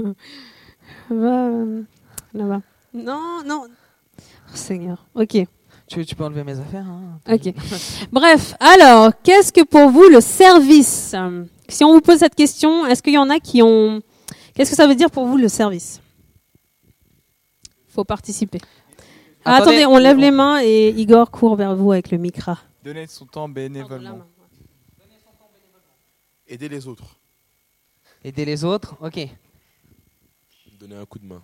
Va 1.10 1.46
euh, 1.48 1.82
là-bas. 2.34 2.62
Non, 2.94 3.42
non. 3.44 3.66
Oh, 3.68 4.22
Seigneur. 4.54 5.06
Ok. 5.14 5.36
Tu, 5.86 6.06
tu 6.06 6.14
peux 6.14 6.24
enlever 6.24 6.44
mes 6.44 6.58
affaires 6.58 6.86
hein 6.86 7.18
Ok. 7.28 7.52
Bref, 8.12 8.54
alors, 8.60 9.10
qu'est-ce 9.22 9.52
que 9.52 9.64
pour 9.64 9.90
vous 9.90 10.08
le 10.08 10.20
service? 10.20 11.14
Si 11.68 11.84
on 11.84 11.92
vous 11.94 12.00
pose 12.00 12.18
cette 12.18 12.34
question, 12.34 12.86
est-ce 12.86 13.02
qu'il 13.02 13.14
y 13.14 13.18
en 13.18 13.30
a 13.30 13.40
qui 13.40 13.62
ont... 13.62 14.00
Qu'est-ce 14.54 14.70
que 14.70 14.76
ça 14.76 14.86
veut 14.86 14.94
dire 14.94 15.10
pour 15.10 15.26
vous 15.26 15.36
le 15.36 15.48
service? 15.48 16.00
Faut 17.88 18.04
participer. 18.04 18.60
Ah, 19.44 19.56
attendez, 19.56 19.86
on 19.86 19.98
lève 19.98 20.18
les 20.18 20.30
mains 20.30 20.60
et 20.62 20.90
Igor 20.90 21.30
court 21.30 21.56
vers 21.56 21.74
vous 21.74 21.92
avec 21.92 22.10
le 22.10 22.18
micra. 22.18 22.58
Donner 22.84 23.06
son 23.06 23.26
temps 23.26 23.48
bénévolement. 23.48 24.20
Aider 26.46 26.68
les 26.68 26.86
autres. 26.86 27.16
Aider 28.22 28.44
les 28.44 28.64
autres, 28.64 28.96
ok. 29.00 29.28
Donner 30.80 30.96
un 30.96 31.04
coup 31.04 31.18
de 31.18 31.26
main. 31.26 31.42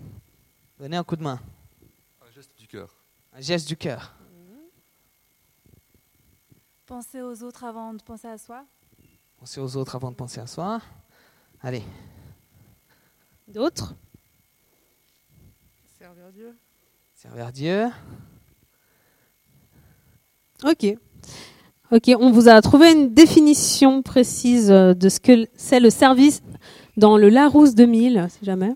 Donner 0.78 0.96
un 0.96 1.04
coup 1.04 1.14
de 1.14 1.22
main. 1.22 1.38
Un 2.26 2.30
geste 2.34 2.58
du 2.58 2.66
cœur. 2.66 2.88
Un 3.34 3.40
geste 3.42 3.68
du 3.68 3.76
cœur. 3.76 4.14
Penser 6.86 7.20
aux 7.20 7.42
autres 7.42 7.64
avant 7.64 7.92
de 7.92 8.02
penser 8.02 8.28
à 8.28 8.38
soi. 8.38 8.64
Penser 9.36 9.60
aux 9.60 9.76
autres 9.76 9.94
avant 9.94 10.10
de 10.10 10.16
penser 10.16 10.40
à 10.40 10.46
soi. 10.46 10.80
Allez. 11.60 11.82
D'autres? 13.46 13.94
Servir 15.98 16.32
Dieu. 16.32 16.56
Servir 17.14 17.52
Dieu. 17.52 17.88
Ok. 20.64 20.96
Ok, 21.92 22.10
on 22.18 22.30
vous 22.30 22.48
a 22.48 22.62
trouvé 22.62 22.90
une 22.90 23.12
définition 23.12 24.00
précise 24.00 24.68
de 24.68 25.08
ce 25.10 25.20
que 25.20 25.46
c'est 25.56 25.78
le 25.78 25.90
service 25.90 26.42
dans 26.96 27.18
le 27.18 27.28
Larousse 27.28 27.74
2000, 27.74 28.28
si 28.30 28.42
jamais. 28.42 28.74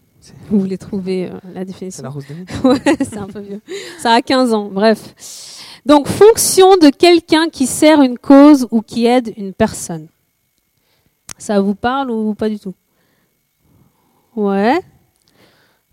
Vous 0.49 0.61
voulez 0.61 0.79
trouver 0.79 1.31
euh, 1.31 1.39
la 1.55 1.65
définition. 1.65 1.99
C'est 1.99 2.03
Larousse 2.03 2.27
2000 2.27 2.47
Ouais, 2.65 2.97
c'est 3.01 3.19
un 3.19 3.27
peu 3.27 3.41
vieux. 3.41 3.61
Ça 3.99 4.13
a 4.13 4.23
15 4.23 4.53
ans, 4.53 4.69
bref. 4.71 5.81
Donc, 5.87 6.09
fonction 6.09 6.77
de 6.77 6.91
quelqu'un 6.91 7.49
qui 7.49 7.67
sert 7.67 8.03
une 8.03 8.19
cause 8.19 8.69
ou 8.71 8.83
qui 8.83 9.07
aide 9.07 9.33
une 9.37 9.55
personne. 9.55 10.09
Ça 11.39 11.61
vous 11.61 11.75
parle 11.75 12.11
ou 12.11 12.35
pas 12.35 12.49
du 12.49 12.59
tout? 12.59 12.75
Ouais. 14.37 14.81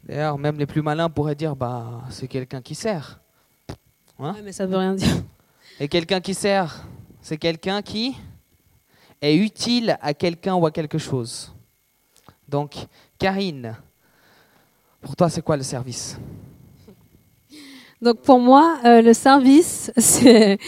D'ailleurs, 0.03 0.37
même 0.37 0.57
les 0.57 0.65
plus 0.65 0.81
malins 0.81 1.09
pourraient 1.09 1.35
dire 1.35 1.55
bah 1.55 2.01
c'est 2.09 2.27
quelqu'un 2.27 2.61
qui 2.61 2.75
sert. 2.75 3.19
Hein? 4.19 4.33
Ouais, 4.33 4.41
mais 4.43 4.51
ça 4.51 4.65
veut 4.65 4.77
rien 4.77 4.93
dire. 4.93 5.15
Et 5.79 5.87
quelqu'un 5.87 6.21
qui 6.21 6.33
sert, 6.33 6.85
c'est 7.21 7.37
quelqu'un 7.37 7.81
qui 7.81 8.15
est 9.21 9.35
utile 9.35 9.97
à 10.01 10.13
quelqu'un 10.13 10.55
ou 10.55 10.65
à 10.65 10.71
quelque 10.71 10.97
chose. 10.97 11.53
Donc, 12.47 12.87
Karine, 13.19 13.75
pour 15.01 15.15
toi, 15.15 15.29
c'est 15.29 15.41
quoi 15.41 15.57
le 15.57 15.63
service? 15.63 16.17
Donc, 18.01 18.21
pour 18.21 18.39
moi, 18.39 18.77
euh, 18.85 19.01
le 19.01 19.13
service, 19.13 19.91
c'est 19.97 20.59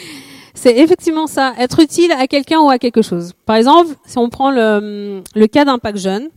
effectivement 0.65 1.27
ça, 1.27 1.53
être 1.59 1.79
utile 1.79 2.11
à 2.11 2.27
quelqu'un 2.27 2.59
ou 2.59 2.69
à 2.69 2.79
quelque 2.79 3.01
chose. 3.01 3.33
Par 3.45 3.55
exemple, 3.55 3.93
si 4.05 4.17
on 4.17 4.29
prend 4.29 4.51
le, 4.51 5.21
le 5.35 5.47
cas 5.47 5.65
d'un 5.65 5.77
pack 5.77 5.97
jeune, 5.97 6.29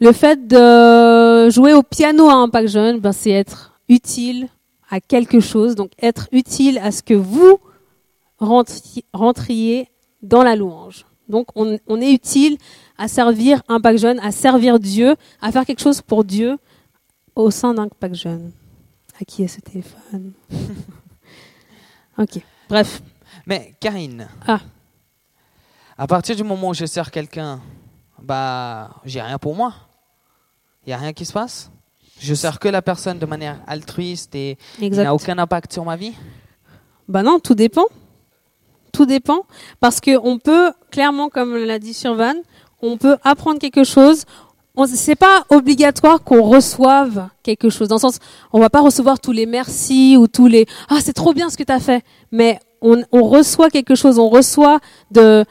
le 0.00 0.12
fait 0.12 0.46
de 0.48 1.50
jouer 1.50 1.74
au 1.74 1.82
piano 1.82 2.28
à 2.28 2.34
un 2.34 2.48
pack 2.48 2.66
jeune, 2.66 2.98
ben, 2.98 3.12
c'est 3.12 3.30
être 3.30 3.78
utile 3.88 4.48
à 4.90 5.00
quelque 5.00 5.40
chose, 5.40 5.74
donc 5.74 5.92
être 6.02 6.28
utile 6.32 6.78
à 6.78 6.90
ce 6.90 7.02
que 7.02 7.14
vous 7.14 7.58
rentriez 9.12 9.88
dans 10.22 10.42
la 10.42 10.56
louange. 10.56 11.04
Donc 11.28 11.46
on, 11.54 11.78
on 11.86 12.00
est 12.00 12.10
utile 12.10 12.56
à 12.98 13.06
servir 13.06 13.62
un 13.68 13.80
pack 13.80 13.98
jeune, 13.98 14.18
à 14.20 14.32
servir 14.32 14.80
Dieu, 14.80 15.14
à 15.40 15.52
faire 15.52 15.64
quelque 15.64 15.82
chose 15.82 16.00
pour 16.00 16.24
Dieu 16.24 16.58
au 17.34 17.50
sein 17.50 17.74
d'un 17.74 17.88
pack 17.88 18.14
jeune. 18.14 18.52
À 19.20 19.24
qui 19.24 19.42
est 19.42 19.48
ce 19.48 19.60
téléphone 19.60 20.32
Ok, 22.18 22.40
bref. 22.68 23.02
Mais 23.46 23.74
Karine, 23.80 24.28
ah. 24.46 24.60
à 25.96 26.06
partir 26.06 26.36
du 26.36 26.44
moment 26.44 26.68
où 26.70 26.74
je 26.74 26.84
sers 26.86 27.10
quelqu'un, 27.10 27.60
bah, 28.20 28.90
j'ai 29.04 29.22
rien 29.22 29.38
pour 29.38 29.54
moi. 29.54 29.74
Il 30.84 30.90
n'y 30.90 30.92
a 30.94 30.98
rien 30.98 31.12
qui 31.12 31.24
se 31.24 31.32
passe 31.32 31.70
Je 32.18 32.34
sers 32.34 32.58
que 32.58 32.68
la 32.68 32.82
personne 32.82 33.18
de 33.18 33.26
manière 33.26 33.60
altruiste 33.66 34.34
et 34.34 34.58
il 34.80 34.94
n'a 34.94 35.14
aucun 35.14 35.38
impact 35.38 35.72
sur 35.72 35.84
ma 35.84 35.96
vie 35.96 36.14
Bah 37.08 37.22
non, 37.22 37.38
tout 37.38 37.54
dépend. 37.54 37.86
Tout 38.92 39.06
dépend. 39.06 39.46
Parce 39.78 40.00
qu'on 40.00 40.38
peut, 40.38 40.72
clairement, 40.90 41.28
comme 41.28 41.56
l'a 41.56 41.78
dit 41.78 41.94
Survan, 41.94 42.34
on 42.82 42.96
peut 42.96 43.16
apprendre 43.22 43.58
quelque 43.58 43.84
chose. 43.84 44.24
C'est 44.86 45.16
pas 45.16 45.44
obligatoire 45.50 46.22
qu'on 46.22 46.42
reçoive 46.42 47.28
quelque 47.42 47.70
chose. 47.70 47.88
Dans 47.88 47.96
le 47.96 48.00
sens, 48.00 48.18
on 48.52 48.60
va 48.60 48.70
pas 48.70 48.80
recevoir 48.80 49.20
tous 49.20 49.32
les 49.32 49.46
merci 49.46 50.16
ou 50.16 50.26
tous 50.26 50.46
les 50.46 50.66
ah 50.88 50.98
c'est 51.02 51.12
trop 51.12 51.34
bien 51.34 51.50
ce 51.50 51.56
que 51.56 51.64
tu 51.64 51.72
as 51.72 51.80
fait. 51.80 52.02
Mais 52.32 52.58
on, 52.80 53.02
on 53.12 53.24
reçoit 53.24 53.68
quelque 53.68 53.94
chose. 53.94 54.18
On 54.18 54.28
reçoit 54.28 54.78
de 55.10 55.44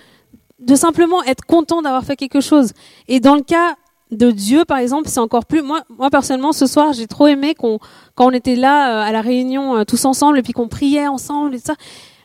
de 0.60 0.76
simplement 0.76 1.24
être 1.24 1.46
content 1.46 1.82
d'avoir 1.82 2.04
fait 2.04 2.16
quelque 2.16 2.42
chose. 2.42 2.74
Et 3.08 3.20
dans 3.20 3.36
le 3.36 3.42
cas 3.42 3.76
de 4.12 4.32
Dieu, 4.32 4.66
par 4.66 4.80
exemple, 4.80 5.08
c'est 5.08 5.20
encore 5.20 5.46
plus. 5.46 5.62
Moi, 5.62 5.82
moi 5.90 6.10
personnellement, 6.10 6.52
ce 6.52 6.66
soir, 6.66 6.94
j'ai 6.94 7.08
trop 7.08 7.28
aimé 7.28 7.56
qu'on, 7.56 7.80
quand 8.16 8.28
on 8.28 8.32
était 8.32 8.56
là 8.56 9.04
euh, 9.04 9.08
à 9.08 9.12
la 9.12 9.22
réunion 9.22 9.78
euh, 9.78 9.84
tous 9.84 10.04
ensemble 10.06 10.40
et 10.40 10.42
puis 10.42 10.54
qu'on 10.54 10.68
priait 10.68 11.08
ensemble 11.08 11.56
et 11.56 11.60
ça, 11.60 11.76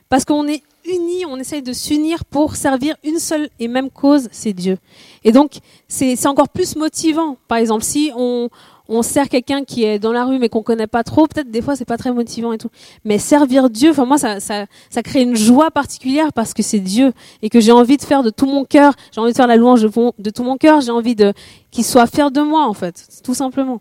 parce 0.09 0.25
qu'on 0.25 0.47
est 0.49 0.63
unis, 0.87 1.25
on 1.27 1.37
essaye 1.37 1.63
de 1.63 1.73
s'unir 1.73 2.25
pour 2.25 2.57
servir 2.57 2.97
une 3.05 3.19
seule 3.19 3.49
et 3.59 3.69
même 3.69 3.91
cause, 3.91 4.29
c'est 4.33 4.53
Dieu. 4.53 4.79
Et 5.25 5.33
donc, 5.33 5.59
c'est, 5.89 6.27
encore 6.27 6.49
plus 6.49 6.77
motivant. 6.77 7.37
Par 7.49 7.59
exemple, 7.59 7.85
si 7.85 8.11
on, 8.17 8.49
on 8.89 9.03
sert 9.03 9.29
quelqu'un 9.29 9.65
qui 9.65 9.85
est 9.85 9.99
dans 9.99 10.13
la 10.13 10.25
rue 10.25 10.39
mais 10.39 10.49
qu'on 10.49 10.63
connaît 10.63 10.87
pas 10.87 11.03
trop, 11.03 11.27
peut-être 11.27 11.51
des 11.51 11.63
fois 11.63 11.77
c'est 11.77 11.85
pas 11.85 11.97
très 11.97 12.13
motivant 12.13 12.53
et 12.53 12.59
tout. 12.59 12.71
Mais 13.05 13.19
servir 13.19 13.71
Dieu, 13.71 13.91
enfin 13.91 14.05
moi 14.05 14.19
ça, 14.19 14.41
ça, 14.41 14.67
ça 14.91 15.03
crée 15.03 15.23
une 15.23 15.37
joie 15.37 15.71
particulière 15.71 16.33
parce 16.33 16.55
que 16.55 16.63
c'est 16.63 16.81
Dieu 16.81 17.13
et 17.43 17.49
que 17.49 17.61
j'ai 17.61 17.73
envie 17.73 17.97
de 17.97 18.03
faire 18.03 18.23
de 18.23 18.31
tout 18.31 18.47
mon 18.47 18.65
cœur, 18.65 18.95
j'ai 19.13 19.21
envie 19.21 19.33
de 19.33 19.37
faire 19.37 19.47
la 19.47 19.57
louange 19.57 19.83
de, 19.83 19.91
de 20.19 20.31
tout 20.31 20.45
mon 20.45 20.57
cœur, 20.57 20.81
j'ai 20.81 20.91
envie 20.91 21.15
de 21.15 21.33
qu'il 21.71 21.85
soit 21.85 22.07
fier 22.07 22.31
de 22.31 22.41
moi 22.41 22.67
en 22.67 22.75
fait, 22.75 23.23
tout 23.23 23.35
simplement. 23.35 23.81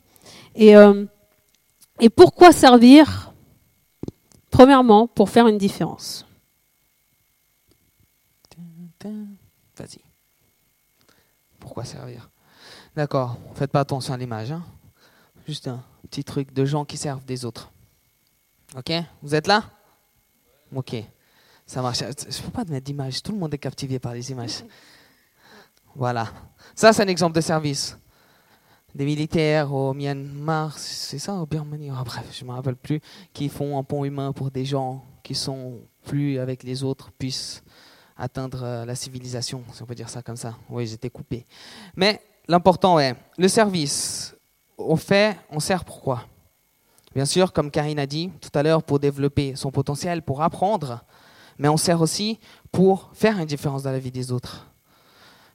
Et 0.55 0.75
euh, 0.75 1.05
et 1.99 2.09
pourquoi 2.09 2.51
servir? 2.51 3.31
Premièrement, 4.49 5.07
pour 5.07 5.29
faire 5.29 5.47
une 5.47 5.57
différence. 5.57 6.25
Vas-y. 9.77 9.99
Pourquoi 11.59 11.85
servir? 11.85 12.29
D'accord, 12.95 13.37
faites 13.55 13.71
pas 13.71 13.79
attention 13.81 14.13
à 14.13 14.17
l'image. 14.17 14.51
Hein 14.51 14.63
Juste 15.47 15.67
un 15.67 15.83
petit 16.03 16.23
truc 16.23 16.53
de 16.53 16.65
gens 16.65 16.85
qui 16.85 16.97
servent 16.97 17.25
des 17.25 17.45
autres. 17.45 17.71
Ok? 18.75 18.91
Vous 19.21 19.35
êtes 19.35 19.47
là? 19.47 19.63
Ok. 20.75 20.95
Ça 21.65 21.81
marche. 21.81 21.99
Je 21.99 22.05
ne 22.05 22.45
peux 22.45 22.51
pas 22.51 22.65
te 22.65 22.71
mettre 22.71 22.85
d'image. 22.85 23.21
Tout 23.21 23.31
le 23.31 23.37
monde 23.37 23.53
est 23.53 23.59
captivé 23.59 23.99
par 23.99 24.13
les 24.13 24.31
images. 24.31 24.63
Voilà. 25.95 26.27
Ça, 26.73 26.91
c'est 26.91 27.03
un 27.03 27.07
exemple 27.07 27.35
de 27.35 27.41
service. 27.41 27.95
Des 28.95 29.05
militaires 29.05 29.71
au 29.71 29.93
Myanmar, 29.93 30.75
c'est 30.77 31.19
ça, 31.19 31.35
au 31.35 31.45
Birmanie, 31.45 31.91
oh, 31.91 32.03
bref, 32.03 32.25
je 32.31 32.43
ne 32.43 32.49
me 32.49 32.55
rappelle 32.55 32.75
plus, 32.75 32.99
qui 33.31 33.49
font 33.49 33.77
un 33.77 33.83
pont 33.83 34.03
humain 34.03 34.33
pour 34.33 34.49
des 34.49 34.65
gens 34.65 35.03
qui 35.21 35.35
sont 35.35 35.81
plus 36.03 36.39
avec 36.39 36.63
les 36.63 36.83
autres, 36.83 37.11
puissent 37.11 37.63
atteindre 38.17 38.63
euh, 38.63 38.85
la 38.85 38.95
civilisation, 38.95 39.63
si 39.73 39.81
on 39.81 39.85
peut 39.85 39.95
dire 39.95 40.09
ça 40.09 40.21
comme 40.21 40.37
ça. 40.37 40.55
Oui, 40.69 40.87
j'étais 40.87 41.09
coupé. 41.09 41.45
Mais 41.95 42.21
l'important 42.47 42.99
est 42.99 43.15
le 43.37 43.47
service 43.47 44.35
on 44.77 44.95
fait, 44.95 45.37
on 45.49 45.59
sert 45.59 45.85
pourquoi? 45.85 46.23
Bien 47.15 47.25
sûr, 47.25 47.53
comme 47.53 47.69
Karine 47.69 47.99
a 47.99 48.05
dit 48.05 48.31
tout 48.41 48.49
à 48.57 48.63
l'heure, 48.63 48.83
pour 48.83 48.99
développer 48.99 49.55
son 49.55 49.71
potentiel, 49.71 50.21
pour 50.21 50.41
apprendre, 50.41 51.03
mais 51.57 51.67
on 51.67 51.77
sert 51.77 52.01
aussi 52.01 52.39
pour 52.71 53.11
faire 53.13 53.37
une 53.39 53.45
différence 53.45 53.83
dans 53.83 53.91
la 53.91 53.99
vie 53.99 54.11
des 54.11 54.31
autres. 54.31 54.67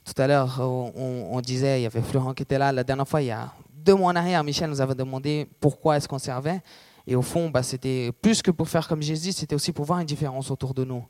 Tout 0.05 0.19
à 0.21 0.27
l'heure, 0.27 0.59
on, 0.61 1.39
disait, 1.41 1.81
il 1.81 1.83
y 1.83 1.85
avait 1.85 2.01
Florent 2.01 2.33
qui 2.33 2.43
était 2.43 2.57
là, 2.57 2.71
la 2.71 2.83
dernière 2.83 3.07
fois, 3.07 3.21
il 3.21 3.27
y 3.27 3.31
a 3.31 3.51
deux 3.73 3.93
mois 3.93 4.11
en 4.11 4.15
arrière, 4.15 4.43
Michel 4.43 4.69
nous 4.69 4.81
avait 4.81 4.95
demandé 4.95 5.47
pourquoi 5.59 5.97
est-ce 5.97 6.07
qu'on 6.07 6.17
servait. 6.17 6.61
Et 7.05 7.15
au 7.15 7.21
fond, 7.21 7.49
bah, 7.49 7.63
c'était 7.63 8.11
plus 8.21 8.41
que 8.41 8.51
pour 8.51 8.69
faire 8.69 8.87
comme 8.87 9.01
Jésus, 9.01 9.33
c'était 9.33 9.55
aussi 9.55 9.71
pour 9.71 9.85
voir 9.85 9.99
une 9.99 10.05
différence 10.05 10.49
autour 10.51 10.73
de 10.73 10.85
nous. 10.85 11.05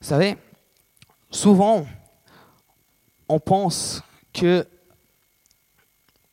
Vous 0.00 0.06
savez, 0.06 0.38
souvent, 1.30 1.86
on 3.28 3.38
pense 3.38 4.02
que 4.32 4.66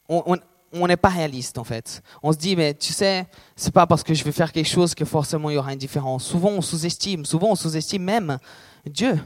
on, 0.09 0.88
n'est 0.88 0.97
pas 0.97 1.09
réaliste 1.09 1.57
en 1.57 1.63
fait. 1.63 2.01
On 2.23 2.31
se 2.31 2.38
dit, 2.38 2.55
mais 2.55 2.73
tu 2.73 2.94
sais, 2.94 3.27
c'est 3.55 3.73
pas 3.73 3.85
parce 3.88 4.03
que 4.03 4.13
je 4.13 4.23
vais 4.23 4.31
faire 4.31 4.51
quelque 4.51 4.69
chose 4.69 4.95
que 4.95 5.05
forcément 5.05 5.49
il 5.49 5.55
y 5.55 5.57
aura 5.57 5.73
une 5.73 5.79
différence. 5.79 6.23
Souvent 6.25 6.49
on 6.49 6.61
sous-estime, 6.61 7.25
souvent 7.25 7.51
on 7.51 7.55
sous-estime 7.55 8.03
même 8.03 8.38
Dieu. 8.85 9.19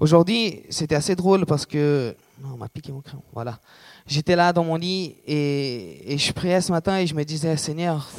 Aujourd'hui, 0.00 0.62
c'était 0.70 0.94
assez 0.94 1.14
drôle 1.14 1.44
parce 1.44 1.66
que. 1.66 2.16
Non, 2.42 2.54
on 2.54 2.56
m'a 2.56 2.68
piqué 2.70 2.90
mon 2.90 3.02
crayon. 3.02 3.22
Voilà. 3.34 3.60
J'étais 4.10 4.34
là 4.34 4.52
dans 4.52 4.64
mon 4.64 4.74
lit 4.74 5.14
et, 5.24 6.16
je 6.18 6.32
priais 6.32 6.60
ce 6.60 6.72
matin 6.72 6.98
et 6.98 7.06
je 7.06 7.14
me 7.14 7.22
disais, 7.22 7.56
Seigneur, 7.56 8.10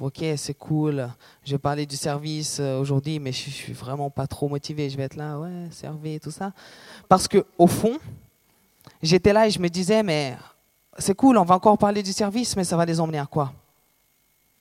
ok, 0.00 0.24
c'est 0.36 0.58
cool. 0.58 1.08
Je 1.44 1.54
parler 1.54 1.86
du 1.86 1.94
service 1.94 2.58
euh, 2.58 2.80
aujourd'hui, 2.80 3.20
mais 3.20 3.30
je, 3.30 3.44
je 3.44 3.50
suis 3.50 3.72
vraiment 3.72 4.10
pas 4.10 4.26
trop 4.26 4.48
motivé. 4.48 4.90
Je 4.90 4.96
vais 4.96 5.04
être 5.04 5.14
là, 5.14 5.38
ouais, 5.38 5.68
servir, 5.70 6.18
tout 6.20 6.32
ça. 6.32 6.52
Parce 7.08 7.28
que 7.28 7.46
au 7.58 7.68
fond, 7.68 7.96
j'étais 9.00 9.32
là 9.32 9.46
et 9.46 9.52
je 9.52 9.60
me 9.60 9.68
disais, 9.68 10.02
mais 10.02 10.36
c'est 10.98 11.14
cool, 11.14 11.38
on 11.38 11.44
va 11.44 11.54
encore 11.54 11.78
parler 11.78 12.02
du 12.02 12.12
service, 12.12 12.56
mais 12.56 12.64
ça 12.64 12.76
va 12.76 12.84
les 12.84 12.98
emmener 12.98 13.20
à 13.20 13.26
quoi? 13.26 13.52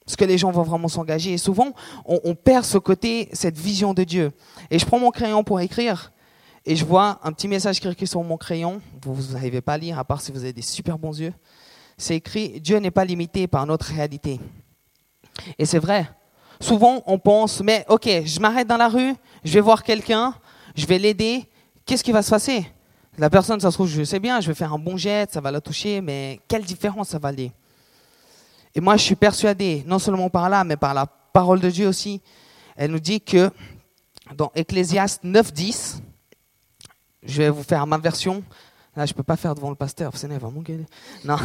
Est-ce 0.07 0.15
que 0.15 0.25
les 0.25 0.37
gens 0.37 0.51
vont 0.51 0.61
vraiment 0.61 0.87
s'engager 0.87 1.33
Et 1.33 1.39
souvent, 1.39 1.73
on 2.05 2.35
perd 2.35 2.63
ce 2.63 2.77
côté, 2.77 3.27
cette 3.33 3.57
vision 3.57 3.95
de 3.95 4.03
Dieu. 4.03 4.33
Et 4.69 4.77
je 4.77 4.85
prends 4.85 4.99
mon 4.99 5.09
crayon 5.09 5.43
pour 5.43 5.59
écrire, 5.61 6.11
et 6.65 6.75
je 6.75 6.83
vois 6.83 7.19
un 7.23 7.31
petit 7.31 7.47
message 7.47 7.79
qui 7.79 7.87
est 7.87 7.91
écrit 7.91 8.07
sur 8.07 8.23
mon 8.23 8.37
crayon. 8.37 8.81
Vous 9.03 9.33
n'arrivez 9.33 9.61
pas 9.61 9.73
à 9.73 9.77
lire, 9.77 9.99
à 9.99 10.03
part 10.03 10.21
si 10.21 10.31
vous 10.31 10.39
avez 10.39 10.53
des 10.53 10.61
super 10.61 10.97
bons 10.97 11.19
yeux. 11.19 11.33
C'est 11.97 12.15
écrit 12.15 12.59
Dieu 12.59 12.77
n'est 12.77 12.91
pas 12.91 13.05
limité 13.05 13.47
par 13.47 13.65
notre 13.65 13.85
réalité. 13.85 14.39
Et 15.59 15.65
c'est 15.65 15.79
vrai. 15.79 16.09
Souvent, 16.59 17.03
on 17.05 17.19
pense, 17.19 17.61
mais 17.61 17.85
ok, 17.89 18.07
je 18.25 18.39
m'arrête 18.39 18.67
dans 18.67 18.77
la 18.77 18.87
rue, 18.87 19.13
je 19.43 19.53
vais 19.53 19.61
voir 19.61 19.83
quelqu'un, 19.83 20.33
je 20.75 20.85
vais 20.85 20.97
l'aider. 20.97 21.45
Qu'est-ce 21.85 22.03
qui 22.03 22.11
va 22.11 22.21
se 22.21 22.29
passer? 22.29 22.65
La 23.17 23.29
personne, 23.29 23.59
ça 23.59 23.69
se 23.69 23.75
trouve, 23.75 23.87
je 23.87 24.03
sais 24.03 24.19
bien, 24.19 24.41
je 24.41 24.47
vais 24.47 24.53
faire 24.53 24.73
un 24.73 24.79
bon 24.79 24.97
jet, 24.97 25.31
ça 25.31 25.41
va 25.41 25.51
la 25.51 25.61
toucher, 25.61 26.01
mais 26.01 26.39
quelle 26.47 26.63
différence 26.63 27.09
ça 27.09 27.19
va 27.19 27.29
aller? 27.29 27.51
Et 28.73 28.81
moi, 28.81 28.97
je 28.97 29.03
suis 29.03 29.15
persuadé, 29.15 29.83
non 29.85 29.99
seulement 29.99 30.29
par 30.29 30.49
là, 30.49 30.63
mais 30.63 30.77
par 30.77 30.93
la 30.93 31.05
parole 31.05 31.59
de 31.59 31.69
Dieu 31.69 31.87
aussi. 31.87 32.21
Elle 32.75 32.91
nous 32.91 32.99
dit 32.99 33.21
que 33.21 33.51
dans 34.35 34.51
Ecclésiaste 34.55 35.23
9.10, 35.23 35.99
je 37.25 37.41
vais 37.41 37.49
vous 37.49 37.63
faire 37.63 37.85
ma 37.87 37.97
version. 37.97 38.43
Là, 38.95 39.05
je 39.05 39.13
peux 39.13 39.23
pas 39.23 39.35
faire 39.35 39.53
devant 39.55 39.69
le 39.69 39.75
pasteur, 39.75 40.11
il 40.23 40.29
va 40.29 40.49
m'engueuler. 40.49 40.85
Non, 41.25 41.35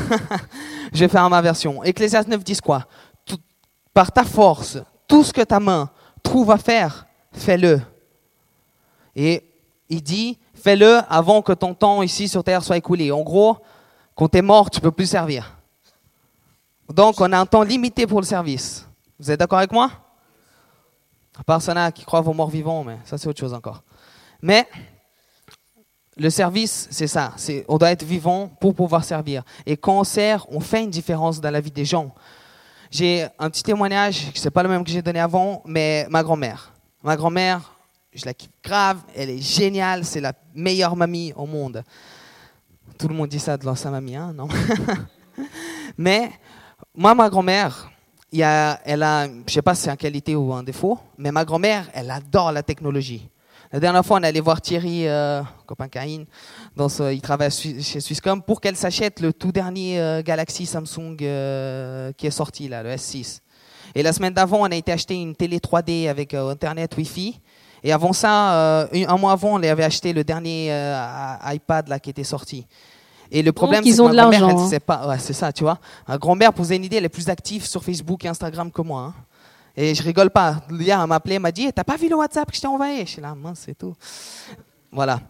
je 0.93 1.01
vais 1.01 1.09
faire 1.09 1.29
ma 1.29 1.43
version. 1.43 1.83
Ecclésiaste 1.83 2.29
9.10 2.29 2.61
quoi? 2.61 2.87
Tout- 3.25 3.41
Par 3.93 4.13
ta 4.13 4.25
force, 4.25 4.79
tout 5.09 5.25
ce 5.25 5.33
que 5.33 5.41
ta 5.43 5.59
main 5.59 5.91
trouve 6.23 6.53
à 6.53 6.59
faire, 6.59 7.07
fais-le. 7.33 7.81
Et 9.17 9.43
il 9.89 10.01
dit, 10.03 10.39
fais-le 10.55 11.01
avant 11.09 11.43
que 11.43 11.53
ton 11.53 11.75
temps 11.75 12.03
ici 12.03 12.29
sur 12.29 12.45
terre 12.45 12.63
soit 12.63 12.77
écoulé. 12.77 13.11
En 13.11 13.23
gros, 13.23 13.57
quand 14.15 14.29
tu 14.29 14.39
es 14.39 14.43
mort, 14.43 14.71
tu 14.71 14.81
peux 14.81 14.93
plus 14.93 15.07
servir. 15.07 15.57
Donc, 16.89 17.21
on 17.21 17.33
a 17.33 17.39
un 17.39 17.47
temps 17.47 17.63
limité 17.63 18.07
pour 18.07 18.21
le 18.21 18.27
service. 18.27 18.87
Vous 19.19 19.31
êtes 19.31 19.41
d'accord 19.41 19.59
avec 19.59 19.73
moi? 19.73 19.91
À 21.37 21.43
part 21.43 21.61
ça, 21.63 21.91
qui 21.91 22.05
croient 22.05 22.21
aux 22.21 22.33
morts 22.33 22.51
vivants, 22.51 22.85
mais 22.85 22.99
ça, 23.05 23.19
c'est 23.19 23.29
autre 23.29 23.41
chose 23.41 23.55
encore. 23.55 23.83
Mais 24.43 24.69
le 26.21 26.29
service, 26.29 26.87
c'est 26.91 27.07
ça. 27.07 27.35
On 27.67 27.79
doit 27.79 27.91
être 27.91 28.05
vivant 28.05 28.49
pour 28.61 28.75
pouvoir 28.75 29.05
servir. 29.05 29.43
Et 29.65 29.79
quand 29.79 30.01
on 30.01 30.05
sert, 30.05 30.45
on 30.51 30.61
fait 30.61 30.83
une 30.83 30.91
différence 30.91 31.41
dans 31.41 31.51
la 31.51 31.63
vie 31.63 31.71
des 31.71 31.87
gens. 31.87 32.15
J'ai 32.91 33.27
un 33.39 33.49
petit 33.49 33.63
témoignage, 33.63 34.31
c'est 34.35 34.51
pas 34.51 34.63
le 34.63 34.69
même 34.69 34.85
que 34.85 34.91
j'ai 34.91 35.01
donné 35.01 35.19
avant, 35.19 35.63
mais 35.65 36.07
ma 36.11 36.23
grand-mère. 36.23 36.75
Ma 37.03 37.17
grand-mère, 37.17 37.75
je 38.13 38.27
la 38.27 38.35
kiffe 38.35 38.51
grave, 38.63 38.99
elle 39.17 39.31
est 39.31 39.41
géniale, 39.41 40.05
c'est 40.05 40.21
la 40.21 40.35
meilleure 40.55 40.95
mamie 40.95 41.33
au 41.37 41.47
monde. 41.47 41.83
Tout 42.99 43.09
le 43.09 43.15
monde 43.15 43.31
dit 43.31 43.41
ça 43.41 43.57
de 43.57 43.75
sa 43.75 43.91
mamie, 43.91 44.17
hein, 44.17 44.35
non? 44.37 44.49
Mais 45.97 46.31
moi, 46.95 47.15
ma 47.15 47.31
grand-mère, 47.31 47.91
il 48.31 48.41
y 48.41 48.43
elle 48.43 49.03
a, 49.03 49.27
je 49.47 49.53
sais 49.55 49.63
pas 49.63 49.75
si 49.75 49.85
c'est 49.85 49.91
une 49.91 49.97
qualité 49.97 50.37
ou 50.37 50.53
un 50.53 50.63
défaut, 50.63 50.99
mais 51.17 51.33
ma 51.33 51.47
grand-mère, 51.47 51.89
elle 51.95 52.11
adore 52.11 52.53
la 52.53 52.63
technologie. 52.63 53.30
La 53.73 53.79
dernière 53.79 54.05
fois, 54.05 54.19
on 54.19 54.23
est 54.23 54.27
allé 54.27 54.41
voir 54.41 54.61
Thierry, 54.61 55.07
euh, 55.07 55.43
copain 55.67 55.87
Caïn, 55.89 56.25
dans 56.77 56.89
ce- 56.89 57.13
il 57.13 57.21
travaille 57.21 57.51
chez 57.53 58.01
Swisscom, 58.01 58.43
pour 58.43 58.61
qu'elle 58.61 58.77
s'achète 58.77 59.21
le 59.21 59.33
tout 59.33 59.53
dernier 59.53 60.01
euh, 60.01 60.23
Galaxy 60.23 60.67
Samsung 60.67 61.17
euh, 61.23 62.11
qui 62.17 62.27
est 62.27 62.33
sorti, 62.33 62.69
là, 62.69 62.83
le 62.83 62.91
S6. 62.91 63.41
Et 63.95 64.03
la 64.03 64.13
semaine 64.13 64.35
d'avant, 64.35 64.63
on 64.63 64.65
a 64.65 64.75
été 64.75 64.91
acheter 64.91 65.15
une 65.21 65.37
télé 65.37 65.59
3D 65.61 66.09
avec 66.09 66.35
euh, 66.35 66.51
Internet 66.51 66.97
Wi-Fi. 66.97 67.41
Et 67.85 67.93
avant 67.93 68.13
ça, 68.13 68.55
euh, 68.55 68.87
un 69.07 69.17
mois 69.17 69.33
avant, 69.33 69.55
on 69.55 69.63
avait 69.63 69.85
acheté 69.85 70.13
le 70.13 70.25
dernier 70.25 70.69
euh, 70.73 71.01
iPad 71.47 71.89
là, 71.89 72.01
qui 72.01 72.11
était 72.11 72.25
sorti. 72.25 72.67
Et 73.31 73.43
le 73.43 73.53
problème, 73.53 73.85
c'est 73.93 73.97
que 73.99 74.03
ma 74.03 74.23
grand-mère, 74.23 74.49
elle 74.51 74.57
hein. 74.65 74.69
sait 74.69 74.81
pas. 74.81 75.07
Ouais, 75.09 75.19
c'est 75.21 75.33
ça, 75.33 75.53
tu 75.53 75.63
vois. 75.63 75.79
Ma 76.09 76.19
grand-mère, 76.19 76.53
pour 76.53 76.65
vous 76.65 76.73
avez 76.73 76.77
une 76.79 76.85
idée, 76.85 76.97
elle 76.97 77.05
est 77.05 77.09
plus 77.09 77.29
active 77.29 77.65
sur 77.65 77.85
Facebook 77.85 78.25
et 78.25 78.29
Instagram 78.29 78.73
que 78.73 78.83
moi. 78.83 79.03
hein. 79.03 79.15
Et 79.83 79.95
je 79.95 80.03
rigole 80.03 80.29
pas. 80.29 80.57
Elle 80.69 81.07
m'a 81.07 81.15
appelé, 81.15 81.39
m'a 81.39 81.51
dit 81.51 81.73
T'as 81.73 81.85
pas 81.85 81.97
vu 81.97 82.11
le 82.11 82.15
WhatsApp 82.15 82.51
que 82.51 82.55
je 82.55 82.61
t'ai 82.61 82.67
envoyé? 82.67 83.07
Je 83.07 83.13
suis 83.13 83.23
là, 83.23 83.35
mince, 83.35 83.63
c'est 83.65 83.79
tout. 83.79 83.95
Voilà. 84.93 85.21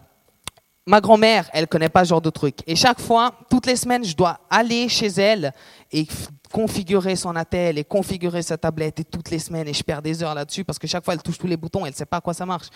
Ma 0.85 0.99
grand-mère, 0.99 1.49
elle 1.53 1.67
connaît 1.67 1.87
pas 1.87 2.03
ce 2.03 2.09
genre 2.09 2.21
de 2.21 2.29
truc. 2.29 2.57
Et 2.67 2.75
chaque 2.75 2.99
fois, 2.99 3.33
toutes 3.49 3.65
les 3.65 3.77
semaines, 3.77 4.03
je 4.03 4.13
dois 4.13 4.41
aller 4.49 4.89
chez 4.89 5.07
elle 5.07 5.53
et 5.89 6.05
configurer 6.51 7.15
son 7.15 7.33
attel 7.37 7.77
et 7.77 7.85
configurer 7.85 8.41
sa 8.41 8.57
tablette 8.57 8.99
et 8.99 9.05
toutes 9.05 9.29
les 9.29 9.39
semaines. 9.39 9.69
Et 9.69 9.73
je 9.73 9.83
perds 9.83 10.01
des 10.01 10.21
heures 10.21 10.35
là-dessus 10.35 10.65
parce 10.65 10.77
que 10.77 10.85
chaque 10.85 11.05
fois, 11.05 11.13
elle 11.13 11.21
touche 11.21 11.37
tous 11.37 11.47
les 11.47 11.55
boutons, 11.55 11.85
elle 11.85 11.93
sait 11.93 12.05
pas 12.05 12.17
à 12.17 12.21
quoi 12.21 12.33
ça 12.33 12.45
marche. 12.45 12.67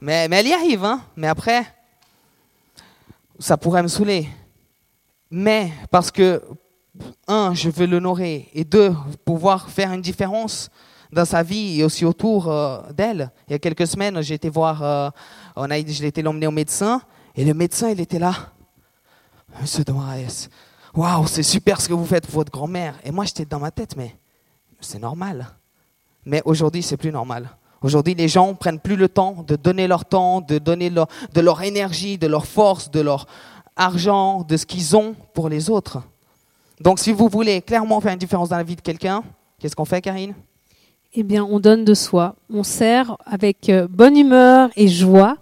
Mais, 0.00 0.28
mais 0.28 0.36
elle 0.36 0.48
y 0.48 0.54
arrive, 0.54 0.82
hein. 0.82 1.02
Mais 1.14 1.28
après, 1.28 1.62
ça 3.38 3.58
pourrait 3.58 3.82
me 3.82 3.88
saouler. 3.88 4.26
Mais 5.30 5.72
parce 5.90 6.10
que, 6.10 6.42
un, 7.26 7.52
je 7.52 7.68
veux 7.68 7.86
l'honorer 7.86 8.48
et 8.54 8.64
deux, 8.64 8.96
pouvoir 9.26 9.68
faire 9.68 9.92
une 9.92 10.00
différence 10.00 10.70
dans 11.12 11.24
sa 11.24 11.42
vie 11.42 11.80
et 11.80 11.84
aussi 11.84 12.04
autour 12.04 12.50
euh, 12.50 12.80
d'elle. 12.92 13.30
Il 13.48 13.52
y 13.52 13.54
a 13.54 13.58
quelques 13.58 13.86
semaines, 13.86 14.20
j'ai 14.22 14.34
été 14.34 14.48
voir, 14.48 14.82
euh, 14.82 15.10
je 15.56 16.02
l'ai 16.02 16.08
été 16.08 16.22
l'emmener 16.22 16.46
au 16.46 16.52
médecin 16.52 17.00
et 17.34 17.44
le 17.44 17.54
médecin, 17.54 17.90
il 17.90 18.00
était 18.00 18.18
là. 18.18 18.34
Monsieur 19.60 19.84
de 19.84 19.92
Moraes, 19.92 20.48
waouh, 20.94 21.26
c'est 21.26 21.42
super 21.42 21.80
ce 21.80 21.88
que 21.88 21.94
vous 21.94 22.04
faites 22.04 22.26
pour 22.26 22.34
votre 22.34 22.52
grand-mère. 22.52 22.94
Et 23.04 23.10
moi, 23.10 23.24
j'étais 23.24 23.44
dans 23.44 23.60
ma 23.60 23.70
tête, 23.70 23.96
mais 23.96 24.14
c'est 24.80 24.98
normal. 24.98 25.48
Mais 26.24 26.42
aujourd'hui, 26.44 26.82
c'est 26.82 26.96
plus 26.96 27.12
normal. 27.12 27.48
Aujourd'hui, 27.80 28.14
les 28.14 28.28
gens 28.28 28.54
prennent 28.54 28.80
plus 28.80 28.96
le 28.96 29.08
temps 29.08 29.44
de 29.46 29.56
donner 29.56 29.86
leur 29.86 30.04
temps, 30.04 30.40
de 30.40 30.58
donner 30.58 30.90
de 30.90 31.40
leur 31.40 31.62
énergie, 31.62 32.18
de 32.18 32.26
leur 32.26 32.44
force, 32.44 32.90
de 32.90 33.00
leur 33.00 33.26
argent, 33.76 34.42
de 34.42 34.56
ce 34.56 34.66
qu'ils 34.66 34.96
ont 34.96 35.14
pour 35.32 35.48
les 35.48 35.70
autres. 35.70 36.02
Donc, 36.80 36.98
si 36.98 37.12
vous 37.12 37.28
voulez 37.28 37.62
clairement 37.62 38.00
faire 38.00 38.12
une 38.12 38.18
différence 38.18 38.48
dans 38.48 38.56
la 38.56 38.64
vie 38.64 38.76
de 38.76 38.80
quelqu'un, 38.80 39.22
qu'est-ce 39.58 39.76
qu'on 39.76 39.84
fait, 39.84 40.00
Karine? 40.00 40.34
Eh 41.14 41.22
bien, 41.22 41.44
on 41.44 41.58
donne 41.58 41.84
de 41.84 41.94
soi. 41.94 42.36
On 42.52 42.62
sert 42.62 43.16
avec 43.24 43.70
euh, 43.70 43.86
bonne 43.88 44.16
humeur 44.16 44.68
et 44.76 44.88
joie. 44.88 45.36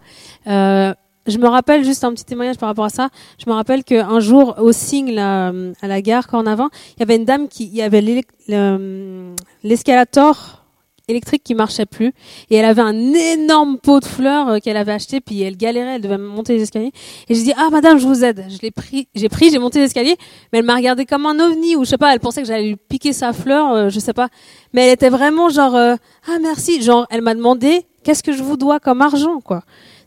Euh, 0.46 0.94
je 1.26 1.38
me 1.38 1.48
rappelle 1.48 1.84
juste 1.84 2.04
un 2.04 2.12
petit 2.14 2.24
témoignage 2.24 2.56
par 2.56 2.68
rapport 2.68 2.84
à 2.84 2.88
ça. 2.88 3.08
Je 3.44 3.50
me 3.50 3.54
rappelle 3.54 3.82
qu'un 3.82 4.20
jour, 4.20 4.54
au 4.60 4.70
signe 4.70 5.18
euh, 5.18 5.72
à 5.82 5.88
la 5.88 6.00
gare, 6.02 6.28
avant, 6.32 6.68
il 6.96 7.00
y 7.00 7.02
avait 7.02 7.16
une 7.16 7.24
dame 7.24 7.48
qui, 7.48 7.64
il 7.64 7.74
y 7.74 7.82
avait 7.82 8.00
le- 8.48 9.34
l'escalator 9.64 10.64
électrique 11.08 11.42
qui 11.44 11.54
marchait 11.54 11.86
plus. 11.86 12.12
Et 12.50 12.56
elle 12.56 12.64
avait 12.64 12.82
un 12.82 13.14
énorme 13.14 13.78
pot 13.78 14.00
de 14.00 14.04
fleurs 14.04 14.48
euh, 14.48 14.58
qu'elle 14.58 14.76
avait 14.76 14.92
acheté 14.92 15.20
puis 15.20 15.40
elle 15.42 15.56
galérait 15.56 15.96
elle 15.96 16.00
devait 16.00 16.18
monter 16.18 16.54
les 16.54 16.62
escaliers. 16.62 16.92
Et 17.28 17.34
j'ai 17.34 17.42
dit 17.42 17.52
ah 17.56 17.68
madame 17.70 17.98
je 17.98 18.06
vous 18.06 18.24
aide. 18.24 18.44
Je 18.48 18.58
l'ai 18.60 18.72
pris 18.72 19.08
j'ai 19.14 19.28
pris 19.28 19.50
j'ai 19.50 19.58
monté 19.58 19.78
les 19.78 19.84
escaliers 19.86 20.16
mais 20.52 20.58
elle 20.58 20.64
m'a 20.64 20.74
regardé 20.74 21.06
comme 21.06 21.26
un 21.26 21.38
ovni 21.38 21.76
ou 21.76 21.84
je 21.84 21.90
sais 21.90 21.98
pas 21.98 22.12
elle 22.12 22.20
pensait 22.20 22.42
que 22.42 22.48
j'allais 22.48 22.68
lui 22.68 22.76
piquer 22.76 23.12
sa 23.12 23.32
fleur 23.32 23.72
euh, 23.72 23.88
je 23.88 24.00
sais 24.00 24.12
pas. 24.12 24.28
Mais 24.72 24.86
elle 24.86 24.94
était 24.94 25.08
vraiment 25.10 25.48
genre 25.48 25.76
euh, 25.76 25.94
ah 26.28 26.38
merci. 26.42 26.82
Genre 26.82 27.06
elle 27.10 27.22
m'a 27.22 27.34
demandé 27.34 27.86
qu'est-ce 28.02 28.22
que 28.22 28.32
je 28.32 28.42
vous 28.42 28.56
dois 28.56 28.80
comme 28.80 29.00
argent 29.00 29.40
quoi? 29.40 29.62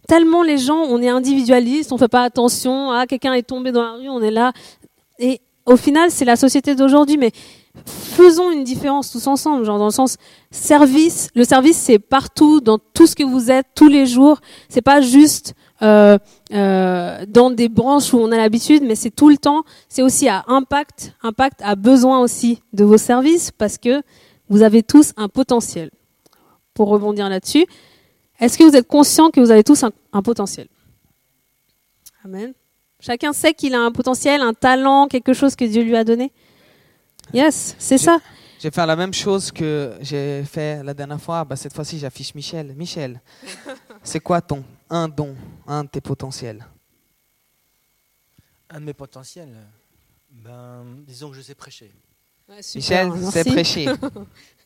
Tellement 0.07 0.43
les 0.43 0.57
gens 0.57 0.83
on 0.89 1.01
est 1.01 1.09
individualiste 1.09 1.93
on 1.93 1.97
fait 1.97 2.09
pas 2.09 2.23
attention 2.23 2.91
ah 2.91 3.05
quelqu'un 3.07 3.33
est 3.33 3.43
tombé 3.43 3.71
dans 3.71 3.83
la 3.83 3.93
rue 3.93 4.09
on 4.09 4.21
est 4.21 4.31
là. 4.31 4.51
Et 5.17 5.39
au 5.65 5.77
final 5.77 6.11
c'est 6.11 6.25
la 6.25 6.35
société 6.35 6.75
d'aujourd'hui 6.75 7.15
mais 7.15 7.31
faisons 7.85 8.51
une 8.51 8.63
différence 8.63 9.11
tous 9.11 9.27
ensemble 9.27 9.63
genre 9.63 9.77
dans 9.77 9.85
le 9.85 9.91
sens 9.91 10.17
service 10.51 11.29
le 11.35 11.43
service 11.43 11.77
c'est 11.77 11.99
partout 11.99 12.61
dans 12.61 12.79
tout 12.79 13.07
ce 13.07 13.15
que 13.15 13.23
vous 13.23 13.51
êtes 13.51 13.67
tous 13.75 13.87
les 13.87 14.05
jours 14.05 14.39
c'est 14.67 14.81
pas 14.81 15.01
juste 15.01 15.53
euh, 15.81 16.17
euh, 16.51 17.25
dans 17.27 17.51
des 17.51 17.69
branches 17.69 18.13
où 18.13 18.17
on 18.17 18.31
a 18.31 18.37
l'habitude 18.37 18.83
mais 18.83 18.95
c'est 18.95 19.11
tout 19.11 19.29
le 19.29 19.37
temps 19.37 19.63
c'est 19.87 20.01
aussi 20.01 20.27
à 20.27 20.43
impact 20.47 21.13
impact 21.21 21.61
a 21.63 21.75
besoin 21.75 22.19
aussi 22.19 22.61
de 22.73 22.83
vos 22.83 22.97
services 22.97 23.51
parce 23.51 23.77
que 23.77 24.01
vous 24.49 24.63
avez 24.63 24.83
tous 24.83 25.13
un 25.15 25.29
potentiel 25.29 25.91
pour 26.73 26.89
rebondir 26.89 27.29
là-dessus 27.29 27.65
est-ce 28.39 28.57
que 28.57 28.63
vous 28.63 28.75
êtes 28.75 28.87
conscient 28.87 29.31
que 29.31 29.41
vous 29.41 29.51
avez 29.51 29.63
tous 29.63 29.83
un, 29.83 29.91
un 30.13 30.21
potentiel? 30.21 30.67
Amen. 32.23 32.53
Chacun 33.01 33.33
sait 33.33 33.53
qu'il 33.53 33.73
a 33.75 33.79
un 33.79 33.91
potentiel, 33.91 34.41
un 34.41 34.53
talent, 34.53 35.07
quelque 35.07 35.33
chose 35.33 35.55
que 35.55 35.65
Dieu 35.65 35.83
lui 35.83 35.95
a 35.95 36.03
donné? 36.03 36.31
Yes, 37.33 37.75
c'est 37.77 37.97
ça. 37.97 38.19
Je 38.57 38.63
vais 38.63 38.71
faire 38.71 38.87
la 38.87 38.95
même 38.95 39.13
chose 39.13 39.51
que 39.51 39.97
j'ai 40.01 40.43
fait 40.43 40.83
la 40.83 40.93
dernière 40.93 41.21
fois. 41.21 41.45
Bah, 41.45 41.55
cette 41.55 41.73
fois-ci, 41.73 41.97
j'affiche 41.97 42.35
Michel. 42.35 42.73
Michel, 42.75 43.21
c'est 44.03 44.19
quoi 44.19 44.41
ton 44.41 44.63
un 44.89 45.07
don, 45.07 45.35
un 45.67 45.83
de 45.83 45.89
tes 45.89 46.01
potentiels? 46.01 46.65
Un 48.69 48.81
de 48.81 48.85
mes 48.85 48.93
potentiels, 48.93 49.55
ben, 50.29 50.83
disons 51.07 51.29
que 51.29 51.37
je 51.37 51.41
sais 51.41 51.55
prêcher. 51.55 51.91
Michel, 52.75 53.11
c'est 53.31 53.43
prêcher. 53.43 53.87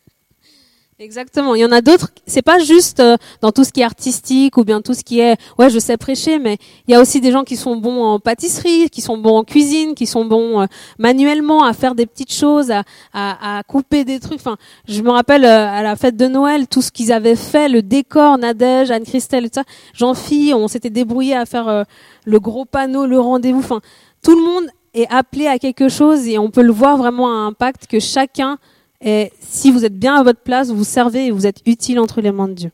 Exactement. 1.00 1.56
Il 1.56 1.60
y 1.62 1.66
en 1.66 1.72
a 1.72 1.82
d'autres. 1.82 2.10
C'est 2.28 2.42
pas 2.44 2.60
juste 2.60 3.00
euh, 3.00 3.18
dans 3.42 3.52
tout 3.52 3.64
ce 3.64 3.72
qui 3.72 3.82
est 3.82 3.84
artistique 3.84 4.58
ou 4.58 4.64
bien 4.64 4.82
tout 4.82 4.94
ce 4.94 5.04
qui 5.04 5.20
est. 5.20 5.38
Ouais, 5.58 5.70
je 5.70 5.80
sais 5.80 5.98
prêcher, 5.98 6.40
mais 6.40 6.58
il 6.88 6.94
y 6.94 6.96
a 6.96 7.02
aussi 7.02 7.20
des 7.20 7.32
gens 7.32 7.44
qui 7.44 7.58
sont 7.58 7.76
bons 7.76 8.04
en 8.04 8.20
pâtisserie, 8.20 8.90
qui 8.90 9.02
sont 9.02 9.18
bons 9.18 9.38
en 9.38 9.44
cuisine, 9.44 9.96
qui 9.96 10.06
sont 10.06 10.26
bons 10.26 10.62
euh, 10.62 10.66
manuellement 11.00 11.64
à 11.64 11.74
faire 11.74 11.96
des 11.96 12.06
petites 12.06 12.34
choses, 12.34 12.72
à, 12.72 12.84
à, 13.12 13.58
à 13.58 13.64
couper 13.64 14.06
des 14.06 14.20
trucs. 14.20 14.40
Enfin, 14.40 14.58
je 14.88 15.02
me 15.02 15.10
rappelle 15.10 15.46
euh, 15.46 15.68
à 15.68 15.82
la 15.82 15.96
fête 15.96 16.16
de 16.16 16.28
Noël 16.28 16.68
tout 16.68 16.82
ce 16.82 16.92
qu'ils 16.92 17.12
avaient 17.12 17.36
fait, 17.36 17.70
le 17.70 17.82
décor, 17.82 18.38
Nadège, 18.38 18.92
Anne 18.92 19.04
Christelle, 19.04 19.46
tout 19.46 19.56
ça. 19.56 19.64
Jean-Phi, 19.94 20.54
on 20.54 20.68
s'était 20.68 20.90
débrouillé 20.92 21.36
à 21.36 21.46
faire 21.46 21.86
le 22.26 22.40
gros 22.40 22.66
panneau, 22.66 23.06
le 23.06 23.20
rendez-vous. 23.20 23.60
Enfin, 23.60 23.82
tout 24.24 24.36
le 24.36 24.42
monde 24.42 24.66
est 24.94 25.08
appelé 25.12 25.48
à 25.48 25.58
quelque 25.58 25.90
chose 25.90 26.28
et 26.28 26.38
on 26.38 26.50
peut 26.50 26.62
le 26.62 26.72
voir 26.72 26.98
vraiment 26.98 27.28
à 27.28 27.46
impact 27.46 27.88
que 27.88 28.00
chacun 28.00 28.58
est, 29.04 29.32
si 29.40 29.72
vous 29.72 29.86
êtes 29.86 29.98
bien 29.98 30.16
à 30.16 30.24
votre 30.24 30.40
place, 30.40 30.70
vous 30.70 30.84
servez 30.84 31.28
et 31.28 31.32
vous 31.32 31.46
êtes 31.46 31.62
utile 31.66 32.00
entre 32.00 32.22
les 32.22 32.32
mains 32.32 32.48
de 32.48 32.54
Dieu. 32.54 32.72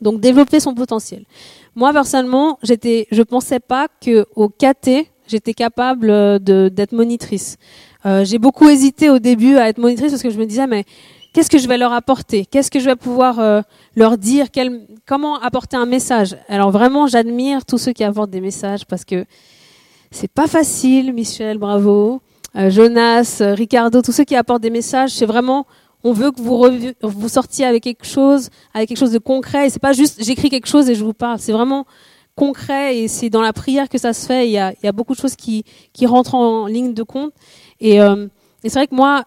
Donc 0.00 0.20
développer 0.20 0.60
son 0.60 0.74
potentiel. 0.74 1.24
Moi 1.74 1.92
personnellement, 1.92 2.58
j'étais, 2.62 3.06
je 3.10 3.22
pensais 3.22 3.60
pas 3.60 3.88
que 4.00 4.26
au 4.36 4.48
KT, 4.48 5.08
j'étais 5.26 5.54
capable 5.54 6.10
euh, 6.10 6.38
de 6.38 6.68
d'être 6.68 6.92
monitrice. 6.92 7.56
Euh, 8.06 8.24
j'ai 8.24 8.38
beaucoup 8.38 8.68
hésité 8.68 9.10
au 9.10 9.18
début 9.18 9.56
à 9.56 9.68
être 9.68 9.78
monitrice 9.78 10.10
parce 10.10 10.22
que 10.22 10.30
je 10.30 10.38
me 10.38 10.46
disais 10.46 10.66
mais 10.66 10.84
qu'est-ce 11.32 11.50
que 11.50 11.58
je 11.58 11.68
vais 11.68 11.78
leur 11.78 11.92
apporter? 11.92 12.46
Qu'est-ce 12.46 12.70
que 12.70 12.80
je 12.80 12.86
vais 12.86 12.96
pouvoir 12.96 13.40
euh, 13.40 13.60
leur 13.96 14.18
dire? 14.18 14.50
Quel, 14.50 14.86
Comment 15.06 15.40
apporter 15.40 15.76
un 15.76 15.86
message? 15.86 16.36
Alors 16.48 16.70
vraiment, 16.70 17.06
j'admire 17.06 17.64
tous 17.64 17.78
ceux 17.78 17.92
qui 17.92 18.04
apportent 18.04 18.30
des 18.30 18.40
messages 18.40 18.86
parce 18.86 19.04
que 19.04 19.24
c'est 20.10 20.30
pas 20.30 20.46
facile. 20.46 21.12
Michel, 21.12 21.58
bravo. 21.58 22.20
Euh, 22.56 22.70
Jonas, 22.70 23.38
euh, 23.40 23.54
Ricardo, 23.54 24.02
tous 24.02 24.12
ceux 24.12 24.24
qui 24.24 24.36
apportent 24.36 24.62
des 24.62 24.70
messages, 24.70 25.10
c'est 25.10 25.26
vraiment 25.26 25.66
on 26.04 26.12
veut 26.12 26.30
que 26.30 26.40
vous 26.40 26.64
vous 27.02 27.28
sortiez 27.28 27.64
avec 27.64 27.82
quelque 27.82 28.06
chose, 28.06 28.50
avec 28.72 28.88
quelque 28.88 28.98
chose 28.98 29.12
de 29.12 29.18
concret. 29.18 29.66
Et 29.66 29.70
c'est 29.70 29.80
pas 29.80 29.92
juste 29.92 30.22
j'écris 30.22 30.48
quelque 30.48 30.68
chose 30.68 30.88
et 30.88 30.94
je 30.94 31.04
vous 31.04 31.12
parle. 31.12 31.38
C'est 31.40 31.52
vraiment 31.52 31.86
concret 32.36 32.96
et 32.98 33.08
c'est 33.08 33.30
dans 33.30 33.42
la 33.42 33.52
prière 33.52 33.88
que 33.88 33.98
ça 33.98 34.12
se 34.12 34.26
fait. 34.26 34.46
Il 34.46 34.52
y 34.52 34.58
a, 34.58 34.72
il 34.72 34.86
y 34.86 34.88
a 34.88 34.92
beaucoup 34.92 35.14
de 35.14 35.18
choses 35.18 35.34
qui, 35.34 35.64
qui 35.92 36.06
rentrent 36.06 36.36
en 36.36 36.66
ligne 36.66 36.94
de 36.94 37.02
compte. 37.02 37.32
Et, 37.80 38.00
euh, 38.00 38.28
et 38.62 38.68
c'est 38.68 38.78
vrai 38.78 38.86
que 38.86 38.94
moi, 38.94 39.24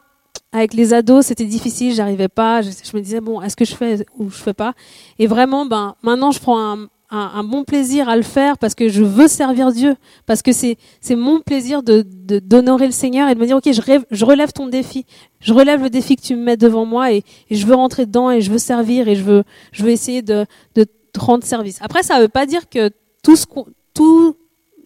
avec 0.54 0.74
les 0.74 0.94
ados, 0.94 1.26
c'était 1.26 1.46
difficile, 1.46 1.94
j'arrivais 1.94 2.30
pas. 2.30 2.62
Je, 2.62 2.70
je 2.70 2.96
me 2.96 3.02
disais 3.02 3.20
bon, 3.20 3.42
est-ce 3.42 3.58
que 3.58 3.66
je 3.66 3.76
fais 3.76 4.06
ou 4.18 4.30
je 4.30 4.38
fais 4.38 4.54
pas? 4.54 4.74
Et 5.20 5.28
vraiment, 5.28 5.66
ben 5.66 5.96
maintenant, 6.04 6.32
je 6.32 6.40
prends 6.40 6.58
un, 6.58 6.88
un, 7.12 7.32
un 7.36 7.44
bon 7.44 7.64
plaisir 7.64 8.10
à 8.10 8.16
le 8.16 8.22
faire 8.24 8.58
parce 8.58 8.74
que 8.74 8.88
je 8.90 9.04
veux 9.04 9.28
servir 9.28 9.72
Dieu, 9.72 9.96
parce 10.26 10.42
que 10.42 10.52
c'est 10.54 10.78
mon 11.16 11.42
plaisir 11.42 11.84
de 11.84 12.04
de- 12.08 12.40
d'honorer 12.40 12.86
le 12.88 12.92
Seigneur 12.94 13.30
et 13.30 13.36
de 13.36 13.40
me 13.40 13.46
dire 13.46 13.58
ok, 13.58 13.72
je, 13.72 13.82
je 14.10 14.26
relève 14.26 14.52
ton 14.54 14.68
défi, 14.68 15.06
je 15.42 15.54
relève 15.54 15.84
le 15.84 15.90
défi 15.90 16.16
que 16.16 16.22
tu 16.22 16.36
me 16.36 16.44
mets 16.44 16.58
devant 16.58 16.86
moi 16.86 17.12
et, 17.12 17.24
et 17.50 17.56
je 17.56 17.68
veux 17.68 17.76
rentrer 17.76 18.06
dedans 18.06 18.32
et 18.32 18.42
je 18.42 18.50
veux 18.52 18.58
servir 18.58 19.08
et 19.08 19.16
je 19.16 19.24
veux 19.24 19.44
je 19.72 19.84
veux 19.84 19.90
essayer 19.92 20.22
de 20.22 20.46
de 20.76 20.86
te 20.86 21.20
rendre 21.20 21.44
service. 21.44 21.78
Après, 21.82 22.04
ça 22.04 22.20
veut 22.22 22.30
pas 22.30 22.46
dire 22.46 22.70
que 22.70 22.90
tout 23.24 23.36
ce 23.36 23.46
qu'on 23.46 23.66
tout 23.94 24.36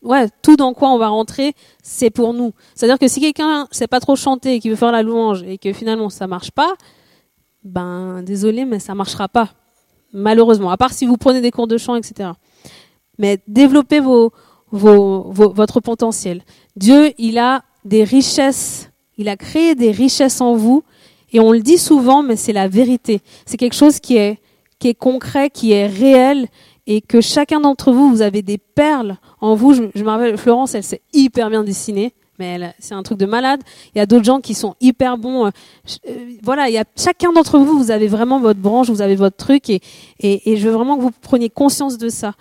ouais, 0.02 0.28
tout 0.42 0.56
dans 0.56 0.74
quoi 0.74 0.90
on 0.90 0.98
va 0.98 1.08
rentrer, 1.10 1.54
c'est 1.84 2.10
pour 2.10 2.34
nous. 2.34 2.52
C'est-à-dire 2.76 3.00
que 3.00 3.08
si 3.08 3.20
quelqu'un 3.22 3.68
sait 3.72 3.88
pas 3.88 4.00
trop 4.00 4.16
chanter 4.16 4.56
et 4.56 4.60
qui 4.60 4.70
veut 4.70 4.76
faire 4.76 4.92
la 4.92 5.04
louange 5.04 5.44
et 5.44 5.58
que 5.60 5.72
finalement 5.74 6.10
ça 6.10 6.26
marche 6.28 6.52
pas, 6.52 6.74
ben 7.64 8.22
désolé, 8.24 8.66
mais 8.66 8.80
ça 8.80 8.94
marchera 8.96 9.28
pas. 9.28 9.50
Malheureusement, 10.16 10.70
à 10.70 10.78
part 10.78 10.94
si 10.94 11.06
vous 11.06 11.18
prenez 11.18 11.42
des 11.42 11.52
cours 11.52 11.68
de 11.68 11.78
chant, 11.78 11.96
etc. 11.96 12.30
Mais 13.20 13.40
développez 13.48 14.00
vos, 14.00 14.32
votre 14.72 15.82
potentiel. 15.82 16.44
Dieu, 16.78 17.12
il 17.18 17.38
a 17.38 17.64
des 17.84 18.06
richesses, 18.06 18.92
il 19.18 19.28
a 19.28 19.36
créé 19.36 19.76
des 19.76 19.92
richesses 19.92 20.40
en 20.40 20.56
vous, 20.56 20.84
et 21.34 21.42
on 21.42 21.52
le 21.52 21.60
dit 21.60 21.78
souvent, 21.78 22.24
mais 22.24 22.38
c'est 22.38 22.54
la 22.54 22.70
vérité. 22.70 23.20
C'est 23.46 23.58
quelque 23.58 23.76
chose 23.76 24.00
qui 24.00 24.16
est, 24.16 24.40
qui 24.80 24.88
est 24.88 24.94
concret, 24.94 25.50
qui 25.50 25.74
est 25.74 25.88
réel, 25.88 26.48
et 26.88 27.02
que 27.02 27.20
chacun 27.20 27.60
d'entre 27.60 27.92
vous, 27.92 28.10
vous 28.10 28.22
avez 28.22 28.42
des 28.42 28.58
perles 28.58 29.18
en 29.42 29.54
vous. 29.54 29.74
Je, 29.74 29.84
je 29.94 30.04
me 30.04 30.10
rappelle, 30.10 30.38
Florence, 30.38 30.76
elle 30.76 30.84
s'est 30.84 31.02
hyper 31.14 31.50
bien 31.50 31.64
dessinée, 31.64 32.14
mais 32.40 32.74
c'est 32.80 32.94
un 32.94 33.04
truc 33.04 33.18
de 33.18 33.26
malade. 33.26 33.62
Il 33.94 33.98
y 33.98 34.02
a 34.02 34.06
d'autres 34.06 34.26
gens 34.26 34.42
qui 34.42 34.54
sont 34.54 34.76
hyper 34.82 35.18
bons. 35.18 35.48
euh, 35.48 35.50
euh, 36.08 36.38
voilà, 36.44 36.70
il 36.70 36.74
y 36.74 36.78
a 36.78 36.84
chacun 36.96 37.32
d'entre 37.32 37.60
vous, 37.60 37.78
vous 37.78 37.92
avez 37.92 38.08
vraiment 38.08 38.40
votre 38.40 38.60
branche, 38.60 38.90
vous 38.90 39.02
avez 39.02 39.16
votre 39.16 39.38
truc, 39.38 39.70
et, 39.70 39.82
et, 40.20 40.58
je 40.58 40.68
veux 40.68 40.74
vraiment 40.74 40.98
que 40.98 41.02
vous 41.02 41.12
preniez 41.12 41.50
conscience 41.50 41.98
de 41.98 42.10
ça 42.10 42.34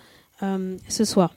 euh, 0.43 0.77
ce 0.87 1.05
soir. 1.05 1.33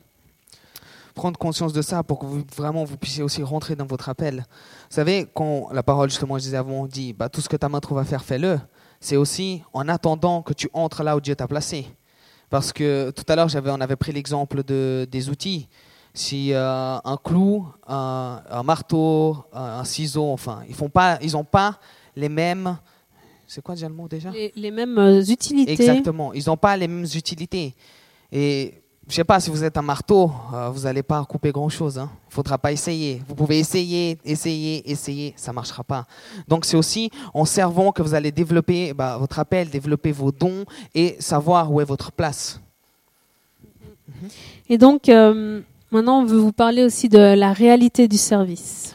prendre 1.14 1.38
conscience 1.38 1.72
de 1.72 1.82
ça 1.82 2.02
pour 2.02 2.18
que 2.18 2.26
vous, 2.26 2.42
vraiment 2.56 2.84
vous 2.84 2.96
puissiez 2.96 3.22
aussi 3.22 3.42
rentrer 3.42 3.76
dans 3.76 3.86
votre 3.86 4.08
appel. 4.08 4.44
Vous 4.90 4.94
savez, 4.94 5.28
quand 5.34 5.68
la 5.72 5.82
parole, 5.82 6.10
justement, 6.10 6.38
je 6.38 6.44
disais 6.44 6.56
avant, 6.56 6.86
dit 6.86 7.12
bah, 7.12 7.28
tout 7.28 7.40
ce 7.40 7.48
que 7.48 7.56
ta 7.56 7.68
main 7.68 7.80
trouve 7.80 7.98
à 7.98 8.04
faire, 8.04 8.24
fais-le. 8.24 8.58
C'est 9.00 9.16
aussi 9.16 9.62
en 9.72 9.88
attendant 9.88 10.42
que 10.42 10.52
tu 10.52 10.68
entres 10.72 11.02
là 11.02 11.16
où 11.16 11.20
Dieu 11.20 11.36
t'a 11.36 11.46
placé. 11.46 11.86
Parce 12.50 12.72
que 12.72 13.10
tout 13.10 13.24
à 13.28 13.36
l'heure, 13.36 13.48
on 13.54 13.80
avait 13.80 13.96
pris 13.96 14.12
l'exemple 14.12 14.62
de, 14.62 15.06
des 15.10 15.28
outils. 15.28 15.68
Si 16.14 16.52
euh, 16.52 16.98
un 17.04 17.16
clou, 17.22 17.66
un, 17.86 18.42
un 18.50 18.62
marteau, 18.62 19.44
un, 19.52 19.80
un 19.80 19.84
ciseau, 19.84 20.32
enfin, 20.32 20.62
ils 20.68 20.74
font 20.74 20.88
pas, 20.88 21.18
ils 21.22 21.32
pas 21.50 21.78
les 22.16 22.28
mêmes. 22.28 22.76
C'est 23.46 23.62
quoi 23.62 23.74
déjà 23.74 23.88
le 23.88 23.94
mot 23.94 24.08
déjà? 24.08 24.30
Les, 24.30 24.52
les 24.56 24.70
mêmes 24.70 24.98
euh, 24.98 25.22
utilités. 25.22 25.72
Exactement. 25.72 26.32
Ils 26.32 26.44
n'ont 26.46 26.56
pas 26.56 26.76
les 26.76 26.88
mêmes 26.88 27.06
utilités. 27.14 27.74
Et 28.30 28.74
je 29.08 29.14
sais 29.14 29.24
pas, 29.24 29.40
si 29.40 29.48
vous 29.48 29.64
êtes 29.64 29.78
un 29.78 29.82
marteau, 29.82 30.30
euh, 30.52 30.68
vous 30.68 30.82
n'allez 30.82 31.02
pas 31.02 31.24
couper 31.24 31.50
grand-chose. 31.50 31.94
Il 31.96 32.00
hein. 32.00 32.10
ne 32.28 32.34
faudra 32.34 32.58
pas 32.58 32.72
essayer. 32.72 33.22
Vous 33.26 33.34
pouvez 33.34 33.58
essayer, 33.58 34.18
essayer, 34.24 34.90
essayer, 34.90 35.32
ça 35.36 35.52
ne 35.52 35.54
marchera 35.54 35.82
pas. 35.82 36.04
Donc 36.46 36.66
c'est 36.66 36.76
aussi 36.76 37.10
en 37.32 37.46
servant 37.46 37.90
que 37.90 38.02
vous 38.02 38.12
allez 38.12 38.32
développer 38.32 38.92
bah, 38.92 39.16
votre 39.16 39.38
appel, 39.38 39.70
développer 39.70 40.12
vos 40.12 40.30
dons 40.30 40.66
et 40.94 41.16
savoir 41.20 41.72
où 41.72 41.80
est 41.80 41.84
votre 41.84 42.12
place. 42.12 42.60
Et 44.68 44.76
donc, 44.76 45.08
euh, 45.08 45.62
maintenant, 45.90 46.20
on 46.20 46.24
veut 46.24 46.38
vous 46.38 46.52
parler 46.52 46.84
aussi 46.84 47.08
de 47.08 47.18
la 47.18 47.52
réalité 47.52 48.08
du 48.08 48.18
service. 48.18 48.94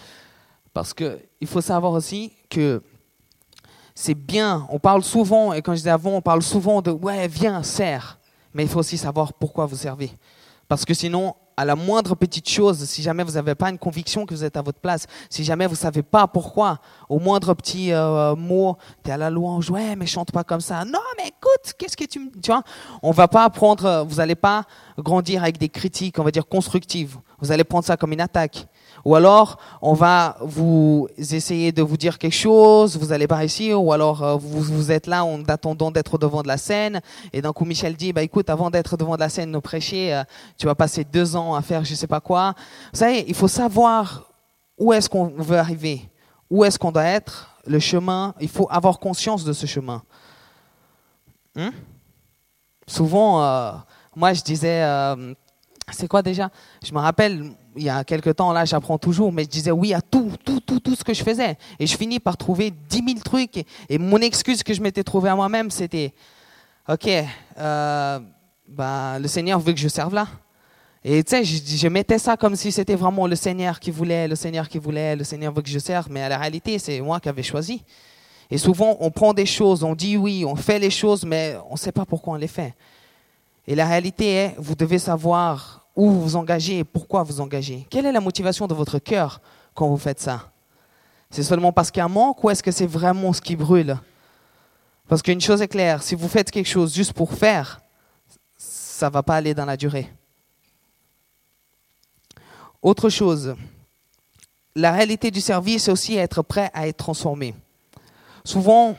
Parce 0.74 0.94
qu'il 0.94 1.48
faut 1.48 1.62
savoir 1.62 1.94
aussi 1.94 2.34
que 2.50 2.82
c'est 3.96 4.16
bien, 4.16 4.66
on 4.70 4.80
parle 4.80 5.04
souvent, 5.04 5.54
et 5.54 5.62
quand 5.62 5.74
je 5.74 5.78
disais 5.78 5.90
avant, 5.90 6.12
on 6.12 6.22
parle 6.22 6.42
souvent 6.42 6.82
de 6.82 6.92
ouais, 6.92 7.28
viens, 7.28 7.62
sers. 7.64 8.20
Mais 8.54 8.64
il 8.64 8.70
faut 8.70 8.80
aussi 8.80 8.98
savoir 8.98 9.34
pourquoi 9.34 9.66
vous 9.66 9.76
servez. 9.76 10.12
Parce 10.68 10.86
que 10.86 10.94
sinon, 10.94 11.36
à 11.58 11.66
la 11.66 11.76
moindre 11.76 12.16
petite 12.16 12.50
chose, 12.50 12.84
si 12.86 13.02
jamais 13.02 13.24
vous 13.24 13.34
n'avez 13.34 13.56
pas 13.56 13.70
une 13.70 13.78
conviction 13.78 14.26
que 14.26 14.34
vous 14.34 14.44
êtes 14.44 14.58
à 14.58 14.62
votre 14.62 14.80
place, 14.80 15.08
si 15.30 15.44
jamais 15.44 15.66
vous 15.66 15.74
ne 15.74 15.78
savez 15.78 16.04
pas 16.04 16.28
pourquoi, 16.28 16.80
au 17.10 17.20
moindre 17.20 17.54
petit 17.54 17.92
euh, 17.92 18.36
mot, 18.36 18.78
tu 19.04 19.10
es 19.10 19.14
à 19.14 19.18
la 19.18 19.30
louange, 19.30 19.70
ouais, 19.70 19.96
mais 19.96 20.06
chante 20.06 20.32
pas 20.32 20.44
comme 20.44 20.62
ça. 20.62 20.86
Non, 20.86 21.00
mais 21.18 21.28
écoute, 21.28 21.74
qu'est-ce 21.78 21.98
que 21.98 22.06
tu 22.06 22.20
me. 22.20 22.32
Tu 22.32 22.52
vois, 22.52 22.64
on 23.02 23.12
va 23.12 23.28
pas 23.28 23.50
prendre, 23.50 24.06
vous 24.08 24.16
n'allez 24.16 24.36
pas 24.36 24.64
grandir 24.98 25.44
avec 25.44 25.58
des 25.58 25.70
critiques, 25.70 26.20
on 26.20 26.24
va 26.24 26.32
dire 26.32 26.48
constructives. 26.48 27.18
Vous 27.40 27.52
allez 27.52 27.64
prendre 27.64 27.86
ça 27.86 27.98
comme 27.98 28.14
une 28.14 28.22
attaque. 28.22 28.68
Ou 29.06 29.16
alors, 29.16 29.58
on 29.82 29.94
va 29.94 30.38
vous 30.40 31.10
essayer 31.18 31.74
de 31.74 31.82
vous 31.82 31.98
dire 31.98 32.18
quelque 32.18 32.36
chose, 32.36 32.98
vous 32.98 33.12
allez 33.12 33.28
pas 33.28 33.36
réussir, 33.36 33.84
ou 33.84 33.92
alors 33.92 34.24
euh, 34.24 34.36
vous, 34.38 34.62
vous 34.62 34.92
êtes 34.92 35.08
là 35.08 35.26
en 35.26 35.44
attendant 35.44 35.92
d'être 35.92 36.18
devant 36.18 36.42
de 36.42 36.48
la 36.48 36.58
scène, 36.58 37.02
et 37.34 37.42
d'un 37.42 37.52
coup 37.52 37.66
Michel 37.66 37.96
dit, 37.96 38.14
bah 38.14 38.24
écoute, 38.24 38.50
avant 38.50 38.70
d'être 38.70 38.96
devant 38.96 39.16
de 39.16 39.20
la 39.20 39.28
scène, 39.28 39.52
nous 39.52 39.60
prêcher, 39.60 40.14
euh, 40.14 40.24
tu 40.58 40.68
vas 40.68 40.76
passer 40.76 41.04
deux 41.04 41.36
ans 41.36 41.54
à 41.54 41.62
faire 41.62 41.84
je 41.84 41.96
sais 41.96 42.08
pas 42.08 42.22
quoi. 42.22 42.54
Vous 42.94 43.00
savez, 43.00 43.26
il 43.28 43.36
faut 43.36 43.50
savoir 43.50 44.32
où 44.78 44.94
est-ce 44.94 45.10
qu'on 45.10 45.28
veut 45.28 45.58
arriver, 45.58 46.10
où 46.50 46.64
est-ce 46.64 46.80
qu'on 46.80 46.92
doit 46.92 47.04
être, 47.04 47.50
le 47.68 47.80
chemin, 47.80 48.34
il 48.40 48.50
faut 48.50 48.68
avoir 48.72 49.00
conscience 49.00 49.44
de 49.44 49.52
ce 49.52 49.66
chemin. 49.66 50.02
Hein 51.58 51.72
Souvent, 52.88 53.44
euh, 53.44 53.72
moi 54.16 54.32
je 54.34 54.42
disais, 54.42 54.82
c'est 55.92 56.08
quoi 56.08 56.22
déjà? 56.22 56.50
Je 56.84 56.94
me 56.94 57.00
rappelle, 57.00 57.54
il 57.76 57.84
y 57.84 57.90
a 57.90 58.04
quelques 58.04 58.36
temps, 58.36 58.52
là, 58.52 58.66
j'apprends 58.66 58.98
toujours, 58.98 59.32
mais 59.32 59.44
je 59.44 59.50
disais 59.50 59.72
oui 59.72 59.94
à 59.94 60.02
tout, 60.02 60.32
tout, 60.44 60.60
tout, 60.60 60.80
tout 60.80 60.96
ce 60.96 61.04
que 61.04 61.14
je 61.14 61.24
faisais. 61.24 61.58
Et 61.80 61.88
je 61.88 61.98
finis 61.98 62.20
par 62.20 62.38
trouver 62.38 62.72
10 62.72 63.04
000 63.06 63.20
trucs. 63.24 63.66
Et, 63.90 63.98
mon 63.98 64.18
excuse 64.18 64.64
que 64.64 64.74
je 64.74 64.82
m'étais 64.82 65.04
trouvé 65.04 65.30
à 65.30 65.36
moi-même, 65.36 65.72
c'était, 65.72 66.14
OK, 66.88 67.10
euh, 67.58 68.20
bah, 68.68 69.20
le 69.20 69.28
Seigneur 69.28 69.60
veut 69.60 69.74
que 69.74 69.80
je 69.80 69.88
serve 69.88 70.14
là. 70.14 70.28
Et 71.04 71.24
tu 71.24 71.32
sais, 71.32 71.44
je, 71.44 71.62
je 71.66 71.88
mettais 71.88 72.18
ça 72.18 72.38
comme 72.38 72.56
si 72.56 72.72
c'était 72.72 72.96
vraiment 72.96 73.28
le 73.28 73.36
Seigneur 73.36 73.80
qui 73.80 73.92
voulait, 73.92 74.28
le 74.28 74.36
Seigneur 74.36 74.70
qui 74.70 74.78
voulait, 74.78 75.16
le 75.16 75.24
Seigneur 75.24 75.54
veut 75.54 75.62
que 75.62 75.70
je 75.70 75.80
serve. 75.80 76.08
Mais 76.10 76.22
à 76.22 76.30
la 76.30 76.38
réalité, 76.38 76.80
c'est 76.80 77.02
moi 77.02 77.20
qui 77.20 77.28
avais 77.28 77.44
choisi. 77.44 77.84
Et 78.50 78.58
souvent, 78.58 78.98
on 79.00 79.12
prend 79.12 79.34
des 79.34 79.46
choses, 79.46 79.84
on 79.84 79.96
dit 79.96 80.16
oui, 80.16 80.46
on 80.46 80.56
fait 80.56 80.80
les 80.80 80.92
choses, 80.92 81.26
mais 81.26 81.58
on 81.70 81.74
ne 81.74 81.78
sait 81.78 81.92
pas 81.92 82.06
pourquoi 82.06 82.34
on 82.34 82.38
les 82.38 82.48
fait. 82.48 82.74
Et 83.68 83.76
la 83.76 83.86
réalité 83.86 84.34
est, 84.34 84.56
vous 84.58 84.76
devez 84.76 85.00
savoir 85.00 85.83
où 85.96 86.10
vous 86.10 86.22
vous 86.22 86.36
engagez 86.36 86.80
et 86.80 86.84
pourquoi 86.84 87.24
vous 87.24 87.42
engagez. 87.42 87.86
Quelle 87.90 88.06
est 88.06 88.12
la 88.12 88.20
motivation 88.20 88.68
de 88.68 88.74
votre 88.74 89.00
cœur 89.00 89.42
quand 89.74 89.88
vous 89.88 89.98
faites 89.98 90.20
ça? 90.20 90.52
C'est 91.30 91.44
seulement 91.44 91.72
parce 91.72 91.92
qu'il 91.92 92.00
y 92.00 92.02
a 92.02 92.06
un 92.06 92.10
manque 92.10 92.44
ou 92.44 92.50
est-ce 92.50 92.64
que 92.64 92.72
c'est 92.72 92.88
vraiment 92.88 93.34
ce 93.34 93.42
qui 93.42 93.56
brûle? 93.56 93.98
Parce 95.08 95.22
qu'une 95.22 95.42
chose 95.42 95.62
est 95.62 95.68
claire, 95.68 96.02
si 96.02 96.16
vous 96.16 96.28
faites 96.28 96.52
quelque 96.52 96.70
chose 96.70 96.94
juste 96.94 97.14
pour 97.14 97.34
faire, 97.34 97.82
ça 98.58 99.10
ne 99.10 99.14
va 99.14 99.24
pas 99.24 99.36
aller 99.36 99.54
dans 99.54 99.66
la 99.66 99.78
durée. 99.78 100.12
Autre 102.82 103.10
chose, 103.10 103.56
la 104.76 104.92
réalité 104.92 105.32
du 105.32 105.42
service, 105.42 105.84
c'est 105.84 105.92
aussi 105.92 106.16
être 106.16 106.42
prêt 106.42 106.70
à 106.74 106.88
être 106.88 106.98
transformé. 106.98 107.56
Souvent, 108.44 108.96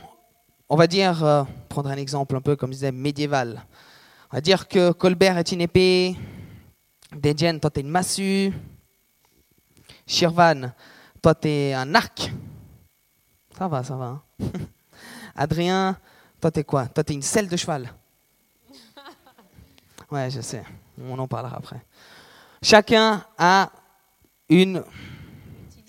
on 0.68 0.76
va 0.76 0.86
dire, 0.86 1.22
euh, 1.24 1.44
prendre 1.68 1.90
un 1.90 1.96
exemple 1.96 2.36
un 2.36 2.40
peu 2.40 2.56
comme 2.56 2.70
je 2.70 2.76
disais, 2.76 2.92
médiéval. 2.92 3.62
On 4.32 4.36
va 4.36 4.40
dire 4.40 4.68
que 4.68 4.92
Colbert 4.92 5.38
est 5.38 5.52
une 5.52 5.60
épée, 5.60 6.16
Dedienne, 7.14 7.60
toi, 7.60 7.70
t'es 7.70 7.80
une 7.80 7.88
massue, 7.88 8.52
Shirvan, 10.06 10.72
toi, 11.22 11.34
t'es 11.34 11.72
un 11.72 11.94
arc. 11.94 12.32
Ça 13.56 13.68
va, 13.68 13.82
ça 13.84 13.96
va. 13.96 14.06
hein. 14.06 14.22
Adrien, 15.36 15.96
toi, 16.40 16.50
t'es 16.50 16.64
quoi? 16.64 16.86
Toi, 16.86 17.04
t'es 17.04 17.14
une 17.14 17.22
selle 17.22 17.48
de 17.48 17.56
cheval. 17.56 17.92
Ouais, 20.10 20.30
je 20.30 20.40
sais. 20.40 20.62
On 21.00 21.18
en 21.18 21.26
parlera 21.26 21.56
après. 21.56 21.84
Chacun 22.62 23.24
a 23.38 23.70
une 24.48 24.82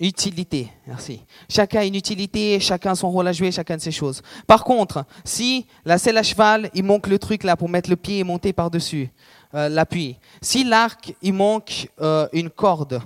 utilité. 0.00 0.70
Merci. 0.86 1.22
Chacun 1.48 1.80
a 1.80 1.84
une 1.84 1.94
utilité, 1.94 2.58
chacun 2.60 2.94
son 2.94 3.10
rôle 3.10 3.28
à 3.28 3.32
jouer, 3.32 3.52
chacun 3.52 3.76
de 3.76 3.80
ses 3.80 3.92
choses. 3.92 4.22
Par 4.46 4.64
contre, 4.64 5.04
si 5.24 5.66
la 5.84 5.98
selle 5.98 6.18
à 6.18 6.22
cheval, 6.22 6.70
il 6.74 6.84
manque 6.84 7.06
le 7.06 7.18
truc 7.18 7.44
là 7.44 7.56
pour 7.56 7.68
mettre 7.68 7.90
le 7.90 7.96
pied 7.96 8.18
et 8.18 8.24
monter 8.24 8.52
par-dessus 8.52 9.10
euh, 9.56 9.68
l'appui. 9.68 10.18
Si 10.40 10.64
l'arc, 10.64 11.14
il 11.22 11.32
manque 11.32 11.88
euh, 12.00 12.28
une 12.32 12.50
corde 12.50 13.00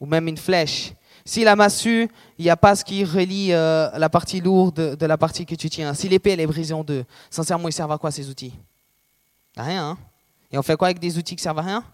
ou 0.00 0.06
même 0.06 0.26
une 0.26 0.38
flèche. 0.38 0.94
Si 1.24 1.44
la 1.44 1.54
massue, 1.54 2.08
il 2.38 2.44
n'y 2.44 2.50
a 2.50 2.56
pas 2.56 2.74
ce 2.74 2.84
qui 2.84 3.04
relie 3.04 3.52
euh, 3.52 3.90
la 3.96 4.08
partie 4.08 4.40
lourde 4.40 4.96
de 4.96 5.06
la 5.06 5.18
partie 5.18 5.44
que 5.44 5.54
tu 5.54 5.68
tiens. 5.68 5.92
Si 5.94 6.08
l'épée, 6.08 6.30
elle 6.30 6.40
est 6.40 6.46
brisée 6.46 6.74
en 6.74 6.82
deux. 6.82 7.04
Sincèrement, 7.28 7.68
ils 7.68 7.72
servent 7.72 7.92
à 7.92 7.98
quoi 7.98 8.10
ces 8.10 8.28
outils? 8.28 8.54
À 9.56 9.62
rien. 9.62 9.90
Hein 9.90 9.98
et 10.50 10.58
on 10.58 10.62
fait 10.62 10.76
quoi 10.76 10.88
avec 10.88 10.98
des 10.98 11.16
outils 11.18 11.36
qui 11.36 11.42
servent 11.42 11.58
à 11.58 11.62
rien? 11.62 11.84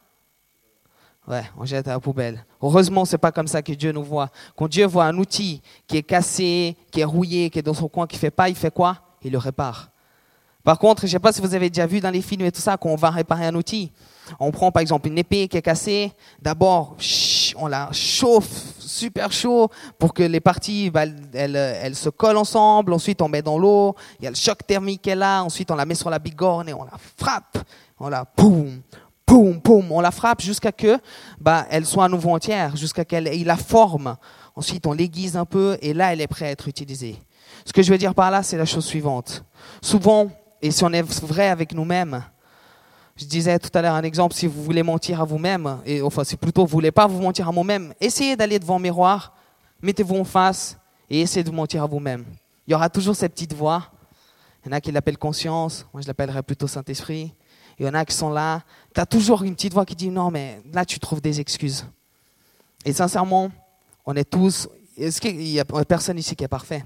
Ouais, 1.28 1.42
on 1.58 1.64
jette 1.64 1.88
à 1.88 1.92
la 1.92 2.00
poubelle. 2.00 2.44
Heureusement, 2.62 3.04
c'est 3.04 3.18
pas 3.18 3.32
comme 3.32 3.48
ça 3.48 3.60
que 3.60 3.72
Dieu 3.72 3.90
nous 3.90 4.04
voit. 4.04 4.30
Quand 4.54 4.68
Dieu 4.68 4.86
voit 4.86 5.06
un 5.06 5.18
outil 5.18 5.60
qui 5.88 5.96
est 5.96 6.02
cassé, 6.02 6.76
qui 6.92 7.00
est 7.00 7.04
rouillé, 7.04 7.50
qui 7.50 7.58
est 7.58 7.62
dans 7.62 7.74
son 7.74 7.88
coin, 7.88 8.06
qui 8.06 8.16
fait 8.16 8.30
pas, 8.30 8.48
il 8.48 8.54
fait 8.54 8.72
quoi? 8.72 8.98
Il 9.22 9.32
le 9.32 9.38
répare. 9.38 9.90
Par 10.66 10.80
contre, 10.80 11.02
je 11.02 11.12
sais 11.12 11.20
pas 11.20 11.32
si 11.32 11.40
vous 11.40 11.54
avez 11.54 11.70
déjà 11.70 11.86
vu 11.86 12.00
dans 12.00 12.10
les 12.10 12.20
films 12.20 12.44
et 12.44 12.50
tout 12.50 12.60
ça, 12.60 12.76
qu'on 12.76 12.96
va 12.96 13.10
réparer 13.10 13.46
un 13.46 13.54
outil, 13.54 13.92
on 14.40 14.50
prend 14.50 14.72
par 14.72 14.80
exemple 14.80 15.06
une 15.06 15.16
épée 15.16 15.46
qui 15.46 15.56
est 15.56 15.62
cassée. 15.62 16.12
D'abord, 16.42 16.96
on 17.54 17.68
la 17.68 17.88
chauffe 17.92 18.74
super 18.80 19.30
chaud 19.30 19.68
pour 19.96 20.12
que 20.12 20.24
les 20.24 20.40
parties 20.40 20.90
bah, 20.90 21.04
elles, 21.32 21.94
se 21.94 22.08
collent 22.08 22.36
ensemble. 22.36 22.92
Ensuite, 22.92 23.22
on 23.22 23.28
met 23.28 23.42
dans 23.42 23.58
l'eau. 23.58 23.94
Il 24.18 24.24
y 24.24 24.26
a 24.26 24.30
le 24.30 24.34
choc 24.34 24.66
thermique 24.66 25.02
qu'elle 25.02 25.22
a. 25.22 25.44
Ensuite, 25.44 25.70
on 25.70 25.76
la 25.76 25.86
met 25.86 25.94
sur 25.94 26.10
la 26.10 26.18
bigorne 26.18 26.68
et 26.68 26.74
on 26.74 26.82
la 26.82 26.98
frappe. 27.16 27.58
On 28.00 28.08
la 28.08 28.24
boum, 28.36 28.80
boum, 29.24 29.60
boum. 29.60 29.92
On 29.92 30.00
la 30.00 30.10
frappe 30.10 30.42
jusqu'à 30.42 30.72
que 30.72 30.98
bah, 31.38 31.64
elle 31.70 31.86
soit 31.86 32.06
à 32.06 32.08
nouveau 32.08 32.34
entière, 32.34 32.74
jusqu'à 32.74 33.04
qu'elle 33.04 33.28
ait 33.28 33.44
la 33.44 33.56
forme. 33.56 34.16
Ensuite, 34.56 34.84
on 34.88 34.92
l'aiguise 34.92 35.36
un 35.36 35.44
peu 35.44 35.78
et 35.80 35.94
là, 35.94 36.12
elle 36.12 36.20
est 36.20 36.26
prête 36.26 36.48
à 36.48 36.50
être 36.50 36.66
utilisée. 36.66 37.14
Ce 37.64 37.72
que 37.72 37.84
je 37.84 37.92
veux 37.92 37.98
dire 37.98 38.16
par 38.16 38.32
là, 38.32 38.42
c'est 38.42 38.58
la 38.58 38.64
chose 38.64 38.84
suivante. 38.84 39.44
Souvent, 39.80 40.28
et 40.62 40.70
si 40.70 40.84
on 40.84 40.92
est 40.92 41.02
vrai 41.02 41.48
avec 41.48 41.72
nous-mêmes, 41.72 42.24
je 43.16 43.24
disais 43.24 43.58
tout 43.58 43.70
à 43.72 43.82
l'heure 43.82 43.94
un 43.94 44.02
exemple, 44.02 44.34
si 44.34 44.46
vous 44.46 44.62
voulez 44.62 44.82
mentir 44.82 45.20
à 45.20 45.24
vous-même, 45.24 45.78
et 45.86 46.02
enfin 46.02 46.22
c'est 46.24 46.36
plutôt 46.36 46.62
vous 46.62 46.72
voulez 46.72 46.92
pas 46.92 47.06
vous 47.06 47.20
mentir 47.20 47.48
à 47.48 47.50
vous-même, 47.50 47.94
essayez 48.00 48.36
d'aller 48.36 48.58
devant 48.58 48.76
un 48.76 48.80
miroir, 48.80 49.34
mettez-vous 49.80 50.16
en 50.16 50.24
face 50.24 50.78
et 51.08 51.20
essayez 51.20 51.42
de 51.42 51.48
vous 51.48 51.56
mentir 51.56 51.82
à 51.82 51.86
vous-même. 51.86 52.24
Il 52.66 52.72
y 52.72 52.74
aura 52.74 52.90
toujours 52.90 53.14
cette 53.14 53.32
petite 53.32 53.54
voix. 53.54 53.90
Il 54.64 54.68
y 54.68 54.74
en 54.74 54.76
a 54.76 54.80
qui 54.80 54.90
l'appellent 54.90 55.18
conscience, 55.18 55.86
moi 55.92 56.02
je 56.02 56.08
l'appellerais 56.08 56.42
plutôt 56.42 56.66
Saint-Esprit. 56.66 57.32
Il 57.78 57.86
y 57.86 57.88
en 57.88 57.94
a 57.94 58.04
qui 58.04 58.14
sont 58.14 58.30
là. 58.30 58.62
Tu 58.94 59.00
as 59.00 59.06
toujours 59.06 59.42
une 59.44 59.54
petite 59.54 59.72
voix 59.72 59.84
qui 59.84 59.94
dit 59.94 60.08
non, 60.08 60.30
mais 60.30 60.60
là 60.72 60.84
tu 60.84 60.98
trouves 60.98 61.20
des 61.20 61.40
excuses. 61.40 61.86
Et 62.84 62.92
sincèrement, 62.92 63.50
on 64.04 64.14
est 64.14 64.28
tous. 64.28 64.68
Est-ce 64.96 65.20
qu'il 65.20 65.36
n'y 65.36 65.60
a 65.60 65.64
personne 65.64 66.18
ici 66.18 66.34
qui 66.34 66.44
est 66.44 66.48
parfait? 66.48 66.84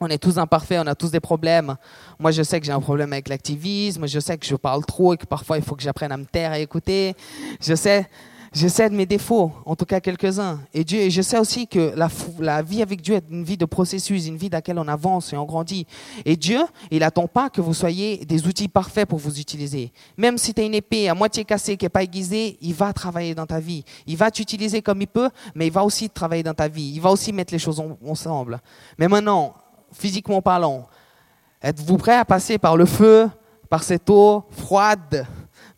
On 0.00 0.08
est 0.08 0.18
tous 0.18 0.38
imparfaits, 0.38 0.80
on 0.82 0.86
a 0.86 0.94
tous 0.94 1.10
des 1.10 1.20
problèmes. 1.20 1.76
Moi, 2.18 2.30
je 2.30 2.42
sais 2.42 2.58
que 2.58 2.64
j'ai 2.64 2.72
un 2.72 2.80
problème 2.80 3.12
avec 3.12 3.28
l'activisme, 3.28 4.08
je 4.08 4.18
sais 4.18 4.38
que 4.38 4.46
je 4.46 4.56
parle 4.56 4.84
trop 4.86 5.12
et 5.12 5.18
que 5.18 5.26
parfois 5.26 5.58
il 5.58 5.62
faut 5.62 5.76
que 5.76 5.82
j'apprenne 5.82 6.10
à 6.10 6.16
me 6.16 6.24
taire 6.24 6.54
et 6.54 6.62
écouter. 6.62 7.14
Je 7.60 7.74
sais, 7.74 8.08
je 8.54 8.66
sais 8.66 8.88
de 8.88 8.94
mes 8.94 9.04
défauts, 9.04 9.52
en 9.66 9.76
tout 9.76 9.84
cas 9.84 10.00
quelques-uns. 10.00 10.58
Et 10.72 10.84
Dieu, 10.84 11.10
je 11.10 11.20
sais 11.20 11.38
aussi 11.38 11.68
que 11.68 11.92
la, 12.40 12.62
vie 12.62 12.80
avec 12.80 13.02
Dieu 13.02 13.16
est 13.16 13.24
une 13.30 13.44
vie 13.44 13.58
de 13.58 13.66
processus, 13.66 14.26
une 14.26 14.38
vie 14.38 14.48
dans 14.48 14.56
laquelle 14.56 14.78
on 14.78 14.88
avance 14.88 15.34
et 15.34 15.36
on 15.36 15.44
grandit. 15.44 15.86
Et 16.24 16.34
Dieu, 16.34 16.60
il 16.90 17.00
n'attend 17.00 17.26
pas 17.26 17.50
que 17.50 17.60
vous 17.60 17.74
soyez 17.74 18.24
des 18.24 18.46
outils 18.46 18.68
parfaits 18.68 19.06
pour 19.06 19.18
vous 19.18 19.38
utiliser. 19.38 19.92
Même 20.16 20.38
si 20.38 20.54
tu 20.54 20.62
as 20.62 20.64
une 20.64 20.74
épée 20.74 21.10
à 21.10 21.14
moitié 21.14 21.44
cassée 21.44 21.76
qui 21.76 21.84
n'est 21.84 21.90
pas 21.90 22.04
aiguisée, 22.04 22.56
il 22.62 22.72
va 22.72 22.94
travailler 22.94 23.34
dans 23.34 23.46
ta 23.46 23.60
vie. 23.60 23.84
Il 24.06 24.16
va 24.16 24.30
t'utiliser 24.30 24.80
comme 24.80 25.02
il 25.02 25.08
peut, 25.08 25.28
mais 25.54 25.66
il 25.66 25.72
va 25.72 25.84
aussi 25.84 26.08
travailler 26.08 26.42
dans 26.42 26.54
ta 26.54 26.68
vie. 26.68 26.92
Il 26.94 27.02
va 27.02 27.10
aussi 27.10 27.34
mettre 27.34 27.52
les 27.52 27.58
choses 27.58 27.82
ensemble. 28.08 28.60
Mais 28.98 29.08
maintenant, 29.08 29.54
physiquement 29.92 30.42
parlant 30.42 30.88
Êtes-vous 31.62 31.98
prêt 31.98 32.16
à 32.16 32.24
passer 32.24 32.58
par 32.58 32.76
le 32.76 32.86
feu, 32.86 33.28
par 33.68 33.82
cette 33.82 34.08
eau 34.08 34.44
froide, 34.50 35.26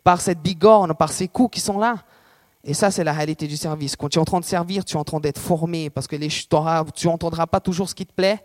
par 0.05 0.20
cette 0.20 0.40
bigorne, 0.40 0.94
par 0.94 1.11
ces 1.11 1.27
coups 1.27 1.55
qui 1.55 1.61
sont 1.61 1.79
là? 1.79 1.96
Et 2.64 2.75
ça, 2.75 2.92
c'est 2.92 3.03
la 3.03 3.12
réalité 3.12 3.48
du 3.48 3.57
service. 3.57 3.96
Quand 3.96 4.09
tu 4.09 4.18
es 4.18 4.20
en 4.20 4.25
train 4.25 4.38
de 4.38 4.44
servir, 4.44 4.85
tu 4.85 4.94
es 4.94 4.96
en 4.96 5.05
train 5.05 5.18
d'être 5.18 5.40
formé 5.40 5.90
parce 5.90 6.07
que 6.07 6.14
tu 6.94 7.07
n'entendras 7.09 7.46
pas 7.48 7.59
toujours 7.59 7.88
ce 7.88 7.94
qui 7.94 8.07
te 8.07 8.12
plaît. 8.12 8.38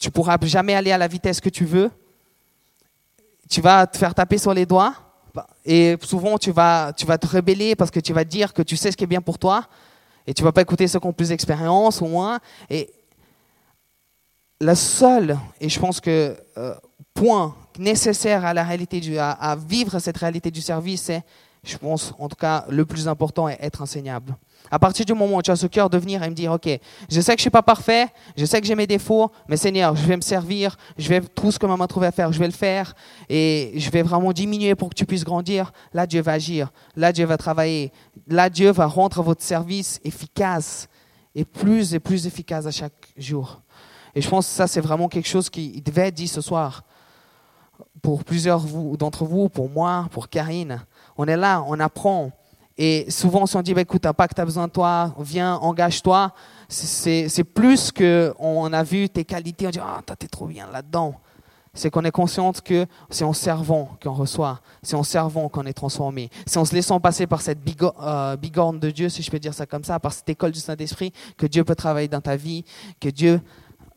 Tu 0.00 0.10
pourras 0.10 0.36
jamais 0.42 0.74
aller 0.74 0.90
à 0.90 0.98
la 0.98 1.06
vitesse 1.06 1.40
que 1.40 1.48
tu 1.48 1.64
veux. 1.64 1.90
Tu 3.48 3.60
vas 3.60 3.86
te 3.86 3.96
faire 3.96 4.14
taper 4.14 4.38
sur 4.38 4.52
les 4.52 4.66
doigts. 4.66 4.94
Et 5.64 5.96
souvent, 6.02 6.36
tu 6.36 6.50
vas, 6.50 6.92
te 6.92 7.26
rebeller 7.26 7.76
parce 7.76 7.92
que 7.92 8.00
tu 8.00 8.12
vas 8.12 8.24
dire 8.24 8.52
que 8.52 8.62
tu 8.62 8.76
sais 8.76 8.90
ce 8.90 8.96
qui 8.96 9.04
est 9.04 9.06
bien 9.06 9.20
pour 9.20 9.38
toi. 9.38 9.66
Et 10.26 10.34
tu 10.34 10.42
vas 10.42 10.50
pas 10.50 10.62
écouter 10.62 10.88
ceux 10.88 10.98
qui 10.98 11.06
ont 11.06 11.12
plus 11.12 11.28
d'expérience 11.28 12.00
ou 12.00 12.06
moins. 12.06 12.40
Et 12.68 12.90
la 14.62 14.76
seule, 14.76 15.36
et 15.60 15.68
je 15.68 15.78
pense 15.80 16.00
que 16.00 16.36
euh, 16.56 16.74
point 17.14 17.54
nécessaire 17.78 18.44
à 18.44 18.54
la 18.54 18.62
réalité 18.62 19.00
du, 19.00 19.16
vivre 19.66 19.98
cette 19.98 20.16
réalité 20.16 20.52
du 20.52 20.60
service, 20.60 21.02
c'est, 21.02 21.24
je 21.64 21.76
pense, 21.76 22.14
en 22.18 22.28
tout 22.28 22.36
cas, 22.36 22.64
le 22.68 22.84
plus 22.84 23.08
important 23.08 23.48
est 23.48 23.58
être 23.60 23.82
enseignable. 23.82 24.36
À 24.70 24.78
partir 24.78 25.04
du 25.04 25.14
moment 25.14 25.38
où 25.38 25.42
tu 25.42 25.50
as 25.50 25.56
ce 25.56 25.66
cœur 25.66 25.90
de 25.90 25.98
venir 25.98 26.22
et 26.22 26.30
me 26.30 26.34
dire, 26.34 26.52
OK, 26.52 26.68
je 27.10 27.20
sais 27.20 27.32
que 27.32 27.38
je 27.38 27.42
suis 27.42 27.50
pas 27.50 27.62
parfait, 27.62 28.06
je 28.36 28.44
sais 28.44 28.60
que 28.60 28.66
j'ai 28.66 28.76
mes 28.76 28.86
défauts, 28.86 29.32
mais 29.48 29.56
Seigneur, 29.56 29.96
je 29.96 30.06
vais 30.06 30.16
me 30.16 30.22
servir, 30.22 30.76
je 30.96 31.08
vais 31.08 31.20
tout 31.20 31.50
ce 31.50 31.58
que 31.58 31.66
maman 31.66 31.88
trouvé 31.88 32.06
à 32.06 32.12
faire, 32.12 32.32
je 32.32 32.38
vais 32.38 32.46
le 32.46 32.52
faire 32.52 32.94
et 33.28 33.72
je 33.74 33.90
vais 33.90 34.02
vraiment 34.02 34.32
diminuer 34.32 34.76
pour 34.76 34.90
que 34.90 34.94
tu 34.94 35.06
puisses 35.06 35.24
grandir. 35.24 35.72
Là, 35.92 36.06
Dieu 36.06 36.22
va 36.22 36.32
agir. 36.32 36.72
Là, 36.94 37.12
Dieu 37.12 37.26
va 37.26 37.36
travailler. 37.36 37.90
Là, 38.28 38.48
Dieu 38.48 38.70
va 38.70 38.86
rendre 38.86 39.22
votre 39.22 39.42
service 39.42 39.98
efficace 40.04 40.88
et 41.34 41.44
plus 41.44 41.94
et 41.94 41.98
plus 41.98 42.26
efficace 42.26 42.66
à 42.66 42.70
chaque 42.70 43.12
jour. 43.16 43.61
Et 44.14 44.20
je 44.20 44.28
pense 44.28 44.46
que 44.46 44.52
ça, 44.52 44.66
c'est 44.66 44.80
vraiment 44.80 45.08
quelque 45.08 45.28
chose 45.28 45.48
qui 45.48 45.80
devait 45.80 46.08
être 46.08 46.14
dit 46.14 46.28
ce 46.28 46.40
soir. 46.40 46.84
Pour 48.02 48.24
plusieurs 48.24 48.60
d'entre 48.96 49.24
vous, 49.24 49.48
pour 49.48 49.68
moi, 49.70 50.08
pour 50.10 50.28
Karine. 50.28 50.84
On 51.16 51.26
est 51.26 51.36
là, 51.36 51.64
on 51.66 51.78
apprend. 51.80 52.32
Et 52.78 53.10
souvent, 53.10 53.46
si 53.46 53.56
on 53.56 53.62
dit, 53.62 53.74
bah, 53.74 53.82
écoute, 53.82 54.02
t'as 54.02 54.12
pas 54.12 54.28
que 54.28 54.34
tu 54.34 54.40
as 54.40 54.44
besoin 54.44 54.66
de 54.66 54.72
toi, 54.72 55.14
viens, 55.18 55.56
engage-toi, 55.56 56.32
c'est 56.68 57.44
plus 57.44 57.92
qu'on 57.92 58.72
a 58.72 58.82
vu 58.82 59.08
tes 59.08 59.24
qualités, 59.24 59.66
on 59.66 59.70
dit, 59.70 59.80
ah, 59.80 60.00
t'es 60.18 60.26
trop 60.26 60.46
bien 60.46 60.68
là-dedans. 60.72 61.14
C'est 61.74 61.90
qu'on 61.90 62.04
est 62.04 62.10
consciente 62.10 62.60
que 62.60 62.86
c'est 63.08 63.24
en 63.24 63.32
servant 63.32 63.96
qu'on 64.02 64.12
reçoit, 64.12 64.60
c'est 64.82 64.94
en 64.94 65.02
servant 65.02 65.48
qu'on 65.48 65.64
est 65.64 65.72
transformé, 65.72 66.28
c'est 66.44 66.58
en 66.58 66.66
se 66.66 66.74
laissant 66.74 67.00
passer 67.00 67.26
par 67.26 67.40
cette 67.40 67.60
euh, 68.02 68.36
bigorne 68.36 68.78
de 68.78 68.90
Dieu, 68.90 69.08
si 69.08 69.22
je 69.22 69.30
peux 69.30 69.38
dire 69.38 69.54
ça 69.54 69.64
comme 69.64 69.82
ça, 69.82 69.98
par 69.98 70.12
cette 70.12 70.28
école 70.28 70.52
du 70.52 70.60
Saint-Esprit, 70.60 71.14
que 71.38 71.46
Dieu 71.46 71.64
peut 71.64 71.74
travailler 71.74 72.08
dans 72.08 72.20
ta 72.20 72.36
vie, 72.36 72.66
que 73.00 73.08
Dieu 73.08 73.40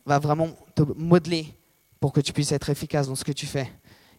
va 0.06 0.18
vraiment 0.18 0.48
te 0.74 0.82
modeler 0.96 1.54
pour 2.00 2.12
que 2.12 2.20
tu 2.20 2.32
puisses 2.32 2.52
être 2.52 2.70
efficace 2.70 3.08
dans 3.08 3.14
ce 3.14 3.24
que 3.24 3.32
tu 3.32 3.46
fais. 3.46 3.70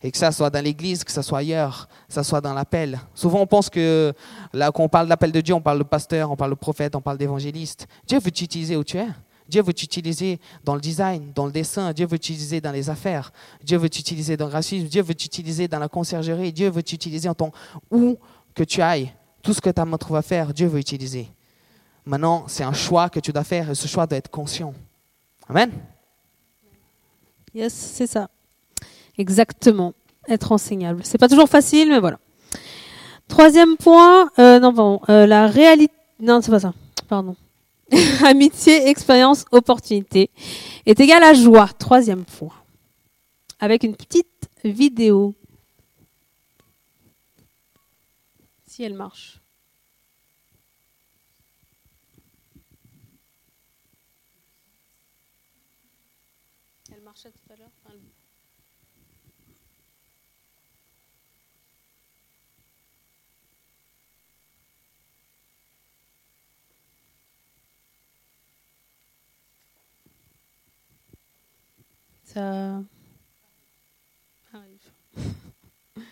Et 0.04 0.12
que 0.12 0.18
ça 0.18 0.32
soit 0.32 0.52
dans 0.52 0.64
l'église, 0.64 1.04
que 1.04 1.12
ça 1.12 1.24
soit 1.24 1.40
ailleurs, 1.40 1.88
que 2.08 2.14
ça 2.14 2.24
soit 2.24 2.42
dans 2.42 2.54
l'appel. 2.54 3.00
Souvent, 3.16 3.42
on 3.42 3.48
pense 3.48 3.70
que 3.70 4.14
là, 4.54 4.72
quand 4.72 4.84
on 4.84 4.90
parle 4.90 5.08
d'appel 5.08 5.32
de 5.32 5.42
Dieu, 5.42 5.56
on 5.56 5.62
parle 5.62 5.80
de 5.80 5.84
pasteur, 5.84 6.30
on 6.30 6.36
parle 6.36 6.52
de 6.52 6.56
prophète, 6.56 6.96
on 6.96 7.02
parle 7.02 7.18
d'évangéliste. 7.18 7.88
Dieu 8.06 8.20
veut 8.20 8.30
t'utiliser 8.30 8.76
où 8.76 8.84
tu 8.84 8.98
es. 8.98 9.08
Dieu 9.50 9.64
veut 9.64 9.74
t'utiliser 9.74 10.40
dans 10.64 10.76
le 10.76 10.82
design, 10.82 11.32
dans 11.34 11.46
le 11.46 11.52
dessin. 11.52 11.94
Dieu 11.94 12.06
veut 12.06 12.20
t'utiliser 12.20 12.62
dans 12.62 12.72
les 12.72 12.90
affaires. 12.90 13.32
Dieu 13.64 13.78
veut 13.78 13.90
t'utiliser 13.90 14.38
dans 14.38 14.48
le 14.48 14.52
racisme. 14.52 14.88
Dieu 14.88 15.02
veut 15.02 15.16
t'utiliser 15.16 15.68
dans 15.68 15.80
la 15.80 15.88
conciergerie. 15.88 16.54
Dieu 16.54 16.70
veut 16.70 16.84
t'utiliser 16.84 17.30
en 17.30 17.34
tant 17.34 17.52
où 17.90 18.18
que 18.54 18.64
tu 18.64 18.82
ailles. 18.82 19.14
Tout 19.42 19.54
ce 19.54 19.62
que 19.62 19.70
ta 19.70 19.86
main 19.86 19.98
trouve 19.98 20.18
à 20.18 20.22
faire, 20.22 20.54
Dieu 20.54 20.68
veut 20.68 20.80
utiliser. 20.80 21.32
Maintenant, 22.06 22.46
c'est 22.48 22.64
un 22.64 22.74
choix 22.74 23.10
que 23.10 23.20
tu 23.20 23.32
dois 23.32 23.44
faire 23.44 23.70
et 23.70 23.76
ce 23.76 23.88
choix 23.88 24.06
doit 24.06 24.18
être 24.18 24.30
conscient. 24.30 24.74
Amen. 25.50 25.72
Yes, 27.54 27.74
c'est 27.74 28.08
ça. 28.08 28.30
Exactement. 29.18 29.94
Être 30.28 30.52
enseignable. 30.52 31.02
C'est 31.04 31.18
pas 31.18 31.30
toujours 31.30 31.50
facile, 31.50 31.90
mais 31.90 32.00
voilà. 32.00 32.20
Troisième 33.28 33.78
point, 33.78 34.30
euh, 34.40 34.60
non, 34.60 34.74
bon, 34.74 35.02
euh, 35.10 35.26
la 35.26 35.48
réalité. 35.48 35.94
Non, 36.20 36.42
c'est 36.42 36.52
pas 36.52 36.60
ça. 36.60 36.74
Pardon. 37.08 37.36
Amitié, 38.26 38.90
expérience, 38.90 39.46
opportunité 39.52 40.30
est 40.86 41.00
égal 41.00 41.24
à 41.24 41.34
joie. 41.34 41.70
Troisième 41.80 42.26
point. 42.26 42.54
Avec 43.60 43.84
une 43.84 43.96
petite 43.96 44.50
vidéo. 44.64 45.34
Si 48.68 48.84
elle 48.84 48.94
marche. 48.94 49.37
Ça 72.24 72.84
arrive. 74.54 74.92
Il 75.96 76.04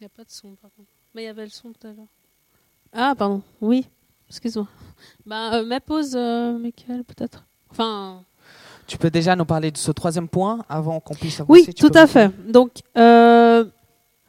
n'y 0.00 0.06
a 0.06 0.08
pas 0.08 0.24
de 0.24 0.30
son 0.30 0.54
par 0.56 0.70
contre. 0.74 0.90
Mais 1.14 1.22
il 1.22 1.24
y 1.26 1.28
avait 1.28 1.44
le 1.44 1.50
son 1.50 1.72
tout 1.72 1.86
à 1.86 1.92
l'heure. 1.92 2.08
Ah, 2.92 3.14
pardon. 3.16 3.42
Oui. 3.60 3.88
Excuse-moi. 4.28 4.66
Bah, 5.26 5.54
euh, 5.54 5.64
ma 5.64 5.80
pause, 5.80 6.14
euh, 6.16 6.58
Michael, 6.58 7.04
peut-être. 7.04 7.44
Enfin. 7.70 8.22
Tu 8.86 8.98
peux 8.98 9.10
déjà 9.10 9.34
nous 9.34 9.44
parler 9.44 9.70
de 9.70 9.78
ce 9.78 9.90
troisième 9.92 10.28
point 10.28 10.64
avant 10.68 11.00
qu'on 11.00 11.14
puisse 11.14 11.40
avancer 11.40 11.64
Oui, 11.68 11.74
tout 11.74 11.92
à 11.94 12.06
fait. 12.06 12.30
Donc, 12.50 12.72
euh, 12.98 13.64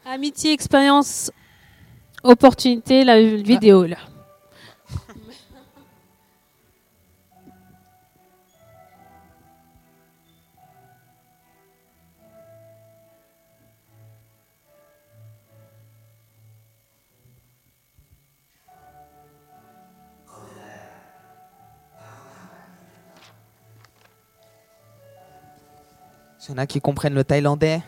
amitié, 0.05 0.53
expérience, 0.53 1.31
opportunité, 2.23 3.03
la 3.03 3.21
vidéo 3.21 3.85
là. 3.85 3.97
S'il 26.45 26.53
y 26.53 26.59
en 26.59 26.61
a 26.61 26.67
qui 26.67 26.79
comprennent 26.79 27.15
le 27.15 27.23
thaïlandais. 27.23 27.81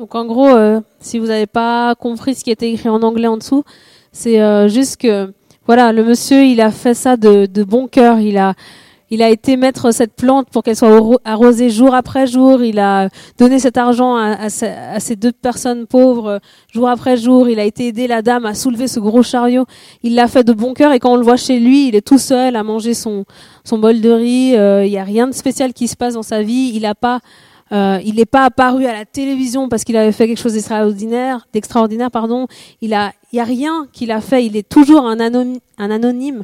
Donc 0.00 0.14
en 0.14 0.24
gros, 0.24 0.48
euh, 0.48 0.80
si 0.98 1.18
vous 1.18 1.26
n'avez 1.26 1.46
pas 1.46 1.94
compris 1.94 2.34
ce 2.34 2.42
qui 2.42 2.50
était 2.50 2.72
écrit 2.72 2.88
en 2.88 3.02
anglais 3.02 3.28
en 3.28 3.36
dessous, 3.36 3.64
c'est 4.12 4.40
euh, 4.40 4.66
juste 4.66 4.96
que 4.96 5.30
voilà, 5.66 5.92
le 5.92 6.02
monsieur, 6.02 6.42
il 6.42 6.62
a 6.62 6.70
fait 6.70 6.94
ça 6.94 7.18
de, 7.18 7.44
de 7.44 7.62
bon 7.64 7.86
cœur. 7.86 8.18
Il 8.18 8.38
a, 8.38 8.54
il 9.10 9.20
a 9.20 9.28
été 9.28 9.58
mettre 9.58 9.92
cette 9.92 10.14
plante 10.14 10.48
pour 10.48 10.62
qu'elle 10.62 10.74
soit 10.74 10.88
arro- 10.88 11.18
arrosée 11.26 11.68
jour 11.68 11.94
après 11.94 12.26
jour. 12.26 12.62
Il 12.62 12.78
a 12.78 13.10
donné 13.38 13.58
cet 13.58 13.76
argent 13.76 14.16
à, 14.16 14.46
à 14.46 14.48
ces- 15.00 15.16
deux 15.16 15.32
personnes 15.32 15.86
pauvres 15.86 16.26
euh, 16.28 16.38
jour 16.72 16.88
après 16.88 17.18
jour. 17.18 17.50
Il 17.50 17.60
a 17.60 17.64
été 17.64 17.88
aider 17.88 18.06
la 18.06 18.22
dame 18.22 18.46
à 18.46 18.54
soulever 18.54 18.88
ce 18.88 19.00
gros 19.00 19.22
chariot. 19.22 19.66
Il 20.02 20.14
l'a 20.14 20.28
fait 20.28 20.44
de 20.44 20.54
bon 20.54 20.72
cœur 20.72 20.92
et 20.92 20.98
quand 20.98 21.12
on 21.12 21.16
le 21.16 21.24
voit 21.24 21.36
chez 21.36 21.60
lui, 21.60 21.88
il 21.88 21.94
est 21.94 22.06
tout 22.06 22.18
seul 22.18 22.56
à 22.56 22.62
manger 22.62 22.94
son, 22.94 23.26
son 23.64 23.76
bol 23.78 24.00
de 24.00 24.10
riz. 24.10 24.56
Euh, 24.56 24.86
Il 24.86 24.90
n'y 24.90 24.98
a 24.98 25.04
rien 25.04 25.26
de 25.26 25.34
spécial 25.34 25.74
qui 25.74 25.88
se 25.88 25.94
passe 25.96 26.14
dans 26.14 26.22
sa 26.22 26.40
vie. 26.42 26.72
Il 26.74 26.86
a 26.86 26.94
pas 26.94 27.20
euh, 27.72 28.00
il 28.04 28.16
n'est 28.16 28.26
pas 28.26 28.44
apparu 28.44 28.86
à 28.86 28.92
la 28.92 29.04
télévision 29.04 29.68
parce 29.68 29.84
qu'il 29.84 29.96
avait 29.96 30.12
fait 30.12 30.26
quelque 30.26 30.40
chose 30.40 30.54
d'extraordinaire, 30.54 31.46
d'extraordinaire, 31.52 32.10
pardon. 32.10 32.46
Il 32.80 32.94
a, 32.94 33.12
y 33.32 33.38
a 33.40 33.44
rien 33.44 33.86
qu'il 33.92 34.10
a 34.10 34.20
fait. 34.20 34.44
Il 34.44 34.56
est 34.56 34.68
toujours 34.68 35.06
un 35.06 35.20
anonyme, 35.20 35.60
un 35.78 35.90
anonyme, 35.90 36.42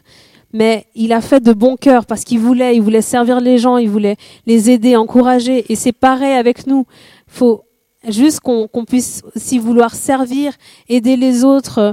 mais 0.53 0.87
il 0.95 1.13
a 1.13 1.21
fait 1.21 1.41
de 1.41 1.53
bon 1.53 1.77
cœur 1.77 2.07
parce 2.07 2.23
qu'il 2.25 2.39
voulait, 2.39 2.77
il 2.77 2.83
voulait 2.83 3.03
servir 3.03 3.41
les 3.41 3.59
gens, 3.59 3.77
il 3.77 3.91
voulait 3.91 4.17
les 4.47 4.71
aider, 4.71 4.95
encourager. 4.97 5.65
Et 5.71 5.75
c'est 5.77 5.93
pareil 5.93 6.35
avec 6.35 6.67
nous. 6.67 6.87
Faut 7.27 7.63
juste 8.09 8.39
qu'on 8.41 8.69
puisse 8.87 9.23
aussi 9.35 9.59
vouloir 9.59 9.95
servir, 9.95 10.53
aider 10.89 11.17
les 11.17 11.45
autres. 11.45 11.79
euh, 11.79 11.93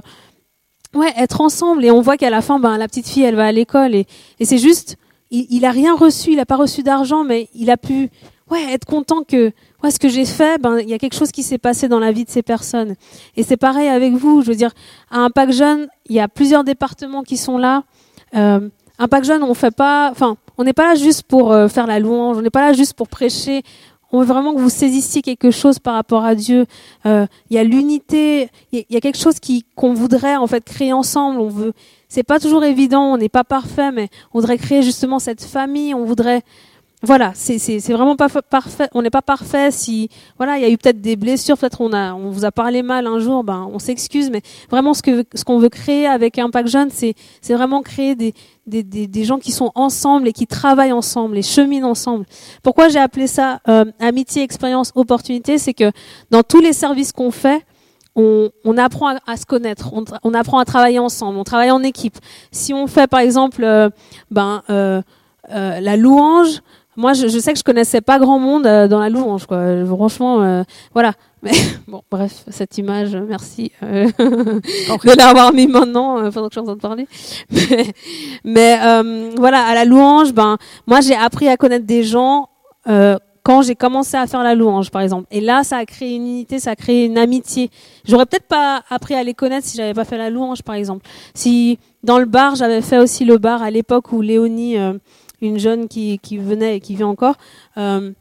Ouais, 0.93 1.11
être 1.17 1.41
ensemble. 1.41 1.83
Et 1.85 1.89
on 1.89 2.01
voit 2.01 2.17
qu'à 2.17 2.29
la 2.29 2.41
fin, 2.41 2.59
ben, 2.59 2.77
la 2.77 2.87
petite 2.87 3.07
fille, 3.07 3.23
elle 3.23 3.33
va 3.33 3.45
à 3.47 3.51
l'école 3.51 3.95
et, 3.95 4.05
et 4.39 4.45
c'est 4.45 4.59
juste, 4.59 4.95
il, 5.31 5.47
il 5.49 5.65
a 5.65 5.71
rien 5.71 5.95
reçu, 5.95 6.33
il 6.33 6.39
a 6.39 6.45
pas 6.45 6.55
reçu 6.55 6.83
d'argent, 6.83 7.23
mais 7.23 7.49
il 7.55 7.71
a 7.71 7.77
pu, 7.77 8.11
ouais, 8.51 8.73
être 8.73 8.85
content 8.85 9.23
que, 9.23 9.51
ouais, 9.83 9.91
ce 9.91 9.99
que 9.99 10.09
j'ai 10.09 10.25
fait, 10.25 10.61
ben, 10.61 10.79
il 10.79 10.89
y 10.89 10.93
a 10.93 10.97
quelque 10.97 11.15
chose 11.15 11.31
qui 11.31 11.43
s'est 11.43 11.57
passé 11.57 11.87
dans 11.87 11.99
la 11.99 12.11
vie 12.11 12.25
de 12.25 12.29
ces 12.29 12.43
personnes. 12.43 12.95
Et 13.35 13.43
c'est 13.43 13.57
pareil 13.57 13.87
avec 13.87 14.13
vous. 14.13 14.41
Je 14.41 14.47
veux 14.47 14.55
dire, 14.55 14.71
à 15.11 15.19
Impact 15.19 15.53
Jeune, 15.53 15.87
il 16.07 16.15
y 16.15 16.19
a 16.19 16.27
plusieurs 16.27 16.63
départements 16.63 17.23
qui 17.23 17.37
sont 17.37 17.57
là. 17.57 17.83
Euh, 18.35 18.69
Impact 18.99 19.25
Jeune, 19.25 19.43
on 19.43 19.53
fait 19.53 19.75
pas, 19.75 20.09
enfin, 20.11 20.37
on 20.57 20.63
n'est 20.63 20.73
pas 20.73 20.87
là 20.87 20.95
juste 20.95 21.23
pour 21.23 21.51
euh, 21.51 21.67
faire 21.67 21.87
la 21.87 21.99
louange, 21.99 22.37
on 22.37 22.41
n'est 22.41 22.49
pas 22.49 22.61
là 22.61 22.73
juste 22.73 22.93
pour 22.93 23.07
prêcher. 23.07 23.63
On 24.11 24.19
veut 24.19 24.25
vraiment 24.25 24.53
que 24.53 24.59
vous 24.59 24.69
saisissiez 24.69 25.23
quelque 25.23 25.49
chose 25.49 25.79
par 25.79 25.95
rapport 25.95 26.23
à 26.23 26.35
Dieu. 26.35 26.67
Euh, 27.07 27.25
Il 27.49 27.55
y 27.55 27.59
a 27.59 27.63
l'unité, 27.63 28.49
il 28.71 28.85
y 28.87 28.93
y 28.93 28.95
a 28.95 29.01
quelque 29.01 29.17
chose 29.17 29.39
qui 29.39 29.65
qu'on 29.75 29.95
voudrait 29.95 30.35
en 30.35 30.45
fait 30.45 30.63
créer 30.63 30.93
ensemble. 30.93 31.39
On 31.39 31.47
veut, 31.47 31.73
c'est 32.09 32.21
pas 32.21 32.39
toujours 32.39 32.63
évident, 32.63 33.13
on 33.13 33.17
n'est 33.17 33.27
pas 33.27 33.43
parfait, 33.43 33.91
mais 33.91 34.09
on 34.31 34.39
voudrait 34.39 34.59
créer 34.59 34.83
justement 34.83 35.17
cette 35.17 35.43
famille. 35.43 35.95
On 35.95 36.05
voudrait, 36.05 36.43
voilà, 37.05 37.33
c'est 37.35 37.79
vraiment 37.91 38.15
pas 38.15 38.29
fa- 38.29 38.41
parfait. 38.41 38.87
On 38.93 39.01
n'est 39.01 39.09
pas 39.09 39.21
parfait. 39.21 39.71
Si 39.71 40.07
voilà, 40.37 40.57
il 40.57 40.61
y 40.61 40.65
a 40.65 40.69
eu 40.69 40.77
peut-être 40.77 41.01
des 41.01 41.17
blessures, 41.17 41.57
peut-être 41.57 41.81
on 41.81 41.91
a, 41.91 42.13
on 42.13 42.31
vous 42.31 42.45
a 42.45 42.51
parlé 42.51 42.81
mal 42.81 43.07
un 43.07 43.19
jour, 43.19 43.43
ben 43.43 43.69
on 43.73 43.77
s'excuse, 43.77 44.29
mais 44.29 44.41
vraiment 44.69 44.93
ce 44.93 45.01
que 45.01 45.25
ce 45.33 45.43
qu'on 45.43 45.59
veut 45.59 45.67
créer 45.67 46.07
avec 46.07 46.39
Impact 46.39 46.69
Jeune, 46.69 46.89
c'est 46.91 47.13
c'est 47.41 47.53
vraiment 47.53 47.81
créer 47.81 48.15
des 48.15 48.33
des, 48.65 48.83
des, 48.83 49.23
gens 49.25 49.39
qui 49.39 49.51
sont 49.51 49.73
ensemble 49.75 50.29
et 50.29 50.31
qui 50.31 50.47
travaillent 50.47 50.93
ensemble 50.93 51.37
et 51.37 51.41
cheminent 51.41 51.89
ensemble. 51.89 52.25
Pourquoi 52.63 52.87
j'ai 52.87 52.99
appelé 52.99 53.27
ça 53.27 53.59
euh, 53.67 53.83
amitié, 53.99 54.41
expérience, 54.41 54.93
opportunité 54.95 55.57
C'est 55.57 55.73
que 55.73 55.91
dans 56.31 56.43
tous 56.43 56.61
les 56.61 56.71
services 56.71 57.11
qu'on 57.11 57.31
fait, 57.31 57.65
on, 58.15 58.49
on 58.63 58.77
apprend 58.77 59.17
à, 59.27 59.35
se 59.35 59.45
connaître, 59.45 59.91
on 60.23 60.33
apprend 60.33 60.59
à 60.59 60.63
travailler 60.63 60.99
ensemble, 60.99 61.37
on 61.37 61.43
travaille 61.43 61.71
en 61.71 61.83
équipe. 61.83 62.17
Si 62.51 62.73
on 62.73 62.87
fait 62.87 63.07
par 63.07 63.19
exemple 63.19 63.65
euh, 63.65 63.89
ben, 64.31 64.63
euh, 64.69 65.01
euh, 65.51 65.81
la 65.81 65.97
louange, 65.97 66.61
moi 66.95 67.13
je, 67.13 67.27
je 67.27 67.39
sais 67.39 67.53
que 67.53 67.59
je 67.59 67.63
connaissais 67.63 68.01
pas 68.01 68.19
grand 68.19 68.39
monde 68.39 68.65
euh, 68.65 68.87
dans 68.87 68.99
la 68.99 69.09
louange, 69.09 69.45
quoi. 69.45 69.85
Franchement, 69.85 70.41
euh, 70.41 70.63
voilà. 70.93 71.13
Mais 71.43 71.51
bon, 71.89 72.01
bref, 72.09 72.45
cette 72.47 72.77
image, 72.77 73.17
merci 73.17 73.73
euh, 73.83 74.07
de 74.17 75.17
l'avoir 75.17 75.51
mis 75.51 75.67
maintenant 75.67 76.17
euh, 76.17 76.31
pendant 76.31 76.47
que 76.47 76.55
je 76.55 76.59
suis 76.59 76.61
en 76.61 76.63
train 76.63 76.75
de 76.75 76.79
parler. 76.79 77.07
Mais, 77.51 77.93
mais, 78.45 78.79
euh, 78.81 79.31
voilà, 79.37 79.65
à 79.65 79.73
la 79.73 79.83
louange, 79.83 80.31
ben 80.31 80.57
moi 80.87 81.01
j'ai 81.01 81.15
appris 81.15 81.49
à 81.49 81.57
connaître 81.57 81.85
des 81.85 82.03
gens 82.03 82.47
euh, 82.87 83.17
quand 83.43 83.61
j'ai 83.61 83.75
commencé 83.75 84.15
à 84.15 84.25
faire 84.25 84.41
la 84.41 84.55
louange, 84.55 84.89
par 84.89 85.01
exemple. 85.01 85.27
Et 85.31 85.41
là, 85.41 85.65
ça 85.65 85.77
a 85.77 85.85
créé 85.85 86.15
une 86.15 86.25
unité, 86.25 86.59
ça 86.59 86.71
a 86.71 86.75
créé 86.77 87.05
une 87.05 87.17
amitié. 87.17 87.69
J'aurais 88.05 88.25
peut-être 88.25 88.47
pas 88.47 88.81
appris 88.89 89.15
à 89.15 89.23
les 89.23 89.33
connaître 89.33 89.67
si 89.67 89.75
j'avais 89.75 89.93
pas 89.93 90.05
fait 90.05 90.17
la 90.17 90.29
louange, 90.29 90.63
par 90.63 90.75
exemple. 90.75 91.05
Si 91.33 91.77
dans 92.03 92.19
le 92.19 92.25
bar, 92.25 92.55
j'avais 92.55 92.81
fait 92.81 92.99
aussi 92.99 93.25
le 93.25 93.37
bar 93.37 93.61
à 93.61 93.69
l'époque 93.69 94.13
où 94.13 94.21
Léonie, 94.21 94.77
une 95.47 95.59
jeune 95.59 95.87
qui, 95.87 96.19
venait 96.37 96.77
et 96.77 96.79
qui 96.79 96.95
vit 96.95 97.03
encore, 97.03 97.35
euh, 97.77 98.11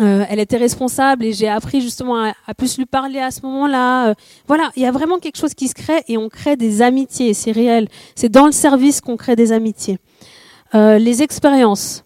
euh, 0.00 0.24
elle 0.28 0.40
était 0.40 0.56
responsable 0.56 1.24
et 1.24 1.32
j'ai 1.32 1.48
appris 1.48 1.80
justement 1.80 2.32
à, 2.46 2.54
plus 2.54 2.76
lui 2.76 2.86
parler 2.86 3.18
à 3.18 3.30
ce 3.30 3.40
moment-là. 3.42 4.10
Euh, 4.10 4.14
voilà, 4.46 4.70
il 4.76 4.82
y 4.82 4.86
a 4.86 4.90
vraiment 4.90 5.18
quelque 5.18 5.38
chose 5.38 5.54
qui 5.54 5.68
se 5.68 5.74
crée 5.74 6.02
et 6.08 6.18
on 6.18 6.28
crée 6.28 6.56
des 6.56 6.82
amitiés, 6.82 7.32
c'est 7.34 7.52
réel. 7.52 7.88
C'est 8.14 8.28
dans 8.28 8.46
le 8.46 8.52
service 8.52 9.00
qu'on 9.00 9.16
crée 9.16 9.36
des 9.36 9.52
amitiés. 9.52 9.98
Les 10.74 11.22
expériences. 11.22 12.04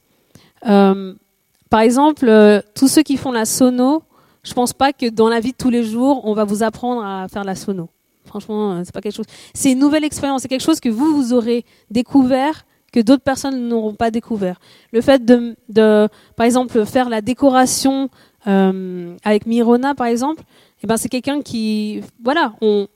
Par 0.63 1.81
exemple, 1.81 2.63
tous 2.77 2.87
ceux 2.87 3.03
qui 3.03 3.17
font 3.17 3.33
la 3.33 3.45
sono, 3.45 4.05
je 4.45 4.55
pense 4.55 4.73
pas 4.73 4.93
que 4.93 5.09
dans 5.09 5.29
la 5.29 5.41
vie 5.41 5.51
de 5.51 5.57
tous 5.57 5.71
les 5.71 5.83
jours, 5.83 6.21
on 6.25 6.35
va 6.35 6.45
vous 6.45 6.63
apprendre 6.63 7.05
à 7.05 7.27
faire 7.27 7.43
la 7.43 7.57
sono. 7.57 7.89
Franchement, 8.27 8.81
c'est 8.85 8.95
pas 8.95 9.01
quelque 9.01 9.17
chose. 9.17 9.27
C'est 9.55 9.73
une 9.73 9.81
nouvelle 9.81 10.05
expérience. 10.05 10.43
C'est 10.43 10.49
quelque 10.49 10.63
chose 10.63 10.79
que 10.79 10.89
vous 10.89 11.17
vous 11.17 11.33
aurez 11.33 11.65
découvert 11.91 12.65
que 12.93 13.01
d'autres 13.01 13.23
personnes 13.23 13.69
n'auront 13.69 13.95
pas 13.95 14.11
découvert. 14.11 14.61
Le 14.93 15.01
fait 15.01 15.25
de, 15.25 15.57
de, 15.69 16.09
par 16.37 16.47
exemple, 16.47 16.85
faire 16.87 17.09
la 17.09 17.21
décoration 17.21 18.11
euh, 18.47 19.17
avec 19.25 19.47
Mirona, 19.47 19.95
par 19.95 20.07
exemple, 20.07 20.43
eh 20.83 20.87
ben 20.87 20.97
c'est 20.97 21.09
quelqu'un 21.09 21.43
qui, 21.43 22.03
voilà, 22.23 22.55
on, 22.61 22.89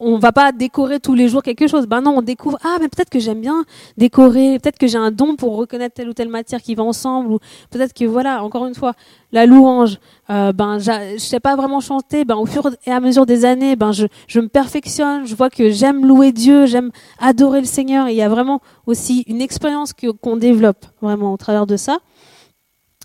on 0.00 0.18
va 0.18 0.30
pas 0.30 0.52
décorer 0.52 1.00
tous 1.00 1.14
les 1.14 1.28
jours 1.28 1.42
quelque 1.42 1.66
chose. 1.66 1.86
Ben 1.86 2.00
non, 2.00 2.18
on 2.18 2.22
découvre. 2.22 2.58
Ah, 2.62 2.76
mais 2.80 2.88
peut-être 2.88 3.10
que 3.10 3.18
j'aime 3.18 3.40
bien 3.40 3.64
décorer. 3.96 4.58
Peut-être 4.60 4.78
que 4.78 4.86
j'ai 4.86 4.98
un 4.98 5.10
don 5.10 5.34
pour 5.34 5.56
reconnaître 5.56 5.94
telle 5.94 6.08
ou 6.08 6.12
telle 6.12 6.28
matière 6.28 6.62
qui 6.62 6.76
va 6.76 6.84
ensemble. 6.84 7.32
Ou 7.32 7.38
peut-être 7.70 7.92
que 7.92 8.04
voilà, 8.04 8.44
encore 8.44 8.66
une 8.66 8.76
fois, 8.76 8.94
la 9.32 9.44
louange. 9.44 9.98
Euh, 10.30 10.52
ben, 10.52 10.78
je 10.78 11.18
sais 11.18 11.40
pas 11.40 11.56
vraiment 11.56 11.80
chanter. 11.80 12.24
Ben, 12.24 12.36
au 12.36 12.46
fur 12.46 12.70
et 12.86 12.92
à 12.92 13.00
mesure 13.00 13.26
des 13.26 13.44
années, 13.44 13.74
ben, 13.74 13.90
je, 13.90 14.06
me 14.38 14.46
perfectionne. 14.46 15.26
Je 15.26 15.34
vois 15.34 15.50
que 15.50 15.70
j'aime 15.70 16.06
louer 16.06 16.30
Dieu, 16.30 16.66
j'aime 16.66 16.92
adorer 17.18 17.60
le 17.60 17.66
Seigneur. 17.66 18.06
Et 18.06 18.12
il 18.12 18.16
y 18.16 18.22
a 18.22 18.28
vraiment 18.28 18.60
aussi 18.86 19.22
une 19.26 19.40
expérience 19.40 19.92
que 19.92 20.08
qu'on 20.08 20.36
développe 20.36 20.86
vraiment 21.02 21.32
au 21.32 21.36
travers 21.36 21.66
de 21.66 21.76
ça. 21.76 21.98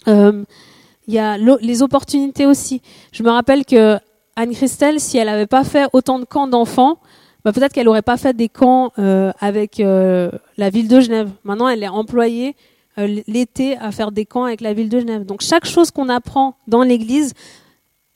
Euh, 0.08 0.44
il 1.08 1.14
y 1.16 1.20
a 1.20 1.38
les 1.38 1.82
opportunités 1.82 2.46
aussi. 2.46 2.82
Je 3.12 3.24
me 3.24 3.30
rappelle 3.30 3.66
que 3.66 3.98
Anne-Christelle, 4.36 5.00
si 5.00 5.18
elle 5.18 5.28
n'avait 5.28 5.48
pas 5.48 5.64
fait 5.64 5.88
autant 5.94 6.20
de 6.20 6.26
camps 6.26 6.48
d'enfants, 6.48 7.00
bah, 7.44 7.52
peut-être 7.52 7.74
qu'elle 7.74 7.86
n'aurait 7.86 8.02
pas 8.02 8.18
fait 8.18 8.36
des 8.36 8.50
camps 8.50 8.92
euh, 9.00 9.32
avec 9.40 9.80
euh, 9.80 10.32
la 10.58 10.70
ville 10.70 10.88
de 10.88 11.00
Genève. 11.00 11.30
Maintenant, 11.44 11.68
elle 11.68 11.84
est 11.84 11.88
employée 11.90 12.56
euh, 13.00 13.22
l'été 13.28 13.76
à 13.78 13.92
faire 13.92 14.12
des 14.12 14.26
camps 14.26 14.44
avec 14.46 14.62
la 14.62 14.74
ville 14.74 14.90
de 14.90 15.00
Genève. 15.00 15.26
Donc 15.26 15.42
chaque 15.42 15.66
chose 15.66 15.92
qu'on 15.92 16.10
apprend 16.10 16.56
dans 16.68 16.84
l'Église 16.84 17.34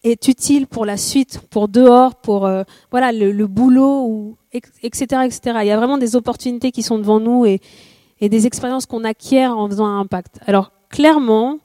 est 0.03 0.27
utile 0.27 0.67
pour 0.67 0.86
la 0.86 0.97
suite, 0.97 1.41
pour 1.49 1.67
dehors, 1.67 2.15
pour 2.15 2.45
euh, 2.45 2.63
voilà 2.91 3.12
le, 3.12 3.32
le 3.32 3.47
boulot, 3.47 4.06
ou, 4.06 4.38
etc., 4.53 5.23
etc. 5.25 5.39
Il 5.62 5.67
y 5.67 5.71
a 5.71 5.77
vraiment 5.77 5.97
des 5.97 6.15
opportunités 6.15 6.71
qui 6.71 6.84
sont 6.84 6.97
devant 6.97 7.19
nous 7.19 7.45
et, 7.45 7.60
et 8.21 8.30
des 8.30 8.45
expériences 8.45 8.86
qu'on 8.86 9.03
acquiert 9.03 9.58
en 9.58 9.67
faisant 9.67 9.88
un 9.88 9.99
impact. 9.99 10.39
Alors 10.45 10.71
clairement, 10.89 11.58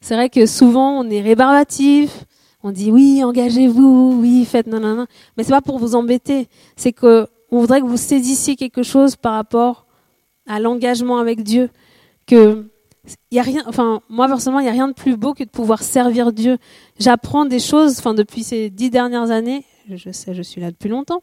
c'est 0.00 0.14
vrai 0.14 0.30
que 0.30 0.46
souvent 0.46 1.00
on 1.00 1.10
est 1.10 1.20
rébarbatif, 1.20 2.24
on 2.62 2.70
dit 2.70 2.90
oui, 2.90 3.22
engagez-vous, 3.24 4.18
oui, 4.20 4.44
faites 4.44 4.66
nanana, 4.66 5.06
mais 5.36 5.44
c'est 5.44 5.50
pas 5.50 5.60
pour 5.60 5.78
vous 5.78 5.94
embêter, 5.94 6.48
c'est 6.76 6.92
que 6.92 7.26
on 7.50 7.60
voudrait 7.60 7.80
que 7.80 7.86
vous 7.86 7.96
saisissiez 7.96 8.56
quelque 8.56 8.82
chose 8.82 9.16
par 9.16 9.32
rapport 9.32 9.86
à 10.46 10.60
l'engagement 10.60 11.18
avec 11.18 11.42
Dieu, 11.42 11.70
que 12.26 12.66
y 13.32 13.38
a 13.38 13.42
rien, 13.42 13.62
enfin 13.66 14.00
moi 14.08 14.28
personnellement, 14.28 14.60
il 14.60 14.66
y 14.66 14.68
a 14.68 14.72
rien 14.72 14.88
de 14.88 14.92
plus 14.92 15.16
beau 15.16 15.34
que 15.34 15.44
de 15.44 15.48
pouvoir 15.48 15.82
servir 15.82 16.32
Dieu. 16.32 16.58
J'apprends 16.98 17.44
des 17.44 17.58
choses, 17.58 17.98
enfin 17.98 18.14
depuis 18.14 18.44
ces 18.44 18.70
dix 18.70 18.90
dernières 18.90 19.30
années, 19.30 19.64
je 19.88 20.10
sais, 20.12 20.34
je 20.34 20.42
suis 20.42 20.60
là 20.60 20.70
depuis 20.70 20.88
longtemps. 20.88 21.22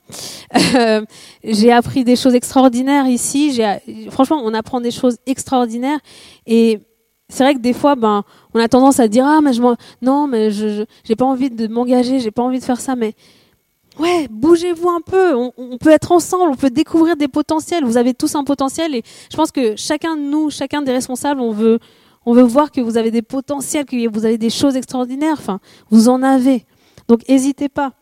Euh, 0.76 1.06
j'ai 1.44 1.72
appris 1.72 2.04
des 2.04 2.16
choses 2.16 2.36
extraordinaires 2.36 3.08
ici. 3.08 3.62
Franchement, 4.10 4.42
on 4.44 4.54
apprend 4.54 4.82
des 4.82 4.92
choses 4.92 5.18
extraordinaires 5.26 6.00
et 6.46 6.80
c'est 7.30 7.44
vrai 7.44 7.54
que 7.56 7.60
des 7.60 7.74
fois, 7.74 7.96
ben, 7.96 8.24
on 8.58 8.60
a 8.60 8.68
tendance 8.68 9.00
à 9.00 9.08
dire 9.08 9.26
ah 9.26 9.40
mais 9.42 9.54
je 9.54 9.62
non 10.02 10.28
mais 10.28 10.52
je 10.52 10.86
j'ai 11.04 11.16
pas 11.16 11.26
envie 11.26 11.50
de 11.50 11.68
m'engager, 11.68 12.20
j'ai 12.20 12.32
pas 12.32 12.44
envie 12.44 12.60
de 12.60 12.64
faire 12.64 12.80
ça, 12.80 12.96
mais 12.96 13.14
ouais, 14.00 14.28
bougez-vous 14.30 14.90
un 14.90 15.02
peu. 15.02 15.36
On, 15.36 15.54
on 15.58 15.78
peut 15.78 15.90
être 15.90 16.12
ensemble, 16.12 16.52
on 16.52 16.56
peut 16.56 16.70
découvrir 16.70 17.16
des 17.16 17.28
potentiels. 17.28 17.84
Vous 17.84 17.98
avez 17.98 18.14
tous 18.14 18.36
un 18.36 18.44
potentiel 18.44 18.96
et 18.96 19.04
je 19.32 19.38
pense 19.38 19.52
que 19.52 19.76
chacun 19.76 20.16
de 20.16 20.22
nous, 20.22 20.50
chacun 20.50 20.82
des 20.82 20.92
responsables, 20.92 21.42
on 21.42 21.52
veut 21.52 21.80
on 22.28 22.34
veut 22.34 22.44
voir 22.44 22.72
que 22.72 22.82
vous 22.82 22.98
avez 22.98 23.10
des 23.10 23.22
potentiels, 23.22 23.86
que 23.86 24.10
vous 24.10 24.26
avez 24.26 24.38
des 24.38 24.50
choses 24.50 24.76
extraordinaires. 24.76 25.38
Enfin, 25.40 25.62
vous 25.90 26.10
en 26.10 26.22
avez. 26.22 26.66
Donc, 27.08 27.22
n'hésitez 27.30 27.70
pas. 27.70 27.94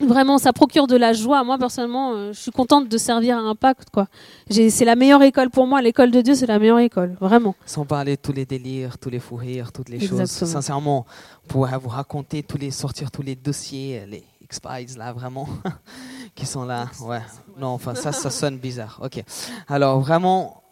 Vraiment, 0.00 0.38
ça 0.38 0.52
procure 0.52 0.88
de 0.88 0.96
la 0.96 1.12
joie. 1.12 1.44
Moi, 1.44 1.56
personnellement, 1.56 2.14
euh, 2.14 2.32
je 2.32 2.40
suis 2.40 2.50
contente 2.50 2.88
de 2.88 2.98
servir 2.98 3.38
à 3.38 3.40
Impact. 3.40 3.90
Quoi. 3.90 4.08
C'est 4.50 4.84
la 4.84 4.96
meilleure 4.96 5.22
école 5.22 5.50
pour 5.50 5.68
moi. 5.68 5.80
L'école 5.80 6.10
de 6.10 6.20
Dieu, 6.20 6.34
c'est 6.34 6.46
la 6.46 6.58
meilleure 6.58 6.80
école. 6.80 7.16
Vraiment. 7.20 7.54
Sans 7.64 7.84
parler 7.84 8.16
de 8.16 8.20
tous 8.20 8.32
les 8.32 8.44
délires, 8.44 8.98
tous 8.98 9.08
les 9.08 9.20
fous 9.20 9.36
rires, 9.36 9.70
toutes 9.70 9.88
les 9.88 10.04
choses. 10.04 10.24
Sincèrement, 10.24 11.06
pourrait 11.46 11.78
vous 11.78 11.90
raconter 11.90 12.42
tous 12.42 12.58
les, 12.58 12.72
sortir 12.72 13.12
tous 13.12 13.22
les 13.22 13.36
dossiers, 13.36 14.04
les 14.08 14.24
X-Pies 14.42 14.96
là, 14.98 15.12
vraiment, 15.12 15.48
qui 16.34 16.44
sont 16.44 16.64
là. 16.64 16.88
Ouais. 17.00 17.22
Non, 17.56 17.68
enfin, 17.68 17.94
ça, 17.94 18.10
ça 18.10 18.30
sonne 18.30 18.58
bizarre. 18.58 18.98
Ok. 19.00 19.22
Alors, 19.68 20.00
vraiment, 20.00 20.64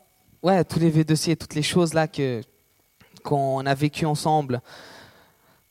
ouais, 0.42 0.64
tous 0.64 0.80
les 0.80 1.04
dossiers, 1.04 1.36
toutes 1.36 1.54
les 1.54 1.62
choses 1.62 1.94
là 1.94 2.08
que, 2.08 2.40
qu'on 3.22 3.64
a 3.66 3.74
vécues 3.74 4.06
ensemble. 4.06 4.60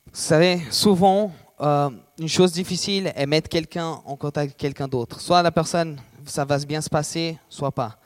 Vous 0.06 0.20
savez, 0.20 0.62
souvent, 0.70 1.32
euh, 1.62 1.90
une 2.18 2.28
chose 2.28 2.52
difficile 2.52 3.12
est 3.14 3.26
mettre 3.26 3.48
quelqu'un 3.48 4.00
en 4.04 4.16
contact 4.16 4.36
avec 4.36 4.56
quelqu'un 4.56 4.88
d'autre. 4.88 5.20
Soit 5.20 5.42
la 5.42 5.52
personne, 5.52 5.96
ça 6.24 6.44
va 6.44 6.58
bien 6.58 6.80
se 6.80 6.90
passer, 6.90 7.38
soit 7.48 7.70
pas. 7.70 7.98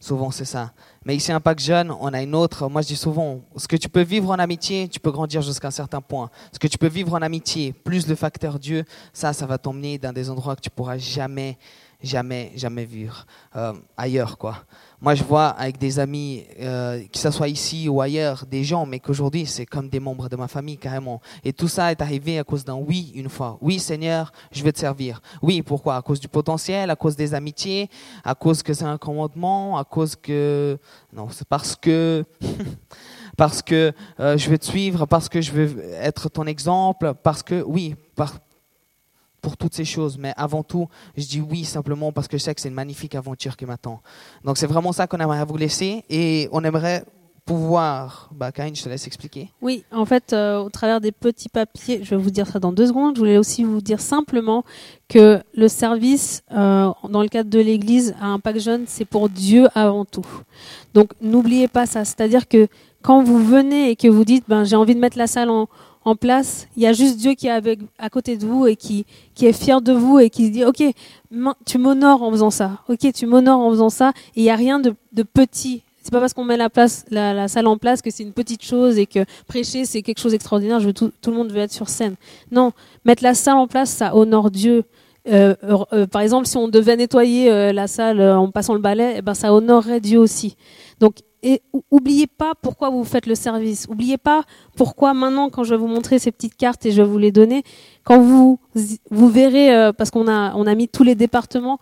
Souvent, 0.00 0.30
c'est 0.30 0.44
ça. 0.44 0.72
Mais 1.04 1.16
ici, 1.16 1.32
Impact 1.32 1.60
Jeune, 1.60 1.90
on 1.90 2.12
a 2.12 2.22
une 2.22 2.34
autre. 2.34 2.68
Moi, 2.68 2.82
je 2.82 2.88
dis 2.88 2.96
souvent, 2.96 3.40
ce 3.56 3.66
que 3.66 3.76
tu 3.76 3.88
peux 3.88 4.02
vivre 4.02 4.30
en 4.30 4.38
amitié, 4.38 4.88
tu 4.88 5.00
peux 5.00 5.10
grandir 5.10 5.40
jusqu'à 5.40 5.68
un 5.68 5.70
certain 5.70 6.02
point. 6.02 6.30
Ce 6.52 6.58
que 6.58 6.66
tu 6.66 6.76
peux 6.76 6.88
vivre 6.88 7.14
en 7.14 7.22
amitié, 7.22 7.72
plus 7.72 8.06
le 8.06 8.14
facteur 8.14 8.58
Dieu, 8.58 8.84
ça, 9.12 9.32
ça 9.32 9.46
va 9.46 9.56
t'emmener 9.56 9.96
dans 9.96 10.12
des 10.12 10.28
endroits 10.28 10.56
que 10.56 10.60
tu 10.60 10.70
pourras 10.70 10.98
jamais, 10.98 11.56
jamais, 12.02 12.52
jamais 12.54 12.84
vivre 12.84 13.26
euh, 13.56 13.72
ailleurs, 13.96 14.36
quoi. 14.36 14.64
Moi, 15.00 15.14
je 15.14 15.24
vois 15.24 15.48
avec 15.48 15.78
des 15.78 15.98
amis, 15.98 16.44
euh, 16.60 17.02
que 17.12 17.18
ce 17.18 17.30
soit 17.30 17.48
ici 17.48 17.88
ou 17.88 18.00
ailleurs, 18.00 18.46
des 18.46 18.64
gens, 18.64 18.86
mais 18.86 19.00
qu'aujourd'hui, 19.00 19.44
c'est 19.46 19.66
comme 19.66 19.88
des 19.88 20.00
membres 20.00 20.28
de 20.28 20.36
ma 20.36 20.48
famille, 20.48 20.78
carrément. 20.78 21.20
Et 21.44 21.52
tout 21.52 21.68
ça 21.68 21.90
est 21.90 22.00
arrivé 22.00 22.38
à 22.38 22.44
cause 22.44 22.64
d'un 22.64 22.76
oui 22.76 23.12
une 23.14 23.28
fois. 23.28 23.58
Oui, 23.60 23.78
Seigneur, 23.78 24.32
je 24.52 24.62
veux 24.62 24.72
te 24.72 24.78
servir. 24.78 25.20
Oui, 25.42 25.62
pourquoi? 25.62 25.96
À 25.96 26.02
cause 26.02 26.20
du 26.20 26.28
potentiel, 26.28 26.90
à 26.90 26.96
cause 26.96 27.16
des 27.16 27.34
amitiés, 27.34 27.90
à 28.24 28.34
cause 28.34 28.62
que 28.62 28.72
c'est 28.72 28.84
un 28.84 28.98
commandement, 28.98 29.76
à 29.78 29.84
cause 29.84 30.16
que... 30.16 30.78
Non, 31.12 31.28
c'est 31.30 31.46
parce 31.46 31.76
que... 31.76 32.24
parce 33.36 33.62
que 33.62 33.92
euh, 34.20 34.38
je 34.38 34.48
veux 34.48 34.58
te 34.58 34.64
suivre, 34.64 35.06
parce 35.06 35.28
que 35.28 35.40
je 35.40 35.52
veux 35.52 35.84
être 36.00 36.28
ton 36.28 36.46
exemple, 36.46 37.14
parce 37.22 37.42
que... 37.42 37.62
Oui, 37.66 37.96
par, 38.14 38.34
pour 39.44 39.58
toutes 39.58 39.74
ces 39.74 39.84
choses. 39.84 40.16
Mais 40.18 40.32
avant 40.36 40.62
tout, 40.62 40.88
je 41.16 41.26
dis 41.26 41.42
oui 41.42 41.64
simplement 41.64 42.10
parce 42.12 42.28
que 42.28 42.38
je 42.38 42.42
sais 42.42 42.54
que 42.54 42.60
c'est 42.62 42.70
une 42.70 42.74
magnifique 42.74 43.14
aventure 43.14 43.56
qui 43.58 43.66
m'attend. 43.66 44.00
Donc 44.42 44.56
c'est 44.56 44.66
vraiment 44.66 44.92
ça 44.92 45.06
qu'on 45.06 45.18
aimerait 45.18 45.44
vous 45.44 45.58
laisser 45.58 46.02
et 46.08 46.48
on 46.50 46.64
aimerait 46.64 47.04
pouvoir... 47.44 48.30
Bah, 48.34 48.52
Karine, 48.52 48.74
je 48.74 48.82
te 48.82 48.88
laisse 48.88 49.06
expliquer. 49.06 49.50
Oui, 49.60 49.84
en 49.92 50.06
fait, 50.06 50.32
euh, 50.32 50.60
au 50.60 50.70
travers 50.70 51.02
des 51.02 51.12
petits 51.12 51.50
papiers, 51.50 52.00
je 52.02 52.08
vais 52.14 52.16
vous 52.16 52.30
dire 52.30 52.46
ça 52.46 52.58
dans 52.58 52.72
deux 52.72 52.86
secondes. 52.86 53.16
Je 53.16 53.20
voulais 53.20 53.36
aussi 53.36 53.64
vous 53.64 53.82
dire 53.82 54.00
simplement 54.00 54.64
que 55.10 55.42
le 55.54 55.68
service, 55.68 56.42
euh, 56.52 56.90
dans 57.06 57.20
le 57.20 57.28
cadre 57.28 57.50
de 57.50 57.60
l'Église, 57.60 58.14
à 58.18 58.28
Impact 58.28 58.60
Jeune, 58.60 58.84
c'est 58.86 59.04
pour 59.04 59.28
Dieu 59.28 59.68
avant 59.74 60.06
tout. 60.06 60.26
Donc, 60.94 61.10
n'oubliez 61.20 61.68
pas 61.68 61.84
ça. 61.84 62.06
C'est-à-dire 62.06 62.48
que 62.48 62.66
quand 63.02 63.22
vous 63.22 63.44
venez 63.44 63.90
et 63.90 63.96
que 63.96 64.08
vous 64.08 64.24
dites, 64.24 64.44
ben, 64.48 64.64
j'ai 64.64 64.76
envie 64.76 64.94
de 64.94 65.00
mettre 65.00 65.18
la 65.18 65.26
salle 65.26 65.50
en, 65.50 65.68
en 66.04 66.16
place, 66.16 66.68
il 66.76 66.82
y 66.82 66.86
a 66.86 66.92
juste 66.92 67.16
Dieu 67.16 67.32
qui 67.32 67.46
est 67.46 67.50
avec, 67.50 67.80
à 67.98 68.10
côté 68.10 68.36
de 68.36 68.46
vous 68.46 68.66
et 68.66 68.76
qui, 68.76 69.06
qui 69.34 69.46
est 69.46 69.52
fier 69.52 69.80
de 69.80 69.92
vous 69.92 70.18
et 70.18 70.30
qui 70.30 70.46
se 70.46 70.50
dit, 70.50 70.64
OK, 70.64 70.82
tu 71.64 71.78
m'honores 71.78 72.22
en 72.22 72.30
faisant 72.30 72.50
ça. 72.50 72.82
OK, 72.88 73.12
tu 73.12 73.26
m'honores 73.26 73.60
en 73.60 73.70
faisant 73.70 73.90
ça. 73.90 74.12
Et 74.36 74.40
il 74.40 74.42
n'y 74.42 74.50
a 74.50 74.56
rien 74.56 74.78
de, 74.78 74.94
de 75.12 75.22
petit. 75.22 75.82
C'est 76.02 76.10
pas 76.10 76.20
parce 76.20 76.34
qu'on 76.34 76.44
met 76.44 76.58
la, 76.58 76.68
place, 76.68 77.06
la, 77.10 77.48
salle 77.48 77.66
en 77.66 77.78
place 77.78 78.02
que 78.02 78.10
c'est 78.10 78.22
une 78.22 78.34
petite 78.34 78.62
chose 78.62 78.98
et 78.98 79.06
que 79.06 79.24
prêcher 79.46 79.86
c'est 79.86 80.02
quelque 80.02 80.18
chose 80.18 80.32
d'extraordinaire. 80.32 80.78
Je 80.78 80.86
veux 80.86 80.92
tout, 80.92 81.10
tout 81.22 81.30
le 81.30 81.36
monde 81.36 81.50
veut 81.50 81.60
être 81.60 81.72
sur 81.72 81.88
scène. 81.88 82.16
Non, 82.52 82.72
mettre 83.06 83.22
la 83.22 83.32
salle 83.32 83.56
en 83.56 83.66
place, 83.66 83.88
ça 83.88 84.14
honore 84.14 84.50
Dieu. 84.50 84.84
Euh, 85.26 85.54
euh, 85.94 86.06
par 86.06 86.20
exemple, 86.20 86.46
si 86.46 86.58
on 86.58 86.68
devait 86.68 86.96
nettoyer 86.96 87.50
euh, 87.50 87.72
la 87.72 87.86
salle 87.86 88.20
en 88.20 88.50
passant 88.50 88.74
le 88.74 88.80
balai, 88.80 89.14
eh 89.16 89.22
ben, 89.22 89.32
ça 89.32 89.54
honorerait 89.54 90.00
Dieu 90.00 90.18
aussi. 90.18 90.56
Donc, 91.00 91.14
et, 91.44 91.62
ou- 91.72 91.82
oubliez 91.90 92.26
pas 92.26 92.54
pourquoi 92.60 92.90
vous 92.90 93.04
faites 93.04 93.26
le 93.26 93.34
service. 93.36 93.86
Oubliez 93.88 94.16
pas 94.18 94.42
pourquoi 94.76 95.14
maintenant, 95.14 95.50
quand 95.50 95.62
je 95.62 95.70
vais 95.74 95.76
vous 95.80 95.86
montrer 95.86 96.18
ces 96.18 96.32
petites 96.32 96.56
cartes 96.56 96.84
et 96.86 96.90
je 96.90 97.00
vais 97.02 97.08
vous 97.08 97.18
les 97.18 97.30
donner, 97.30 97.62
quand 98.02 98.18
vous 98.20 98.58
vous 99.10 99.28
verrez, 99.28 99.72
euh, 99.76 99.92
parce 99.92 100.10
qu'on 100.10 100.26
a 100.26 100.54
on 100.56 100.66
a 100.66 100.74
mis 100.74 100.88
tous 100.88 101.04
les 101.04 101.14
départements, 101.14 101.78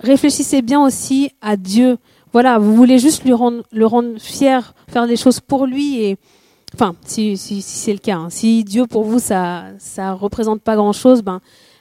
réfléchissez 0.00 0.62
bien 0.62 0.80
aussi 0.84 1.30
à 1.40 1.56
Dieu. 1.56 1.98
Voilà, 2.32 2.58
vous 2.58 2.74
voulez 2.74 2.98
juste 2.98 3.24
lui 3.24 3.32
rendre, 3.32 3.62
le 3.72 3.86
rendre 3.86 4.18
fier, 4.20 4.74
faire 4.88 5.06
des 5.06 5.16
choses 5.16 5.40
pour 5.40 5.66
lui 5.66 6.00
et 6.02 6.18
enfin, 6.74 6.94
si, 7.06 7.36
si, 7.38 7.62
si 7.62 7.78
c'est 7.78 7.92
le 7.92 7.98
cas, 7.98 8.16
hein. 8.16 8.28
si 8.30 8.62
Dieu 8.64 8.86
pour 8.86 9.04
vous 9.04 9.18
ça 9.18 9.64
ça 9.78 10.12
représente 10.12 10.60
pas 10.60 10.76
grand 10.76 10.92
chose, 10.92 11.22
ben 11.22 11.40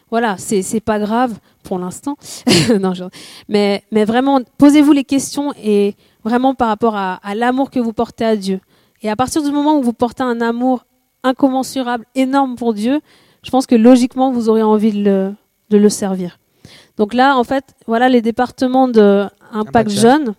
voilà, 0.10 0.38
c'est 0.38 0.62
c'est 0.62 0.80
pas 0.80 1.00
grave 1.00 1.38
pour 1.64 1.78
l'instant. 1.80 2.16
non, 2.80 2.94
je- 2.94 3.04
mais 3.50 3.84
mais 3.92 4.06
vraiment 4.06 4.40
posez-vous 4.58 4.94
les 4.94 5.04
questions 5.04 5.54
et 5.62 5.96
vraiment 6.28 6.54
par 6.56 6.68
rapport 6.68 6.96
à, 6.96 7.16
à 7.24 7.36
l'amour 7.36 7.70
que 7.72 7.80
vous 7.80 7.94
portez 7.94 8.26
à 8.26 8.36
Dieu. 8.36 8.60
Et 9.02 9.10
à 9.10 9.16
partir 9.16 9.42
du 9.44 9.52
moment 9.52 9.78
où 9.78 9.82
vous 9.82 9.94
portez 9.94 10.24
un 10.24 10.42
amour 10.42 10.86
incommensurable, 11.24 12.06
énorme 12.16 12.56
pour 12.56 12.74
Dieu, 12.74 13.02
je 13.44 13.50
pense 13.50 13.66
que 13.66 13.76
logiquement 13.76 14.32
vous 14.32 14.50
aurez 14.50 14.64
envie 14.64 14.92
de 14.92 15.04
le, 15.04 15.34
de 15.70 15.78
le 15.78 15.90
servir. 15.90 16.40
Donc 16.98 17.14
là, 17.14 17.38
en 17.38 17.44
fait, 17.44 17.64
voilà 17.86 18.10
les 18.10 18.22
départements 18.22 18.88
de 18.88 19.26
Impact 19.52 19.90
Jeune. 19.90 20.34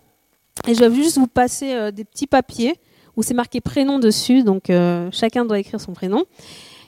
Et 0.66 0.74
je 0.74 0.84
vais 0.84 0.94
juste 0.94 1.18
vous 1.18 1.28
passer 1.28 1.72
euh, 1.72 1.90
des 1.90 2.04
petits 2.04 2.26
papiers 2.26 2.74
où 3.16 3.22
c'est 3.22 3.34
marqué 3.34 3.60
prénom 3.60 3.98
dessus, 3.98 4.42
donc 4.42 4.70
euh, 4.70 5.08
chacun 5.12 5.44
doit 5.44 5.58
écrire 5.58 5.80
son 5.80 5.92
prénom. 5.92 6.24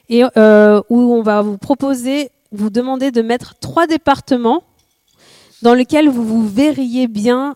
et 0.09 0.23
euh, 0.37 0.81
où 0.89 0.99
on 0.99 1.23
va 1.23 1.41
vous 1.43 1.59
proposer, 1.59 2.31
vous 2.53 2.71
demander 2.71 3.11
de 3.11 3.23
mettre 3.23 3.55
trois 3.59 3.87
départements 3.87 4.63
dans 5.63 5.75
lesquels 5.75 6.09
vous 6.09 6.25
vous 6.25 6.47
verriez 6.49 7.07
bien 7.07 7.55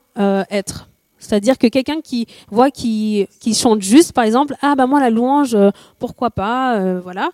être. 0.51 0.89
C'est-à-dire 1.25 1.59
que 1.59 1.67
quelqu'un 1.67 2.01
qui 2.01 2.27
voit 2.51 2.71
qui, 2.71 3.27
qui 3.41 3.55
chante 3.55 3.83
juste, 3.83 4.13
par 4.13 4.25
exemple, 4.25 4.55
ah 4.63 4.75
bah 4.77 4.87
moi 4.87 5.01
la 5.01 5.11
louange, 5.11 5.55
euh, 5.55 5.71
pourquoi 5.99 6.31
pas, 6.31 6.77
euh, 6.79 7.01
voilà. 7.03 7.31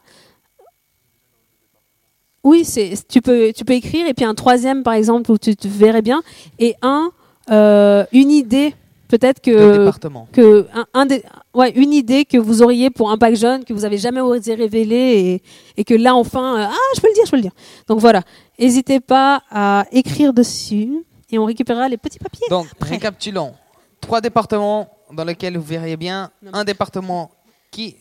Oui, 2.42 2.64
c'est 2.64 2.94
tu 3.07 3.20
peux 3.20 3.53
tu 3.55 3.64
peux 3.66 3.74
écrire 3.74 4.07
et 4.07 4.14
puis 4.14 4.24
un 4.24 4.35
troisième 4.35 4.83
par 4.83 4.94
exemple 4.94 5.31
où 5.31 5.37
tu 5.37 5.55
te 5.57 5.68
verrais 5.68 6.00
bien 6.00 6.22
et 6.59 6.74
un 6.81 7.11
euh, 7.50 8.05
une 8.12 8.31
idée 8.31 8.74
peut-être 9.09 9.40
que 9.42 9.79
département. 9.81 10.26
que 10.33 10.66
un, 10.72 10.87
un 10.94 11.05
des, 11.05 11.22
ouais, 11.53 11.70
une 11.72 11.92
idée 11.92 12.24
que 12.24 12.38
vous 12.38 12.62
auriez 12.62 12.88
pour 12.88 13.11
Impact 13.11 13.37
Jeune 13.37 13.64
que 13.64 13.74
vous 13.74 13.85
avez 13.85 13.98
jamais 13.98 14.22
osé 14.22 14.55
révéler 14.55 15.42
et, 15.76 15.81
et 15.81 15.85
que 15.85 15.92
là 15.92 16.14
enfin 16.14 16.61
euh, 16.61 16.66
ah 16.70 16.76
je 16.96 17.00
peux 17.03 17.09
le 17.09 17.14
dire 17.14 17.24
je 17.26 17.31
peux 17.31 17.37
le 17.37 17.42
dire 17.42 17.53
donc 17.88 17.98
voilà 18.00 18.22
n'hésitez 18.59 19.00
pas 19.00 19.42
à 19.50 19.85
écrire 19.92 20.33
dessus 20.33 21.05
et 21.31 21.38
on 21.38 21.44
récupérera 21.44 21.90
les 21.90 21.98
petits 21.98 22.18
papiers 22.18 22.46
Donc, 22.48 22.66
après. 22.72 22.90
récapitulons. 22.90 23.53
Trois 24.00 24.20
départements 24.20 24.96
dans 25.12 25.24
lesquels 25.24 25.56
vous 25.56 25.64
verriez 25.64 25.96
bien. 25.96 26.30
Un 26.52 26.64
département 26.64 27.30
qui 27.70 27.96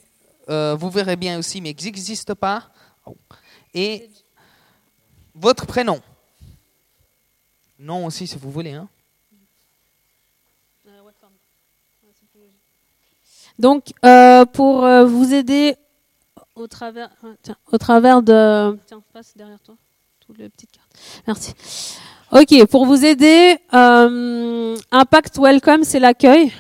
euh, 0.50 0.76
vous 0.76 0.90
verrez 0.90 1.16
bien 1.16 1.38
aussi, 1.38 1.62
mais 1.62 1.74
qui 1.74 1.86
n'existe 1.86 2.34
pas. 2.34 2.70
Et 3.74 4.10
votre 5.36 5.66
prénom. 5.66 6.02
Nom 7.78 8.06
aussi, 8.06 8.28
si 8.28 8.38
vous 8.38 8.52
voulez. 8.52 8.74
Hein. 8.74 8.90
donc 13.60 13.94
euh, 14.06 14.46
pour 14.46 14.86
euh, 14.86 15.06
vous 15.06 15.34
aider 15.34 15.76
au 16.56 16.68
travers 16.68 17.10
tiens, 17.44 17.58
au 17.72 17.78
travers 17.78 18.22
de 18.24 18.80
tiens 18.88 19.04
passe 19.14 19.36
derrière 19.36 19.60
toi 19.60 19.76
toutes 20.22 20.38
les 20.38 20.50
petites 20.50 20.72
cartes 20.72 20.98
merci 21.28 21.54
ok 22.32 22.66
pour 22.68 22.86
vous 22.86 23.06
aider 23.06 23.58
euh, 23.74 24.76
Impact 24.92 25.38
Welcome 25.40 25.84
c'est 25.84 26.00
l'accueil 26.00 26.52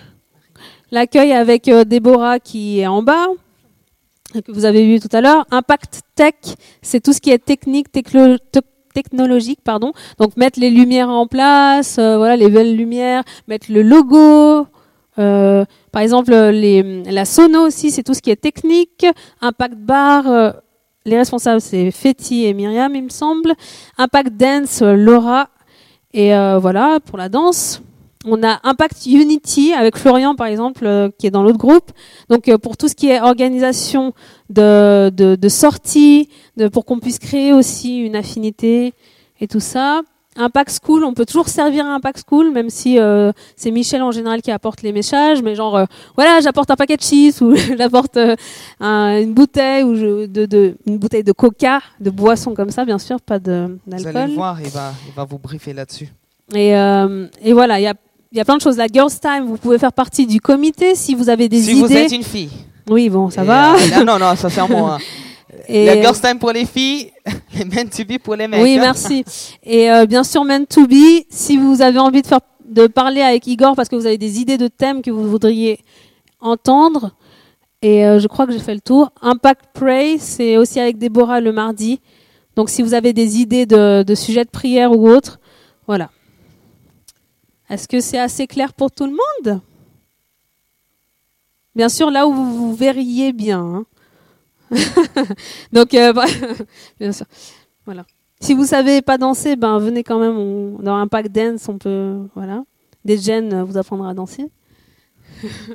l'accueil 0.91 1.31
avec 1.33 1.67
euh, 1.67 1.83
Déborah 1.83 2.39
qui 2.39 2.79
est 2.79 2.87
en 2.87 3.01
bas 3.03 3.27
que 4.45 4.51
vous 4.51 4.65
avez 4.65 4.85
vu 4.85 4.99
tout 4.99 5.09
à 5.11 5.21
l'heure. 5.21 5.45
Impact 5.51 6.01
Tech, 6.15 6.35
c'est 6.81 7.01
tout 7.01 7.13
ce 7.13 7.21
qui 7.21 7.31
est 7.31 7.43
technique, 7.43 7.87
technologique, 8.93 9.59
pardon. 9.63 9.91
Donc 10.19 10.37
mettre 10.37 10.59
les 10.59 10.69
lumières 10.69 11.09
en 11.09 11.27
place, 11.27 11.97
euh, 11.97 12.17
voilà 12.17 12.35
les 12.35 12.49
belles 12.49 12.75
lumières, 12.75 13.23
mettre 13.47 13.71
le 13.71 13.81
logo. 13.81 14.67
euh, 15.17 15.65
par 15.91 16.01
exemple, 16.01 16.31
les, 16.31 17.03
la 17.03 17.25
sono 17.25 17.65
aussi, 17.65 17.91
c'est 17.91 18.03
tout 18.03 18.13
ce 18.13 18.21
qui 18.21 18.29
est 18.29 18.39
technique. 18.39 19.05
Impact 19.41 19.75
Bar, 19.75 20.27
euh, 20.27 20.51
les 21.05 21.17
responsables 21.17 21.61
c'est 21.61 21.89
Fetty 21.91 22.45
et 22.45 22.53
Myriam, 22.53 22.93
il 22.95 23.05
me 23.05 23.09
semble. 23.09 23.53
Impact 23.97 24.33
Dance, 24.37 24.81
Laura. 24.81 25.49
Et 26.13 26.33
euh, 26.33 26.57
voilà 26.59 26.99
pour 26.99 27.17
la 27.17 27.29
danse. 27.29 27.81
On 28.25 28.43
a 28.43 28.59
Impact 28.63 29.05
Unity 29.05 29.73
avec 29.73 29.95
Florian 29.97 30.35
par 30.35 30.47
exemple 30.47 30.85
euh, 30.85 31.09
qui 31.17 31.27
est 31.27 31.31
dans 31.31 31.43
l'autre 31.43 31.57
groupe. 31.57 31.91
Donc 32.29 32.49
euh, 32.49 32.57
pour 32.57 32.77
tout 32.77 32.87
ce 32.87 32.95
qui 32.95 33.09
est 33.09 33.21
organisation 33.21 34.13
de, 34.49 35.09
de, 35.09 35.49
sorties, 35.49 36.29
pour 36.73 36.85
qu'on 36.85 36.99
puisse 36.99 37.19
créer 37.19 37.53
aussi 37.53 37.99
une 37.99 38.15
affinité 38.15 38.93
et 39.39 39.47
tout 39.47 39.59
ça. 39.59 40.01
Impact 40.39 40.79
School, 40.83 41.03
on 41.03 41.13
peut 41.13 41.25
toujours 41.25 41.47
servir 41.49 41.85
à 41.85 41.89
Impact 41.93 42.23
School, 42.27 42.51
même 42.51 42.69
si 42.69 42.97
euh, 42.99 43.31
c'est 43.55 43.71
Michel 43.71 44.01
en 44.01 44.11
général 44.11 44.41
qui 44.41 44.51
apporte 44.51 44.81
les 44.81 44.91
messages, 44.91 45.41
mais 45.43 45.53
genre 45.55 45.75
euh, 45.77 45.85
voilà, 46.15 46.39
j'apporte 46.41 46.71
un 46.71 46.75
paquet 46.75 46.97
de 46.97 47.01
cheese 47.03 47.41
ou 47.41 47.55
j'apporte 47.77 48.17
euh, 48.17 48.35
un- 48.79 49.19
une 49.21 49.33
bouteille 49.33 49.83
ou 49.83 49.95
je- 49.95 50.25
de, 50.25 50.45
de 50.45 50.75
une 50.87 50.97
bouteille 50.97 51.23
de 51.23 51.31
Coca, 51.31 51.79
de 51.99 52.09
boisson 52.09 52.53
comme 52.55 52.69
ça, 52.71 52.85
bien 52.85 52.97
sûr, 52.99 53.19
pas 53.21 53.37
de 53.39 53.77
Vous 53.85 53.93
allez 53.93 54.03
le 54.05 54.11
d'alcool. 54.13 54.35
voir, 54.35 54.59
il 54.61 54.69
va, 54.69 54.93
il 55.07 55.13
va 55.13 55.25
vous 55.25 55.37
briefer 55.37 55.73
là-dessus. 55.73 56.09
Et, 56.55 56.69
et 56.69 57.53
voilà, 57.53 57.79
il 57.79 57.83
y 57.83 57.87
a 57.87 57.93
il 58.31 58.37
y 58.37 58.41
a 58.41 58.45
plein 58.45 58.57
de 58.57 58.61
choses. 58.61 58.77
La 58.77 58.85
Girls 58.85 59.09
Time, 59.19 59.45
vous 59.47 59.57
pouvez 59.57 59.79
faire 59.79 59.91
partie 59.91 60.27
du 60.27 60.39
comité 60.39 60.93
si 60.93 61.15
vous 61.15 61.29
avez 61.29 61.49
des 61.49 61.61
si 61.61 61.71
idées. 61.71 61.79
vous 61.81 61.91
êtes 61.93 62.11
une 62.11 62.21
fille. 62.23 62.51
Oui, 62.87 63.09
bon, 63.09 63.31
ça 63.31 63.41
Et, 63.43 63.45
va. 63.45 63.73
euh, 63.73 63.77
ah 63.95 64.03
non, 64.03 64.19
non, 64.19 64.35
sincèrement. 64.35 64.97
Et- 65.67 65.85
La 65.85 66.01
girls 66.01 66.19
time 66.19 66.39
pour 66.39 66.51
les 66.51 66.65
filles, 66.65 67.11
les 67.55 67.65
men 67.65 67.89
to 67.89 68.03
be 68.05 68.17
pour 68.17 68.35
les 68.35 68.47
mecs. 68.47 68.61
Oui, 68.61 68.75
hein. 68.77 68.81
merci. 68.81 69.23
Et 69.63 69.91
euh, 69.91 70.05
bien 70.05 70.23
sûr, 70.23 70.43
Man 70.45 70.65
to 70.65 70.87
Be, 70.87 71.25
si 71.29 71.57
vous 71.57 71.81
avez 71.81 71.99
envie 71.99 72.21
de 72.21 72.27
faire 72.27 72.39
de 72.65 72.87
parler 72.87 73.21
avec 73.21 73.47
Igor 73.47 73.75
parce 73.75 73.89
que 73.89 73.95
vous 73.95 74.05
avez 74.05 74.17
des 74.19 74.39
idées 74.39 74.57
de 74.57 74.67
thèmes 74.67 75.01
que 75.01 75.09
vous 75.11 75.27
voudriez 75.29 75.79
entendre, 76.39 77.11
et 77.81 78.05
euh, 78.05 78.19
je 78.19 78.27
crois 78.27 78.45
que 78.45 78.51
j'ai 78.53 78.59
fait 78.59 78.73
le 78.75 78.79
tour. 78.81 79.11
Impact 79.21 79.65
Pray, 79.73 80.19
c'est 80.19 80.57
aussi 80.57 80.79
avec 80.79 80.97
Déborah 80.97 81.41
le 81.41 81.51
mardi. 81.51 81.99
Donc 82.55 82.69
si 82.69 82.81
vous 82.83 82.93
avez 82.93 83.13
des 83.13 83.39
idées 83.39 83.65
de, 83.65 84.03
de 84.03 84.15
sujets 84.15 84.43
de 84.45 84.49
prière 84.49 84.91
ou 84.91 85.09
autre, 85.09 85.39
voilà. 85.87 86.09
Est-ce 87.69 87.87
que 87.87 87.99
c'est 88.01 88.19
assez 88.19 88.47
clair 88.47 88.73
pour 88.73 88.91
tout 88.91 89.05
le 89.05 89.11
monde? 89.11 89.61
Bien 91.75 91.89
sûr, 91.89 92.09
là 92.11 92.27
où 92.27 92.33
vous 92.33 92.53
vous 92.53 92.75
verriez 92.75 93.31
bien. 93.31 93.59
hein. 93.61 93.85
Donc, 95.73 95.93
euh, 95.93 96.13
bien 96.99 97.11
sûr. 97.11 97.25
Voilà. 97.85 98.05
Si 98.41 98.53
vous 98.53 98.65
savez 98.65 99.01
pas 99.01 99.17
danser, 99.17 99.55
ben 99.55 99.77
venez 99.79 100.03
quand 100.03 100.19
même. 100.19 100.37
On, 100.37 100.77
dans 100.81 100.95
Impact 100.95 101.31
Dance, 101.31 101.67
on 101.67 101.77
peut, 101.77 102.19
voilà. 102.35 102.63
Des 103.03 103.17
gènes 103.17 103.53
euh, 103.53 103.63
vous 103.63 103.77
apprendra 103.77 104.09
à 104.09 104.13
danser. 104.13 104.45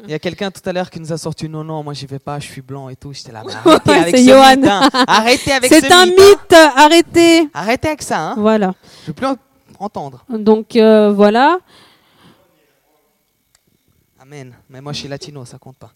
Il 0.04 0.10
y 0.10 0.14
a 0.14 0.18
quelqu'un 0.18 0.50
tout 0.50 0.60
à 0.68 0.72
l'heure 0.72 0.90
qui 0.90 1.00
nous 1.00 1.12
a 1.12 1.16
sorti 1.16 1.48
non, 1.48 1.64
non, 1.64 1.82
moi 1.82 1.94
j'y 1.94 2.04
vais 2.06 2.18
pas, 2.18 2.38
je 2.38 2.46
suis 2.46 2.60
blanc 2.60 2.88
et 2.90 2.96
tout. 2.96 3.12
J'étais 3.14 3.32
là, 3.32 3.42
arrêtez 3.64 3.90
Ouais, 3.90 3.96
avec 3.98 4.16
c'est 4.16 4.24
ce 4.24 4.28
Johan. 4.30 4.56
mythe, 4.56 4.66
hein. 4.68 4.88
Arrêtez 5.06 5.52
avec 5.52 5.72
C'est 5.72 5.80
ce 5.88 5.92
un 5.92 6.06
mythe, 6.06 6.18
hein. 6.18 6.28
mythe. 6.30 6.72
Arrêtez. 6.76 7.48
Arrêtez 7.54 7.88
avec 7.88 8.02
ça, 8.02 8.20
hein. 8.30 8.34
Voilà. 8.36 8.74
Je 9.02 9.06
veux 9.08 9.12
plus 9.14 9.26
en- 9.26 9.36
entendre. 9.78 10.24
Donc 10.28 10.76
euh, 10.76 11.10
voilà. 11.12 11.58
Amen. 14.20 14.54
Mais 14.70 14.80
moi 14.80 14.92
je 14.92 15.00
suis 15.00 15.08
latino, 15.08 15.44
ça 15.44 15.58
compte 15.58 15.76
pas. 15.76 15.92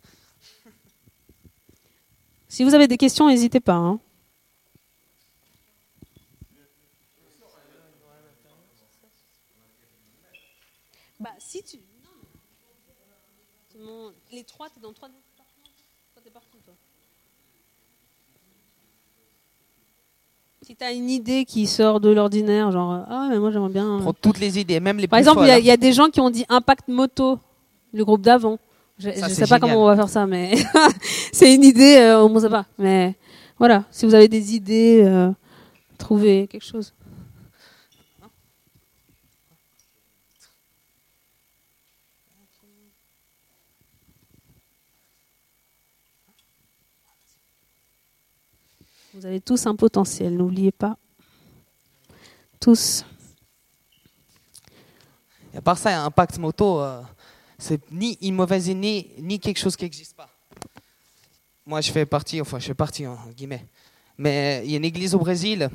Si 2.48 2.64
vous 2.64 2.74
avez 2.74 2.88
des 2.88 2.96
questions, 2.96 3.28
n'hésitez 3.28 3.60
pas. 3.60 3.74
hein. 3.74 4.00
Bah, 11.20 11.30
si 11.38 11.62
tu. 11.62 11.78
Les 14.32 14.42
trois, 14.44 14.68
t'es 14.68 14.80
dans 14.80 14.92
trois 14.92 15.08
départements 15.08 15.64
Toi, 16.14 16.22
t'es 16.24 16.30
partout, 16.30 16.58
toi. 16.64 16.74
Si 20.62 20.74
t'as 20.76 20.92
une 20.92 21.08
idée 21.08 21.44
qui 21.44 21.66
sort 21.66 22.00
de 22.00 22.10
l'ordinaire, 22.10 22.72
genre, 22.72 22.92
euh, 22.92 23.02
ah, 23.08 23.26
mais 23.30 23.38
moi 23.38 23.50
j'aimerais 23.52 23.70
bien. 23.70 23.98
Prends 24.00 24.12
toutes 24.12 24.38
les 24.40 24.58
idées, 24.58 24.80
même 24.80 24.98
les 24.98 25.06
Par 25.06 25.18
plus 25.18 25.20
exemple, 25.22 25.40
il 25.42 25.46
y, 25.46 25.50
a- 25.50 25.54
folles, 25.54 25.62
il 25.62 25.66
y 25.66 25.70
a 25.70 25.76
des 25.76 25.92
gens 25.92 26.10
qui 26.10 26.20
ont 26.20 26.30
dit 26.30 26.44
impact 26.48 26.88
moto, 26.88 27.38
le 27.92 28.04
groupe 28.04 28.22
d'avant. 28.22 28.58
Je 28.98 29.10
ne 29.10 29.14
Ça, 29.14 29.28
sais 29.28 29.34
c'est 29.34 29.48
pas 29.48 29.60
comment 29.60 29.82
on 29.82 29.86
va 29.86 29.94
faire 29.94 30.08
ça, 30.08 30.26
mais 30.26 30.54
c'est 31.32 31.54
une 31.54 31.62
idée, 31.62 31.98
euh, 31.98 32.24
on 32.24 32.28
ne 32.28 32.40
sait 32.40 32.48
pas. 32.48 32.66
Mais 32.78 33.14
voilà, 33.56 33.84
si 33.92 34.06
vous 34.06 34.14
avez 34.14 34.26
des 34.26 34.54
idées, 34.56 35.02
euh, 35.04 35.30
trouvez 35.98 36.48
quelque 36.48 36.64
chose. 36.64 36.92
Vous 49.14 49.26
avez 49.26 49.40
tous 49.40 49.66
un 49.66 49.74
potentiel, 49.74 50.36
n'oubliez 50.36 50.70
pas. 50.70 50.96
Tous. 52.60 53.04
Et 55.54 55.56
à 55.56 55.60
part 55.60 55.78
ça, 55.78 56.04
Impact 56.04 56.38
Moto, 56.38 56.80
euh, 56.80 57.02
c'est 57.58 57.80
ni 57.90 58.16
une 58.22 58.34
mauvaise 58.34 58.68
idée, 58.68 59.10
ni 59.18 59.38
quelque 59.38 59.58
chose 59.58 59.76
qui 59.76 59.84
n'existe 59.84 60.16
pas. 60.16 60.28
Moi, 61.66 61.80
je 61.80 61.90
fais 61.90 62.06
partie, 62.06 62.40
enfin, 62.40 62.58
je 62.58 62.66
fais 62.66 62.74
partie, 62.74 63.06
en 63.06 63.16
guillemets. 63.36 63.66
Mais 64.16 64.62
il 64.64 64.70
y 64.70 64.74
a 64.74 64.78
une 64.78 64.84
église 64.84 65.14
au 65.14 65.18
Brésil 65.18 65.68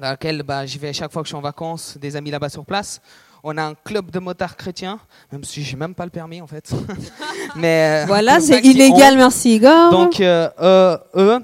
dans 0.00 0.08
laquelle 0.08 0.42
bah, 0.42 0.64
j'y 0.64 0.78
vais 0.78 0.92
chaque 0.92 1.12
fois 1.12 1.22
que 1.22 1.26
je 1.26 1.30
suis 1.30 1.36
en 1.36 1.40
vacances, 1.40 1.96
des 1.98 2.16
amis 2.16 2.30
là-bas 2.30 2.48
sur 2.48 2.64
place. 2.64 3.00
On 3.44 3.56
a 3.56 3.62
un 3.62 3.74
club 3.74 4.10
de 4.10 4.18
motards 4.18 4.56
chrétiens, 4.56 4.98
même 5.30 5.44
si 5.44 5.62
j'ai 5.62 5.76
même 5.76 5.94
pas 5.94 6.04
le 6.04 6.10
permis 6.10 6.40
en 6.40 6.46
fait. 6.46 6.72
Mais 7.56 8.02
euh, 8.02 8.06
Voilà, 8.06 8.40
c'est 8.40 8.60
illégal, 8.60 9.16
merci 9.16 9.56
Igor. 9.56 9.90
Donc 9.90 10.20
euh, 10.20 10.48
euh, 10.60 10.98
eux, 11.14 11.38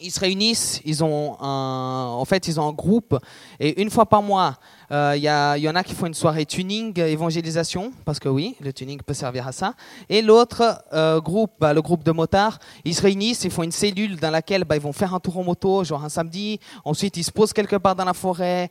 ils 0.00 0.10
se 0.10 0.20
réunissent, 0.20 0.80
ils 0.84 1.02
ont 1.04 1.36
un, 1.40 2.06
en 2.08 2.24
fait 2.24 2.48
ils 2.48 2.58
ont 2.58 2.68
un 2.68 2.72
groupe 2.72 3.18
et 3.58 3.80
une 3.82 3.90
fois 3.90 4.06
par 4.06 4.22
mois, 4.22 4.56
euh, 4.92 5.12
il 5.16 5.22
y, 5.22 5.28
a- 5.28 5.56
il 5.56 5.62
y 5.62 5.68
en 5.68 5.76
a 5.76 5.84
qui 5.84 5.94
font 5.94 6.06
une 6.06 6.14
soirée 6.14 6.44
tuning, 6.46 6.98
euh, 6.98 7.06
évangélisation, 7.06 7.92
parce 8.04 8.18
que 8.18 8.28
oui, 8.28 8.56
le 8.60 8.72
tuning 8.72 9.00
peut 9.02 9.14
servir 9.14 9.46
à 9.46 9.52
ça. 9.52 9.74
Et 10.08 10.20
l'autre 10.20 10.82
euh, 10.92 11.20
groupe, 11.20 11.52
bah, 11.60 11.72
le 11.72 11.80
groupe 11.80 12.02
de 12.02 12.10
motards, 12.10 12.58
ils 12.84 12.94
se 12.94 13.02
réunissent, 13.02 13.44
ils 13.44 13.50
font 13.52 13.62
une 13.62 13.70
cellule 13.70 14.16
dans 14.18 14.30
laquelle 14.30 14.64
bah, 14.64 14.74
ils 14.74 14.82
vont 14.82 14.92
faire 14.92 15.14
un 15.14 15.20
tour 15.20 15.38
en 15.38 15.44
moto, 15.44 15.84
genre 15.84 16.02
un 16.04 16.08
samedi. 16.08 16.58
Ensuite, 16.84 17.16
ils 17.18 17.22
se 17.22 17.30
posent 17.30 17.52
quelque 17.52 17.76
part 17.76 17.94
dans 17.94 18.04
la 18.04 18.14
forêt, 18.14 18.68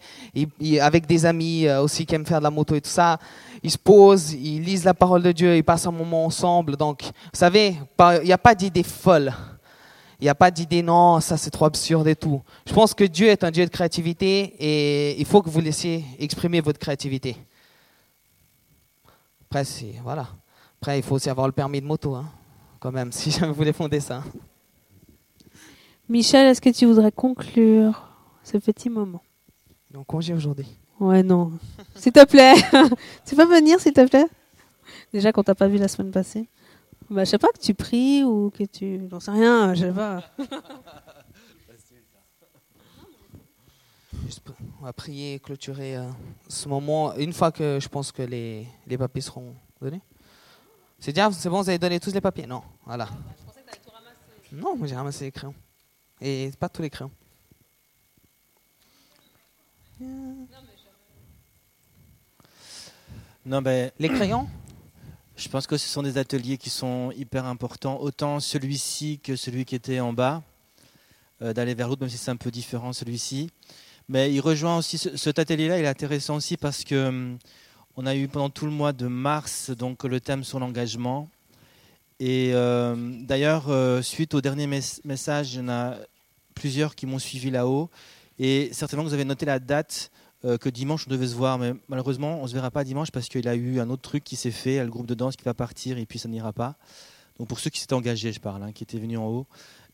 avec 0.81 1.05
des 1.07 1.25
amis 1.25 1.67
euh, 1.67 1.81
aussi 1.83 2.05
qui 2.05 2.15
aiment 2.15 2.25
faire 2.25 2.39
de 2.39 2.43
la 2.43 2.51
moto 2.51 2.75
et 2.75 2.81
tout 2.81 2.89
ça. 2.89 3.17
Ils 3.63 3.71
se 3.71 3.77
posent, 3.77 4.33
ils 4.33 4.61
lisent 4.61 4.83
la 4.83 4.93
parole 4.93 5.21
de 5.23 5.31
Dieu, 5.31 5.55
ils 5.55 5.63
passent 5.63 5.87
un 5.87 5.91
moment 5.91 6.25
ensemble. 6.25 6.75
Donc, 6.75 7.03
vous 7.03 7.09
savez, 7.39 7.77
il 7.99 8.25
n'y 8.25 8.33
a 8.33 8.37
pas 8.37 8.55
d'idée 8.55 8.83
folle. 8.83 9.33
Il 10.19 10.25
n'y 10.25 10.29
a 10.29 10.35
pas 10.35 10.51
d'idée, 10.51 10.81
non, 10.81 11.21
ça 11.21 11.37
c'est 11.37 11.49
trop 11.49 11.65
absurde 11.65 12.07
et 12.07 12.15
tout. 12.15 12.41
Je 12.67 12.73
pense 12.73 12.93
que 12.93 13.05
Dieu 13.05 13.27
est 13.27 13.43
un 13.43 13.51
Dieu 13.51 13.65
de 13.65 13.69
créativité 13.69 14.53
et 14.59 15.19
il 15.19 15.25
faut 15.25 15.41
que 15.41 15.49
vous 15.49 15.61
laissiez 15.61 16.03
exprimer 16.19 16.59
votre 16.59 16.77
créativité. 16.77 17.37
Après, 19.49 19.63
voilà. 20.03 20.27
Après, 20.81 20.99
il 20.99 21.03
faut 21.03 21.15
aussi 21.15 21.29
avoir 21.29 21.47
le 21.47 21.53
permis 21.53 21.79
de 21.81 21.85
moto, 21.85 22.15
hein, 22.15 22.25
quand 22.79 22.91
même, 22.91 23.11
si 23.13 23.31
jamais 23.31 23.47
vous 23.47 23.53
voulez 23.53 23.73
fonder 23.73 23.99
ça. 23.99 24.23
Michel, 26.09 26.47
est-ce 26.47 26.61
que 26.61 26.69
tu 26.69 26.85
voudrais 26.85 27.11
conclure 27.11 28.09
ce 28.43 28.57
petit 28.57 28.89
moment? 28.89 29.21
Donc, 29.91 30.05
congé 30.07 30.33
aujourd'hui. 30.33 30.67
Ouais, 30.99 31.23
non. 31.23 31.53
s'il 31.95 32.11
te 32.11 32.25
plaît. 32.25 32.55
tu 33.25 33.35
peux 33.35 33.45
venir, 33.45 33.79
s'il 33.79 33.93
te 33.93 34.05
plaît? 34.05 34.27
Déjà 35.13 35.31
qu'on 35.31 35.43
t'a 35.43 35.55
pas 35.55 35.67
vu 35.67 35.77
la 35.77 35.87
semaine 35.87 36.11
passée. 36.11 36.47
Bah, 37.09 37.23
je 37.23 37.29
sais 37.31 37.37
pas 37.39 37.47
que 37.47 37.59
tu 37.59 37.73
pries 37.73 38.23
ou 38.23 38.51
que 38.51 38.63
tu. 38.65 39.07
J'en 39.09 39.19
sais 39.19 39.31
rien, 39.31 39.73
je 39.73 39.85
sais 39.85 39.91
pas. 39.91 40.23
Juste, 44.25 44.41
on 44.79 44.85
va 44.85 44.93
prier, 44.93 45.39
clôturer 45.39 45.97
euh, 45.97 46.07
ce 46.47 46.67
moment 46.67 47.15
une 47.15 47.33
fois 47.33 47.51
que 47.51 47.79
je 47.81 47.87
pense 47.87 48.11
que 48.11 48.21
les, 48.21 48.67
les 48.85 48.97
papiers 48.97 49.21
seront 49.23 49.55
donnés. 49.81 50.01
C'est 50.99 51.11
bien, 51.13 51.31
c'est 51.31 51.49
bon, 51.49 51.61
vous 51.61 51.69
avez 51.69 51.79
donné 51.79 51.99
tous 51.99 52.13
les 52.13 52.21
papiers? 52.21 52.45
Non, 52.45 52.61
voilà. 52.85 53.09
Non, 54.51 54.77
moi 54.77 54.85
j'ai 54.87 54.95
ramassé 54.95 55.25
les 55.25 55.31
crayons. 55.31 55.55
Et 56.21 56.51
pas 56.59 56.69
tous 56.69 56.81
les 56.81 56.89
crayons. 56.89 57.11
Non, 63.45 63.61
ben, 63.61 63.91
Les 63.97 64.09
crayons? 64.09 64.47
Je 65.39 65.47
pense 65.49 65.67
que 65.67 65.77
ce 65.77 65.87
sont 65.87 66.03
des 66.03 66.17
ateliers 66.17 66.57
qui 66.57 66.69
sont 66.69 67.11
hyper 67.15 67.45
importants, 67.45 67.99
autant 68.01 68.39
celui-ci 68.39 69.19
que 69.23 69.35
celui 69.35 69.63
qui 69.65 69.75
était 69.75 69.99
en 69.99 70.11
bas, 70.13 70.43
euh, 71.41 71.53
d'aller 71.53 71.73
vers 71.73 71.87
l'autre, 71.87 72.01
même 72.01 72.09
si 72.09 72.17
c'est 72.17 72.31
un 72.31 72.35
peu 72.35 72.51
différent 72.51 72.91
celui-ci. 72.93 73.49
Mais 74.09 74.33
il 74.33 74.41
rejoint 74.41 74.77
aussi 74.77 74.97
ce- 74.97 75.15
cet 75.15 75.39
atelier-là, 75.39 75.79
il 75.79 75.85
est 75.85 75.87
intéressant 75.87 76.35
aussi 76.35 76.57
parce 76.57 76.83
que 76.83 77.07
hum, 77.07 77.37
on 77.95 78.05
a 78.05 78.15
eu 78.15 78.27
pendant 78.27 78.49
tout 78.49 78.65
le 78.65 78.71
mois 78.71 78.91
de 78.91 79.07
mars 79.07 79.69
donc 79.71 80.03
le 80.03 80.19
thème 80.19 80.43
sur 80.43 80.59
l'engagement. 80.59 81.29
Et 82.19 82.51
euh, 82.53 82.95
d'ailleurs, 83.21 83.69
euh, 83.69 84.01
suite 84.01 84.33
au 84.33 84.41
dernier 84.41 84.67
mes- 84.67 84.81
message, 85.05 85.53
il 85.53 85.57
y 85.59 85.63
en 85.63 85.69
a 85.69 85.95
plusieurs 86.53 86.95
qui 86.95 87.05
m'ont 87.05 87.19
suivi 87.19 87.49
là-haut. 87.49 87.89
Et 88.39 88.69
certainement 88.73 89.03
vous 89.05 89.13
avez 89.13 89.25
noté 89.25 89.45
la 89.45 89.59
date 89.59 90.11
que 90.43 90.69
dimanche 90.69 91.05
on 91.07 91.11
devait 91.11 91.27
se 91.27 91.35
voir, 91.35 91.57
mais 91.59 91.73
malheureusement 91.89 92.39
on 92.39 92.43
ne 92.43 92.47
se 92.47 92.53
verra 92.53 92.71
pas 92.71 92.83
dimanche 92.85 93.11
parce 93.11 93.27
qu'il 93.27 93.47
a 93.47 93.55
eu 93.55 93.79
un 93.79 93.89
autre 93.89 94.01
truc 94.03 94.23
qui 94.23 94.35
s'est 94.37 94.51
fait, 94.51 94.71
il 94.71 94.75
y 94.75 94.79
a 94.79 94.83
le 94.85 94.89
groupe 94.89 95.07
de 95.07 95.13
danse 95.13 95.35
qui 95.35 95.43
va 95.43 95.53
partir 95.53 95.97
et 95.97 96.05
puis 96.05 96.17
ça 96.17 96.29
n'ira 96.29 96.53
pas. 96.53 96.77
Donc 97.37 97.47
pour 97.49 97.59
ceux 97.59 97.69
qui 97.69 97.79
s'étaient 97.79 97.93
engagés, 97.93 98.31
je 98.31 98.39
parle, 98.39 98.63
hein, 98.63 98.71
qui 98.71 98.83
étaient 98.83 98.99
venus 98.99 99.17
en 99.19 99.25
haut. 99.27 99.47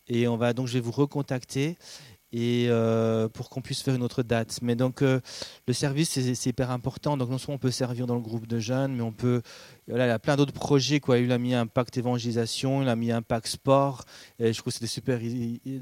Et 0.08 0.28
on 0.28 0.38
va 0.38 0.54
donc 0.54 0.68
je 0.68 0.74
vais 0.74 0.80
vous 0.82 0.92
recontacter 0.92 1.78
et 2.32 2.68
euh, 2.70 3.28
pour 3.30 3.50
qu'on 3.50 3.62
puisse 3.62 3.82
faire 3.82 3.96
une 3.96 4.04
autre 4.04 4.22
date. 4.22 4.60
Mais 4.62 4.76
donc 4.76 5.02
euh, 5.02 5.20
le 5.68 5.74
service 5.74 6.20
c'est 6.20 6.46
hyper 6.50 6.70
important. 6.70 7.18
Donc 7.18 7.30
non 7.30 7.40
seulement 7.40 7.56
on 7.56 7.60
peut 7.60 7.72
servir 7.72 8.06
dans 8.06 8.14
le 8.16 8.22
groupe 8.22 8.46
de 8.46 8.60
jeunes, 8.60 8.94
mais 8.96 9.02
on 9.02 9.12
peut 9.14 9.42
voilà, 9.88 10.06
il 10.06 10.10
y 10.10 10.12
a 10.12 10.20
plein 10.20 10.36
d'autres 10.36 10.54
projets 10.54 11.00
quoi. 11.00 11.18
Il 11.18 11.32
a 11.32 11.40
mis 11.40 11.56
un 11.56 11.66
pacte 11.66 11.98
évangélisation, 11.98 12.84
il 12.84 12.90
a 12.90 12.96
mis 12.96 13.12
un 13.12 13.24
pacte 13.24 13.48
sport. 13.48 14.04
Et 14.38 14.54
je 14.54 14.60
trouve 14.60 14.72
que 14.72 14.78
c'est 14.78 14.82
des 14.86 14.88
super 14.88 15.20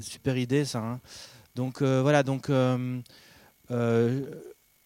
super 0.00 0.38
idée 0.38 0.64
ça. 0.64 0.78
hein. 0.78 1.00
Donc 1.54 1.82
euh, 1.82 2.00
voilà 2.00 2.22
donc. 2.22 2.48
euh, 2.48 3.00
euh, 3.70 4.22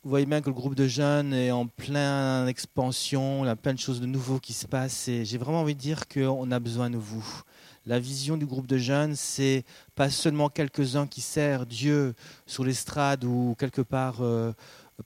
vous 0.04 0.10
voyez 0.10 0.26
bien 0.26 0.40
que 0.40 0.48
le 0.48 0.54
groupe 0.54 0.76
de 0.76 0.86
jeunes 0.86 1.34
est 1.34 1.50
en 1.50 1.66
pleine 1.66 2.46
expansion, 2.46 3.44
il 3.44 3.48
y 3.48 3.50
a 3.50 3.56
plein 3.56 3.74
de 3.74 3.80
choses 3.80 4.00
de 4.00 4.06
nouveaux 4.06 4.38
qui 4.38 4.52
se 4.52 4.66
passent 4.66 5.08
et 5.08 5.24
j'ai 5.24 5.38
vraiment 5.38 5.62
envie 5.62 5.74
de 5.74 5.80
dire 5.80 6.06
qu'on 6.06 6.50
a 6.52 6.60
besoin 6.60 6.88
de 6.88 6.96
vous. 6.96 7.42
La 7.84 7.98
vision 7.98 8.36
du 8.36 8.46
groupe 8.46 8.68
de 8.68 8.78
jeunes, 8.78 9.16
c'est 9.16 9.64
pas 9.96 10.08
seulement 10.08 10.50
quelques-uns 10.50 11.08
qui 11.08 11.20
servent 11.20 11.66
Dieu 11.66 12.14
sur 12.46 12.64
l'estrade 12.64 13.24
ou 13.24 13.56
quelque 13.58 13.82
part 13.82 14.18
euh, 14.20 14.52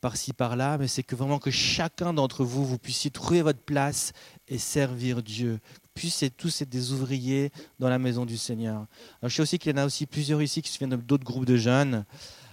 par-ci 0.02 0.34
par-là, 0.34 0.76
mais 0.76 0.88
c'est 0.88 1.02
que 1.02 1.16
vraiment 1.16 1.38
que 1.38 1.50
chacun 1.50 2.12
d'entre 2.12 2.44
vous, 2.44 2.66
vous 2.66 2.78
puissiez 2.78 3.10
trouver 3.10 3.40
votre 3.40 3.60
place 3.60 4.12
et 4.46 4.58
servir 4.58 5.22
Dieu. 5.22 5.58
Puissez 5.94 6.28
tous 6.28 6.60
être 6.60 6.68
des 6.68 6.92
ouvriers 6.92 7.50
dans 7.78 7.88
la 7.88 7.98
maison 7.98 8.26
du 8.26 8.36
Seigneur. 8.36 8.86
Je 9.22 9.28
sais 9.28 9.42
aussi 9.42 9.58
qu'il 9.58 9.72
y 9.72 9.74
en 9.74 9.82
a 9.82 9.86
aussi 9.86 10.04
plusieurs 10.04 10.42
ici 10.42 10.60
qui 10.60 10.76
viennent 10.76 10.96
d'autres 10.96 11.24
groupes 11.24 11.46
de 11.46 11.56
jeunes. 11.56 12.04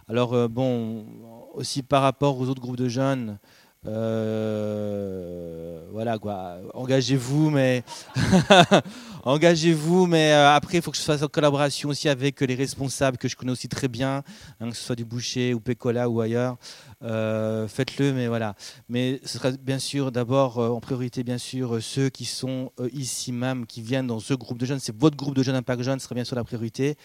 Alors 0.10 0.34
euh, 0.34 0.48
bon, 0.48 1.06
aussi 1.54 1.84
par 1.84 2.02
rapport 2.02 2.40
aux 2.40 2.50
autres 2.50 2.62
groupes 2.62 2.78
de 2.78 2.90
jeunes, 2.90 3.38
euh, 3.86 5.82
voilà 5.92 6.18
quoi, 6.18 6.56
engagez-vous, 6.74 7.52
mais 7.52 7.84
engagez-vous, 9.24 10.08
mais 10.08 10.32
euh, 10.32 10.54
après 10.54 10.78
il 10.78 10.82
faut 10.82 10.92
que 10.92 10.98
je 10.98 11.02
fasse 11.02 11.22
en 11.22 11.28
collaboration 11.28 11.90
aussi 11.90 12.10
avec 12.10 12.42
les 12.42 12.56
responsables 12.56 13.18
que 13.18 13.28
je 13.28 13.36
connais 13.36 13.52
aussi 13.52 13.68
très 13.68 13.88
bien, 13.88 14.24
hein, 14.60 14.70
que 14.70 14.76
ce 14.76 14.84
soit 14.84 14.96
du 14.96 15.06
boucher 15.06 15.54
ou 15.54 15.60
Pécola 15.60 16.10
ou 16.10 16.22
ailleurs. 16.22 16.58
Euh, 17.04 17.68
Faites-le, 17.68 18.14
mais 18.14 18.28
voilà. 18.28 18.56
Mais 18.90 19.20
ce 19.24 19.38
sera 19.38 19.52
bien 19.52 19.80
sûr 19.80 20.12
d'abord 20.12 20.60
euh, 20.60 20.70
en 20.70 20.80
priorité 20.80 21.24
bien 21.24 21.38
sûr 21.38 21.82
ceux 21.82 22.10
qui 22.10 22.26
sont 22.26 22.72
ici 22.94 23.32
même, 23.32 23.66
qui 23.66 23.82
viennent 23.82 24.08
dans 24.08 24.20
ce 24.20 24.34
groupe 24.34 24.58
de 24.58 24.66
jeunes. 24.66 24.80
C'est 24.80 24.96
votre 24.96 25.18
groupe 25.18 25.36
de 25.36 25.44
jeunes 25.44 25.56
Impact 25.56 25.84
Jeunes, 25.84 26.00
ce 26.00 26.06
sera 26.06 26.16
bien 26.16 26.24
sûr 26.24 26.36
la 26.36 26.44
priorité. 26.44 26.96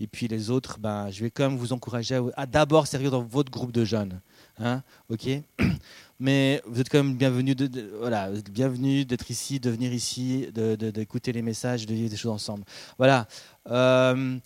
Et 0.00 0.06
puis 0.06 0.28
les 0.28 0.50
autres, 0.50 0.78
ben, 0.78 1.10
je 1.10 1.22
vais 1.22 1.30
quand 1.30 1.48
même 1.48 1.58
vous 1.58 1.74
encourager 1.74 2.18
à, 2.34 2.46
d'abord 2.46 2.86
servir 2.86 3.10
dans 3.10 3.22
votre 3.22 3.52
groupe 3.52 3.70
de 3.70 3.84
jeunes. 3.84 4.20
Hein, 4.58 4.82
ok? 5.10 5.28
Mais 6.18 6.62
vous 6.66 6.80
êtes 6.80 6.88
quand 6.90 7.02
même 7.02 7.16
bienvenus 7.16 7.56
voilà, 7.98 8.30
d'être 8.30 9.30
ici, 9.30 9.58
de 9.58 9.70
venir 9.70 9.92
ici, 9.92 10.48
d'écouter 10.52 11.32
les 11.32 11.40
messages, 11.40 11.59
de 11.64 11.94
vivre 11.94 12.10
des 12.10 12.16
choses 12.16 12.32
ensemble. 12.32 12.64
Voilà. 12.98 13.26
Euh, 13.68 14.38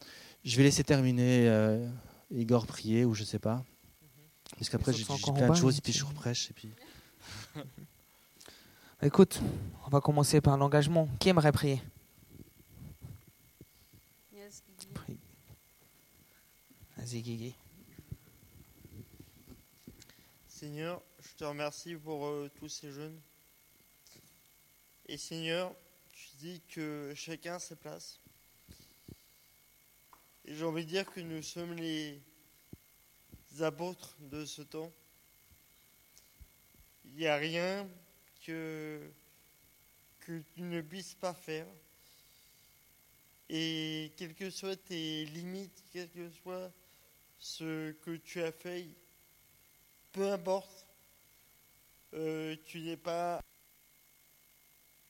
je 0.45 0.57
vais 0.57 0.63
laisser 0.63 0.85
terminer 0.85 1.49
euh, 1.49 1.87
Igor 2.31 2.67
prier 2.67 3.05
ou 3.05 3.15
je 3.15 3.25
sais 3.25 3.39
pas. 3.39 3.65
Parce 4.59 4.69
qu'après 4.69 4.93
j'ai 4.93 5.05
plein 5.05 5.17
de 5.49 5.55
choses 5.55 5.75
hein, 5.75 5.79
et 5.79 5.81
puis 5.81 5.93
je 5.93 6.05
reprêche. 6.05 6.51
Et 6.51 6.55
puis... 6.55 6.71
Écoute, 9.03 9.41
on 9.87 9.91
va 9.91 10.01
commencer 10.01 10.41
par 10.41 10.57
l'engagement. 10.57 11.09
Qui 11.19 11.29
aimerait 11.29 11.53
prier? 11.53 11.83
Prie. 14.95 15.19
Vas-y, 16.97 17.21
Guigui. 17.23 17.55
Seigneur, 20.47 21.03
je 21.21 21.37
te 21.37 21.45
remercie 21.45 21.97
pour 21.97 22.27
euh, 22.27 22.51
tous 22.59 22.69
ces 22.69 22.93
jeunes. 22.93 23.21
Et 25.07 25.19
Seigneur, 25.19 25.75
que 26.69 27.13
chacun 27.17 27.55
a 27.55 27.59
sa 27.59 27.75
place. 27.77 28.21
Et 30.45 30.55
j'ai 30.55 30.65
envie 30.65 30.85
de 30.85 30.91
dire 30.91 31.11
que 31.11 31.21
nous 31.21 31.43
sommes 31.43 31.75
les 31.75 32.21
apôtres 33.61 34.15
de 34.21 34.45
ce 34.45 34.63
temps. 34.63 34.93
Il 37.07 37.15
n'y 37.17 37.27
a 37.27 37.37
rien 37.37 37.89
que, 38.45 39.01
que 40.21 40.43
tu 40.55 40.63
ne 40.63 40.83
puisses 40.83 41.15
pas 41.15 41.33
faire. 41.33 41.67
Et 43.49 44.13
quelles 44.17 44.35
que 44.35 44.51
soient 44.51 44.77
tes 44.77 45.25
limites, 45.27 45.85
quel 45.93 46.11
que 46.11 46.31
soit 46.31 46.71
ce 47.39 47.93
que 47.93 48.17
tu 48.17 48.43
as 48.43 48.53
fait, 48.53 48.87
peu 50.13 50.31
importe, 50.31 50.87
euh, 52.15 52.57
tu 52.67 52.81
n'es 52.81 52.97
pas 52.97 53.43